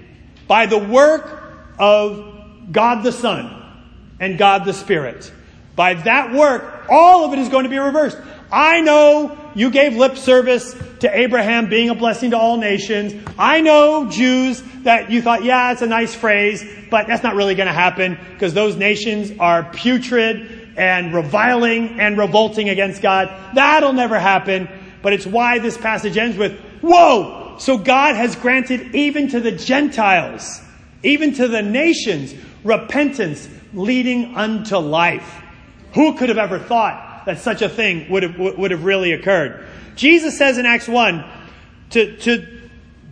by 0.47 0.67
the 0.67 0.79
work 0.79 1.55
of 1.79 2.73
God 2.73 3.03
the 3.03 3.13
Son 3.13 3.57
and 4.21 4.39
God 4.39 4.65
the 4.65 4.73
Spirit. 4.73 5.33
By 5.77 5.95
that 5.95 6.33
work, 6.33 6.87
all 6.89 7.25
of 7.25 7.33
it 7.33 7.39
is 7.39 7.49
going 7.49 7.65
to 7.65 7.71
be 7.71 7.79
reversed. 7.79 8.19
I 8.53 8.81
know 8.81 9.37
you 9.55 9.71
gave 9.71 9.97
lip 9.97 10.17
service 10.17 10.75
to 11.01 11.19
Abraham 11.19 11.69
being 11.69 11.91
a 11.91 11.95
blessing 11.95 12.31
to 12.31 12.39
all 12.39 12.57
nations. 12.57 13.15
I 13.39 13.61
know 13.61 14.09
Jews 14.11 14.63
that 14.83 15.11
you 15.11 15.23
thought, 15.23 15.45
yeah, 15.45 15.73
it's 15.73 15.83
a 15.83 15.87
nice 15.87 16.15
phrase, 16.15 16.65
but 16.91 17.07
that's 17.07 17.23
not 17.23 17.35
really 17.35 17.55
going 17.55 17.67
to 17.67 17.73
happen 17.73 18.19
because 18.33 18.55
those 18.55 18.77
nations 18.77 19.33
are 19.39 19.65
putrid 19.65 20.73
and 20.77 21.13
reviling 21.15 22.01
and 22.01 22.17
revolting 22.17 22.69
against 22.69 23.03
God. 23.03 23.29
That'll 23.55 23.93
never 23.93 24.19
happen. 24.19 24.69
But 25.03 25.15
it's 25.15 25.27
why 25.27 25.59
this 25.59 25.77
passage 25.77 26.17
ends 26.17 26.37
with, 26.37 26.59
whoa! 26.81 27.57
So 27.59 27.77
God 27.77 28.17
has 28.17 28.37
granted 28.37 28.95
even 28.95 29.29
to 29.29 29.41
the 29.41 29.53
Gentiles, 29.53 30.61
even 31.03 31.35
to 31.35 31.49
the 31.49 31.63
nations, 31.63 32.35
repentance 32.65 33.49
leading 33.75 34.35
unto 34.37 34.77
life. 34.77 35.43
Who 35.95 36.17
could 36.17 36.29
have 36.29 36.39
ever 36.39 36.59
thought 36.59 37.10
that 37.31 37.39
such 37.41 37.63
a 37.63 37.69
thing 37.69 38.11
would 38.11 38.25
have, 38.25 38.39
would 38.39 38.71
have 38.71 38.85
really 38.85 39.13
occurred. 39.13 39.65
Jesus 39.95 40.37
says 40.37 40.59
in 40.59 40.67
Acts 40.67 40.89
1 40.89 41.25
to, 41.91 42.17
to, 42.19 42.61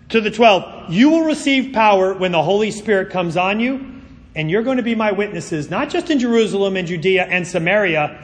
to 0.08 0.20
the 0.20 0.30
12, 0.30 0.92
You 0.92 1.10
will 1.10 1.22
receive 1.24 1.72
power 1.72 2.14
when 2.14 2.32
the 2.32 2.42
Holy 2.42 2.72
Spirit 2.72 3.10
comes 3.10 3.36
on 3.36 3.60
you, 3.60 4.02
and 4.34 4.50
you're 4.50 4.64
going 4.64 4.78
to 4.78 4.82
be 4.82 4.96
my 4.96 5.12
witnesses, 5.12 5.70
not 5.70 5.88
just 5.88 6.10
in 6.10 6.18
Jerusalem 6.18 6.76
and 6.76 6.88
Judea 6.88 7.26
and 7.26 7.46
Samaria, 7.46 8.18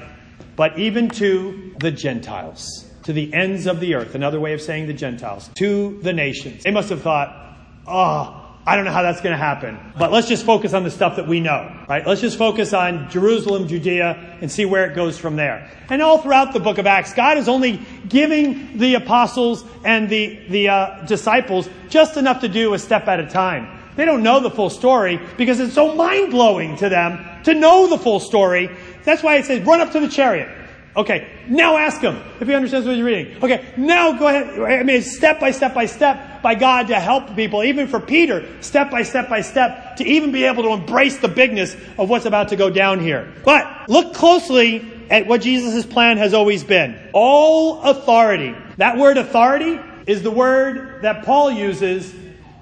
but 0.57 0.78
even 0.78 1.09
to 1.11 1.74
the 1.78 1.90
Gentiles, 1.90 2.90
to 3.05 3.12
the 3.12 3.32
ends 3.32 3.66
of 3.66 3.78
the 3.78 3.95
earth. 3.95 4.14
Another 4.14 4.40
way 4.40 4.53
of 4.53 4.61
saying 4.61 4.88
the 4.88 4.92
Gentiles, 4.92 5.49
to 5.55 6.01
the 6.03 6.12
nations. 6.12 6.64
They 6.64 6.70
must 6.72 6.90
have 6.90 7.03
thought, 7.03 7.57
oh, 7.86 8.43
I 8.66 8.76
don't 8.76 8.86
know 8.86 8.92
how 8.92 9.02
that's 9.02 9.20
going 9.20 9.32
to 9.32 9.38
happen. 9.38 9.78
But 9.98 10.10
let's 10.10 10.26
just 10.26 10.46
focus 10.46 10.72
on 10.72 10.84
the 10.84 10.90
stuff 10.90 11.16
that 11.16 11.28
we 11.28 11.40
know, 11.40 11.84
right? 11.86 12.06
Let's 12.06 12.22
just 12.22 12.38
focus 12.38 12.72
on 12.72 13.10
Jerusalem, 13.10 13.68
Judea, 13.68 14.38
and 14.40 14.50
see 14.50 14.64
where 14.64 14.90
it 14.90 14.94
goes 14.94 15.18
from 15.18 15.36
there. 15.36 15.70
And 15.90 16.00
all 16.00 16.18
throughout 16.18 16.54
the 16.54 16.60
book 16.60 16.78
of 16.78 16.86
Acts, 16.86 17.12
God 17.12 17.36
is 17.36 17.46
only 17.46 17.80
giving 18.08 18.78
the 18.78 18.94
apostles 18.94 19.64
and 19.84 20.08
the, 20.08 20.40
the 20.48 20.68
uh, 20.68 21.04
disciples 21.04 21.68
just 21.90 22.16
enough 22.16 22.40
to 22.40 22.48
do 22.48 22.72
a 22.72 22.78
step 22.78 23.06
at 23.06 23.20
a 23.20 23.26
time. 23.26 23.80
They 23.96 24.06
don't 24.06 24.22
know 24.22 24.40
the 24.40 24.50
full 24.50 24.70
story 24.70 25.20
because 25.36 25.60
it's 25.60 25.74
so 25.74 25.94
mind 25.94 26.30
blowing 26.30 26.76
to 26.78 26.88
them 26.88 27.24
to 27.44 27.54
know 27.54 27.86
the 27.86 27.98
full 27.98 28.18
story. 28.18 28.70
That's 29.04 29.22
why 29.22 29.36
it 29.36 29.44
says, 29.44 29.64
run 29.66 29.82
up 29.82 29.92
to 29.92 30.00
the 30.00 30.08
chariot. 30.08 30.48
Okay, 30.97 31.28
now 31.49 31.76
ask 31.76 32.01
him 32.01 32.22
if 32.40 32.47
he 32.47 32.55
understands 32.55 32.86
what 32.86 32.95
he's 32.95 33.05
reading. 33.05 33.42
Okay, 33.42 33.66
now 33.76 34.16
go 34.16 34.28
ahead. 34.28 34.61
I 34.61 34.84
mean, 34.84 35.03
step 35.03 35.40
by 35.40 35.51
step 35.51 35.74
by 35.74 35.86
step 35.86 36.40
by 36.40 36.55
God 36.55 36.88
to 36.88 37.01
help 37.01 37.34
people, 37.34 37.64
even 37.64 37.88
for 37.88 37.99
Peter, 37.99 38.47
step 38.62 38.92
by 38.92 39.03
step 39.03 39.28
by 39.28 39.40
step, 39.40 39.97
to 39.97 40.05
even 40.05 40.30
be 40.30 40.45
able 40.45 40.62
to 40.62 40.70
embrace 40.70 41.18
the 41.18 41.26
bigness 41.26 41.74
of 41.99 42.09
what's 42.09 42.26
about 42.26 42.51
to 42.51 42.57
go 42.57 42.70
down 42.70 43.01
here. 43.01 43.32
But 43.45 43.88
look 43.88 44.14
closely 44.14 44.88
at 45.11 45.26
what 45.26 45.40
Jesus' 45.42 45.84
plan 45.84 46.16
has 46.18 46.32
always 46.32 46.62
been. 46.62 46.97
All 47.12 47.82
authority. 47.82 48.55
That 48.76 48.97
word 48.97 49.18
authority 49.18 49.80
is 50.07 50.22
the 50.22 50.30
word 50.30 51.03
that 51.03 51.24
Paul 51.24 51.51
uses 51.51 52.14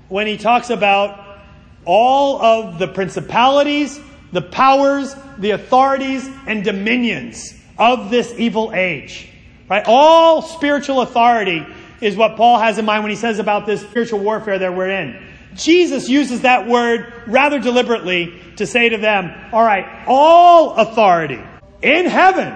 when 0.09 0.27
he 0.27 0.39
talks 0.39 0.71
about 0.71 1.39
all 1.85 2.41
of 2.41 2.79
the 2.79 2.89
principalities, 2.89 4.01
the 4.33 4.43
powers, 4.43 5.15
the 5.37 5.51
authorities, 5.51 6.27
and 6.47 6.65
dominions 6.65 7.59
of 7.79 8.11
this 8.11 8.33
evil 8.37 8.73
age. 8.75 9.29
Right? 9.69 9.85
All 9.87 10.43
spiritual 10.43 11.01
authority 11.01 11.67
is 12.01 12.17
what 12.17 12.37
Paul 12.37 12.59
has 12.59 12.79
in 12.79 12.85
mind 12.85 13.05
when 13.05 13.11
he 13.11 13.17
says 13.17 13.39
about 13.39 13.65
this 13.65 13.81
spiritual 13.81 14.19
warfare 14.19 14.59
that 14.59 14.75
we're 14.75 14.91
in. 14.91 15.29
Jesus 15.55 16.09
uses 16.09 16.43
that 16.43 16.67
word 16.67 17.13
rather 17.27 17.59
deliberately 17.59 18.41
to 18.57 18.67
say 18.67 18.89
to 18.89 18.99
them, 18.99 19.33
all 19.53 19.63
right, 19.63 20.05
all 20.07 20.75
authority 20.75 21.41
in 21.83 22.07
heaven, 22.07 22.55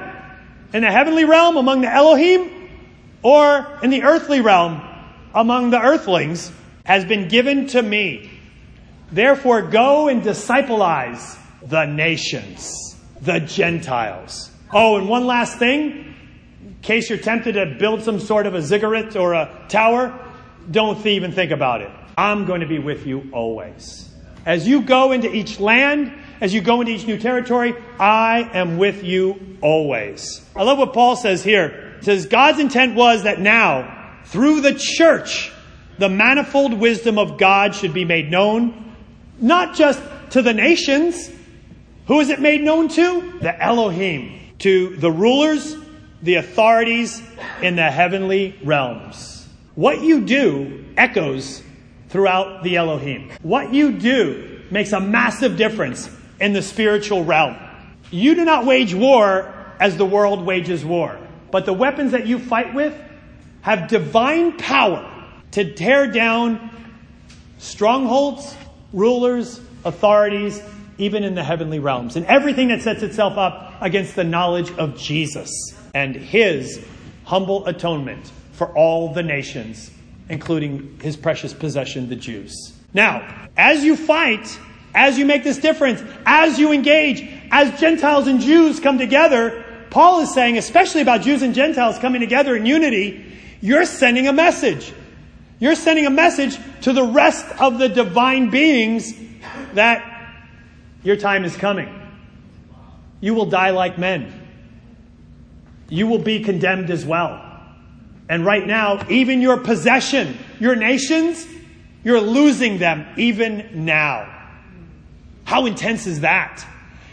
in 0.73 0.83
the 0.83 0.91
heavenly 0.91 1.25
realm 1.25 1.57
among 1.57 1.83
the 1.83 1.93
Elohim, 1.93 2.71
or 3.23 3.79
in 3.83 3.91
the 3.91 4.03
earthly 4.03 4.41
realm 4.41 4.81
among 5.35 5.71
the 5.71 5.81
earthlings, 5.81 6.51
has 6.85 7.05
been 7.05 7.29
given 7.29 7.67
to 7.69 7.83
me. 7.83 8.31
Therefore, 9.13 9.63
go 9.63 10.09
and 10.09 10.23
discipleize 10.23 11.39
the 11.63 11.85
nations, 11.87 12.97
the 13.21 13.41
Gentiles. 13.41 14.51
Oh, 14.79 14.97
and 14.97 15.09
one 15.09 15.27
last 15.27 15.59
thing, 15.59 16.15
in 16.63 16.77
case 16.83 17.09
you're 17.09 17.19
tempted 17.19 17.53
to 17.53 17.65
build 17.79 18.03
some 18.03 18.21
sort 18.21 18.45
of 18.45 18.55
a 18.55 18.61
ziggurat 18.61 19.17
or 19.17 19.33
a 19.33 19.65
tower, 19.71 20.23
don't 20.71 21.05
even 21.07 21.33
think 21.33 21.51
about 21.51 21.81
it. 21.81 21.91
I'm 22.19 22.45
going 22.45 22.61
to 22.61 22.67
be 22.67 22.79
with 22.79 23.07
you 23.07 23.31
always. 23.33 24.11
As 24.45 24.69
you 24.69 24.83
go 24.83 25.13
into 25.13 25.35
each 25.35 25.59
land, 25.61 26.13
as 26.43 26.53
you 26.53 26.61
go 26.61 26.83
into 26.83 26.93
each 26.93 27.07
new 27.07 27.17
territory, 27.17 27.75
I 27.99 28.51
am 28.53 28.77
with 28.77 29.03
you 29.03 29.57
always. 29.63 30.45
I 30.55 30.63
love 30.63 30.77
what 30.77 30.93
Paul 30.93 31.17
says 31.17 31.43
here. 31.43 31.97
It 32.01 32.05
says, 32.05 32.27
God's 32.27 32.59
intent 32.59 32.97
was 32.97 33.23
that 33.23 33.41
now, 33.41 34.19
through 34.27 34.61
the 34.61 34.75
church, 34.75 35.51
the 35.97 36.11
manifold 36.11 36.75
wisdom 36.75 37.19
of 37.19 37.39
God 37.39 37.75
should 37.75 37.95
be 37.95 38.05
made 38.05 38.31
known, 38.31 38.95
not 39.39 39.75
just 39.75 40.03
to 40.33 40.43
the 40.43 40.53
nations. 40.53 41.31
Who 42.09 42.21
is 42.21 42.29
it 42.29 42.41
made 42.43 42.61
known 42.61 42.89
to? 42.89 43.39
The 43.41 43.59
Elohim. 43.59 44.43
To 44.61 44.97
the 44.97 45.11
rulers, 45.11 45.77
the 46.23 46.37
authorities 46.37 47.23
in 47.63 47.77
the 47.77 47.91
heavenly 47.91 48.59
realms. 48.65 49.47
What 49.75 50.03
you 50.03 50.23
do 50.23 50.85
echoes 50.97 51.63
throughout 52.09 52.63
the 52.63 52.77
Elohim. 52.77 53.31
What 53.43 53.75
you 53.75 53.93
do 53.93 54.63
makes 54.71 54.93
a 54.93 55.01
massive 55.01 55.57
difference 55.57 56.11
in 56.41 56.53
the 56.53 56.63
spiritual 56.63 57.25
realm. 57.25 57.57
You 58.11 58.35
do 58.35 58.45
not 58.45 58.65
wage 58.65 58.95
war 58.95 59.53
as 59.79 59.97
the 59.97 60.07
world 60.07 60.45
wages 60.45 60.85
war, 60.85 61.19
but 61.51 61.67
the 61.67 61.73
weapons 61.73 62.13
that 62.13 62.27
you 62.27 62.39
fight 62.39 62.75
with 62.75 62.95
have 63.63 63.89
divine 63.89 64.57
power 64.57 65.13
to 65.53 65.75
tear 65.75 66.07
down 66.11 66.71
strongholds, 67.59 68.57
rulers, 68.93 69.61
authorities, 69.85 70.63
even 70.99 71.25
in 71.25 71.35
the 71.35 71.45
heavenly 71.45 71.79
realms, 71.79 72.17
and 72.17 72.27
everything 72.27 72.69
that 72.69 72.83
sets 72.83 73.03
itself 73.03 73.37
up 73.37 73.75
against 73.81 74.17
the 74.17 74.25
knowledge 74.25 74.71
of 74.73 74.97
Jesus 74.97 75.51
and 75.95 76.15
his 76.15 76.85
humble 77.25 77.67
atonement 77.67 78.31
for 78.53 78.69
all 78.77 79.13
the 79.13 79.23
nations 79.23 79.91
including 80.29 80.99
his 81.01 81.17
precious 81.17 81.53
possession, 81.53 82.09
the 82.09 82.17
Jews. 82.17 82.73
Now, 82.93 83.49
as 83.57 83.85
you 83.85 83.97
fight, 83.97 84.59
as 84.95 85.19
you 85.19 85.25
make 85.25 85.45
this 85.45 85.59
difference, 85.59 86.03
as 86.25 86.59
you 86.59 86.73
engage, 86.73 87.29
as 87.51 87.79
Gentiles 87.79 88.27
and 88.27 88.41
Jews 88.41 88.81
come 88.81 88.99
together, 88.99 89.65
Paul 89.91 90.21
is 90.21 90.33
saying, 90.35 90.59
especially 90.59 91.03
about 91.03 91.23
Jews 91.23 91.43
and 91.43 91.55
Gentiles 91.55 91.99
coming 91.99 92.21
together 92.21 92.57
in 92.57 92.67
unity, 92.67 93.25
you're 93.61 93.85
sending 93.85 94.27
a 94.27 94.33
message. 94.33 94.93
You're 95.59 95.75
sending 95.75 96.07
a 96.07 96.11
message 96.11 96.59
to 96.83 96.93
the 96.93 97.05
rest 97.05 97.47
of 97.61 97.79
the 97.79 97.89
divine 97.89 98.51
beings 98.51 99.15
that 99.75 100.16
your 101.07 101.17
time 101.17 101.45
is 101.45 101.57
coming. 101.57 101.89
You 103.21 103.35
will 103.35 103.47
die 103.47 103.71
like 103.71 103.97
men. 103.97 104.33
You 105.89 106.09
will 106.09 106.19
be 106.19 106.41
condemned 106.41 106.91
as 106.91 107.07
well. 107.07 107.41
And 108.29 108.45
right 108.45 108.67
now, 108.67 109.07
even 109.09 109.41
your 109.41 109.57
possession, 109.57 110.37
your 110.59 110.75
nations, 110.75 111.47
you're 112.03 112.21
losing 112.21 112.79
them 112.79 113.07
even 113.17 113.85
now. 113.85 114.33
How 115.45 115.67
intense 115.67 116.09
is 116.09 116.23
that? 116.23 116.67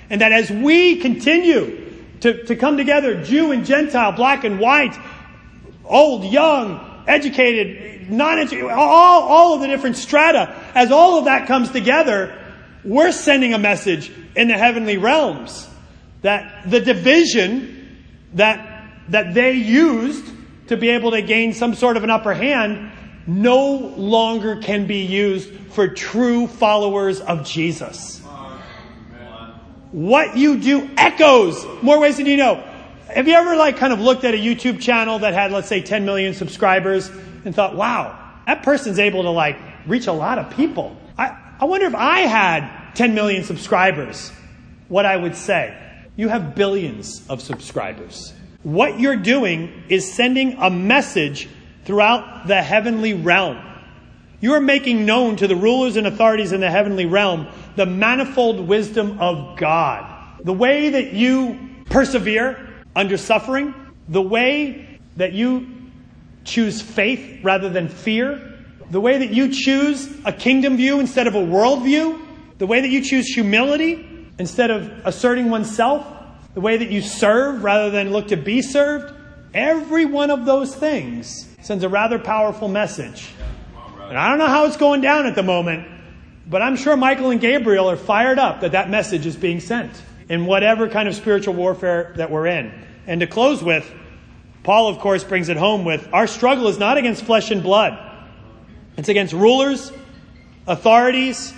And 0.09 0.21
that 0.21 0.31
as 0.31 0.49
we 0.49 0.95
continue 0.95 1.87
to, 2.21 2.45
to 2.45 2.55
come 2.55 2.77
together, 2.77 3.23
Jew 3.23 3.51
and 3.51 3.63
Gentile, 3.63 4.13
black 4.13 4.43
and 4.43 4.59
white, 4.59 4.97
old, 5.85 6.23
young, 6.25 7.03
educated, 7.07 8.09
non 8.09 8.39
educated, 8.39 8.71
all, 8.71 9.21
all 9.21 9.53
of 9.53 9.61
the 9.61 9.67
different 9.67 9.97
strata, 9.97 10.59
as 10.73 10.91
all 10.91 11.19
of 11.19 11.25
that 11.25 11.47
comes 11.47 11.69
together, 11.69 12.39
we're 12.83 13.11
sending 13.11 13.53
a 13.53 13.59
message 13.59 14.11
in 14.35 14.47
the 14.47 14.57
heavenly 14.57 14.97
realms 14.97 15.67
that 16.21 16.69
the 16.69 16.79
division 16.79 18.03
that, 18.33 18.89
that 19.09 19.33
they 19.33 19.53
used 19.53 20.25
to 20.67 20.77
be 20.77 20.89
able 20.89 21.11
to 21.11 21.21
gain 21.21 21.53
some 21.53 21.75
sort 21.75 21.97
of 21.97 22.03
an 22.03 22.09
upper 22.09 22.33
hand 22.33 22.91
no 23.27 23.75
longer 23.75 24.57
can 24.57 24.87
be 24.87 25.05
used 25.05 25.53
for 25.71 25.87
true 25.87 26.47
followers 26.47 27.21
of 27.21 27.45
Jesus. 27.45 28.21
What 29.91 30.35
you 30.35 30.57
do 30.57 30.89
echoes 30.97 31.65
more 31.83 31.99
ways 31.99 32.17
than 32.17 32.25
you 32.25 32.37
know. 32.37 32.55
Have 33.07 33.27
you 33.27 33.35
ever 33.35 33.55
like 33.55 33.77
kind 33.77 33.93
of 33.93 33.99
looked 33.99 34.23
at 34.23 34.33
a 34.33 34.37
YouTube 34.37 34.81
channel 34.81 35.19
that 35.19 35.33
had, 35.33 35.51
let's 35.51 35.67
say, 35.67 35.81
10 35.81 36.03
million 36.03 36.33
subscribers 36.33 37.09
and 37.45 37.53
thought, 37.53 37.75
wow, 37.75 38.19
that 38.47 38.63
person's 38.63 38.97
able 38.97 39.23
to 39.23 39.29
like 39.29 39.57
reach 39.85 40.07
a 40.07 40.13
lot 40.13 40.39
of 40.39 40.49
people. 40.55 40.97
I, 41.63 41.65
wonder 41.65 41.85
if 41.85 41.95
I 41.95 42.19
had 42.27 42.93
10 42.95 43.15
million 43.15 43.45
subscribers, 43.45 44.33
what 44.89 45.05
I 45.05 45.15
would 45.15 45.33
say. 45.33 45.73
You 46.17 46.27
have 46.27 46.55
billions 46.55 47.25
of 47.29 47.41
subscribers. 47.41 48.33
What 48.63 48.99
you're 48.99 49.15
doing 49.15 49.83
is 49.87 50.11
sending 50.13 50.57
a 50.59 50.69
message 50.69 51.47
throughout 51.85 52.47
the 52.47 52.61
heavenly 52.61 53.13
realm. 53.13 53.61
You 54.41 54.55
are 54.55 54.59
making 54.59 55.05
known 55.05 55.37
to 55.37 55.47
the 55.47 55.55
rulers 55.55 55.95
and 55.95 56.05
authorities 56.05 56.51
in 56.51 56.59
the 56.59 56.69
heavenly 56.69 57.05
realm 57.05 57.47
the 57.77 57.85
manifold 57.85 58.59
wisdom 58.67 59.17
of 59.21 59.57
God. 59.57 60.43
The 60.43 60.51
way 60.51 60.89
that 60.89 61.13
you 61.13 61.57
persevere 61.85 62.73
under 62.93 63.15
suffering, 63.15 63.73
the 64.09 64.21
way 64.21 64.99
that 65.15 65.31
you 65.31 65.69
choose 66.43 66.81
faith 66.81 67.41
rather 67.41 67.69
than 67.69 67.87
fear, 67.87 68.52
the 68.91 69.01
way 69.01 69.17
that 69.19 69.31
you 69.31 69.49
choose 69.49 70.09
a 70.25 70.33
kingdom 70.33 70.77
view 70.77 70.99
instead 70.99 71.27
of 71.27 71.35
a 71.35 71.43
world 71.43 71.83
view, 71.83 72.25
the 72.57 72.67
way 72.67 72.81
that 72.81 72.89
you 72.89 73.03
choose 73.03 73.27
humility 73.27 74.29
instead 74.39 74.71
of 74.71 74.91
asserting 75.05 75.49
oneself, 75.49 76.05
the 76.53 76.61
way 76.61 76.77
that 76.77 76.91
you 76.91 77.01
serve 77.01 77.63
rather 77.63 77.89
than 77.89 78.11
look 78.11 78.27
to 78.27 78.37
be 78.37 78.61
served, 78.61 79.13
every 79.53 80.05
one 80.05 80.29
of 80.29 80.45
those 80.45 80.75
things 80.75 81.47
sends 81.61 81.83
a 81.83 81.89
rather 81.89 82.19
powerful 82.19 82.67
message. 82.67 83.29
And 83.99 84.17
I 84.17 84.29
don't 84.29 84.37
know 84.37 84.47
how 84.47 84.65
it's 84.65 84.77
going 84.77 85.01
down 85.01 85.25
at 85.25 85.35
the 85.35 85.43
moment, 85.43 85.87
but 86.47 86.61
I'm 86.61 86.75
sure 86.75 86.95
Michael 86.97 87.31
and 87.31 87.39
Gabriel 87.39 87.89
are 87.89 87.97
fired 87.97 88.37
up 88.37 88.61
that 88.61 88.73
that 88.73 88.89
message 88.89 89.25
is 89.25 89.35
being 89.35 89.59
sent 89.59 89.91
in 90.29 90.45
whatever 90.45 90.89
kind 90.89 91.07
of 91.07 91.15
spiritual 91.15 91.53
warfare 91.53 92.13
that 92.17 92.29
we're 92.29 92.47
in. 92.47 92.71
And 93.07 93.21
to 93.21 93.27
close 93.27 93.63
with, 93.63 93.91
Paul, 94.63 94.87
of 94.87 94.99
course, 94.99 95.23
brings 95.23 95.49
it 95.49 95.57
home 95.57 95.83
with 95.83 96.07
our 96.13 96.27
struggle 96.27 96.67
is 96.67 96.77
not 96.77 96.97
against 96.97 97.23
flesh 97.23 97.51
and 97.51 97.63
blood, 97.63 97.97
it's 98.97 99.09
against 99.09 99.33
rulers, 99.33 99.91
authorities, 100.67 101.53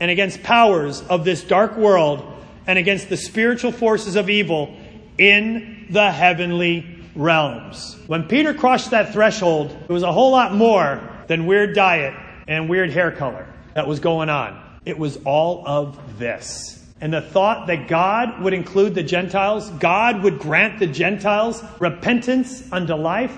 and 0.00 0.10
against 0.10 0.42
powers 0.42 1.02
of 1.02 1.24
this 1.24 1.42
dark 1.42 1.76
world 1.76 2.24
and 2.66 2.78
against 2.78 3.08
the 3.08 3.16
spiritual 3.16 3.72
forces 3.72 4.16
of 4.16 4.28
evil 4.28 4.76
in 5.18 5.86
the 5.90 6.10
heavenly 6.10 6.84
realms. 7.14 7.96
When 8.06 8.24
Peter 8.24 8.52
crossed 8.52 8.90
that 8.90 9.12
threshold, 9.12 9.76
it 9.88 9.92
was 9.92 10.02
a 10.02 10.12
whole 10.12 10.32
lot 10.32 10.54
more 10.54 11.00
than 11.28 11.46
weird 11.46 11.74
diet 11.74 12.14
and 12.46 12.68
weird 12.68 12.90
hair 12.90 13.10
color 13.10 13.46
that 13.74 13.86
was 13.86 14.00
going 14.00 14.28
on. 14.28 14.62
It 14.84 14.98
was 14.98 15.18
all 15.24 15.66
of 15.66 16.18
this. 16.18 16.84
And 17.00 17.12
the 17.12 17.20
thought 17.20 17.66
that 17.66 17.88
God 17.88 18.40
would 18.42 18.54
include 18.54 18.94
the 18.94 19.02
Gentiles, 19.02 19.68
God 19.70 20.22
would 20.22 20.38
grant 20.38 20.78
the 20.78 20.86
Gentiles 20.86 21.62
repentance 21.78 22.62
unto 22.72 22.94
life, 22.94 23.36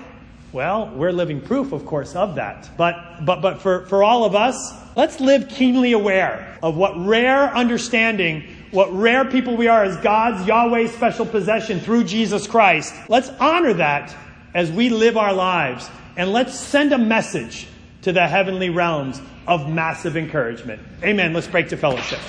well, 0.51 0.89
we're 0.95 1.11
living 1.11 1.41
proof, 1.41 1.71
of 1.71 1.85
course, 1.85 2.15
of 2.15 2.35
that. 2.35 2.69
But, 2.77 3.25
but, 3.25 3.41
but 3.41 3.61
for, 3.61 3.85
for 3.85 4.03
all 4.03 4.23
of 4.23 4.35
us, 4.35 4.73
let's 4.95 5.19
live 5.19 5.47
keenly 5.49 5.91
aware 5.91 6.57
of 6.63 6.75
what 6.75 6.93
rare 7.05 7.53
understanding 7.55 8.55
what 8.71 8.93
rare 8.93 9.25
people 9.25 9.57
we 9.57 9.67
are 9.67 9.83
as 9.83 9.97
God's 9.97 10.47
Yahweh's 10.47 10.93
special 10.93 11.25
possession 11.25 11.79
through 11.79 12.03
Jesus 12.03 12.47
Christ. 12.47 12.93
Let's 13.07 13.29
honor 13.39 13.73
that 13.73 14.15
as 14.53 14.71
we 14.71 14.89
live 14.89 15.17
our 15.17 15.33
lives 15.33 15.89
and 16.15 16.31
let's 16.31 16.59
send 16.59 16.93
a 16.93 16.97
message 16.97 17.67
to 18.03 18.11
the 18.11 18.27
heavenly 18.27 18.69
realms 18.69 19.21
of 19.47 19.69
massive 19.69 20.15
encouragement. 20.15 20.81
Amen. 21.03 21.33
Let's 21.33 21.47
break 21.47 21.69
to 21.69 21.77
fellowship. 21.77 22.19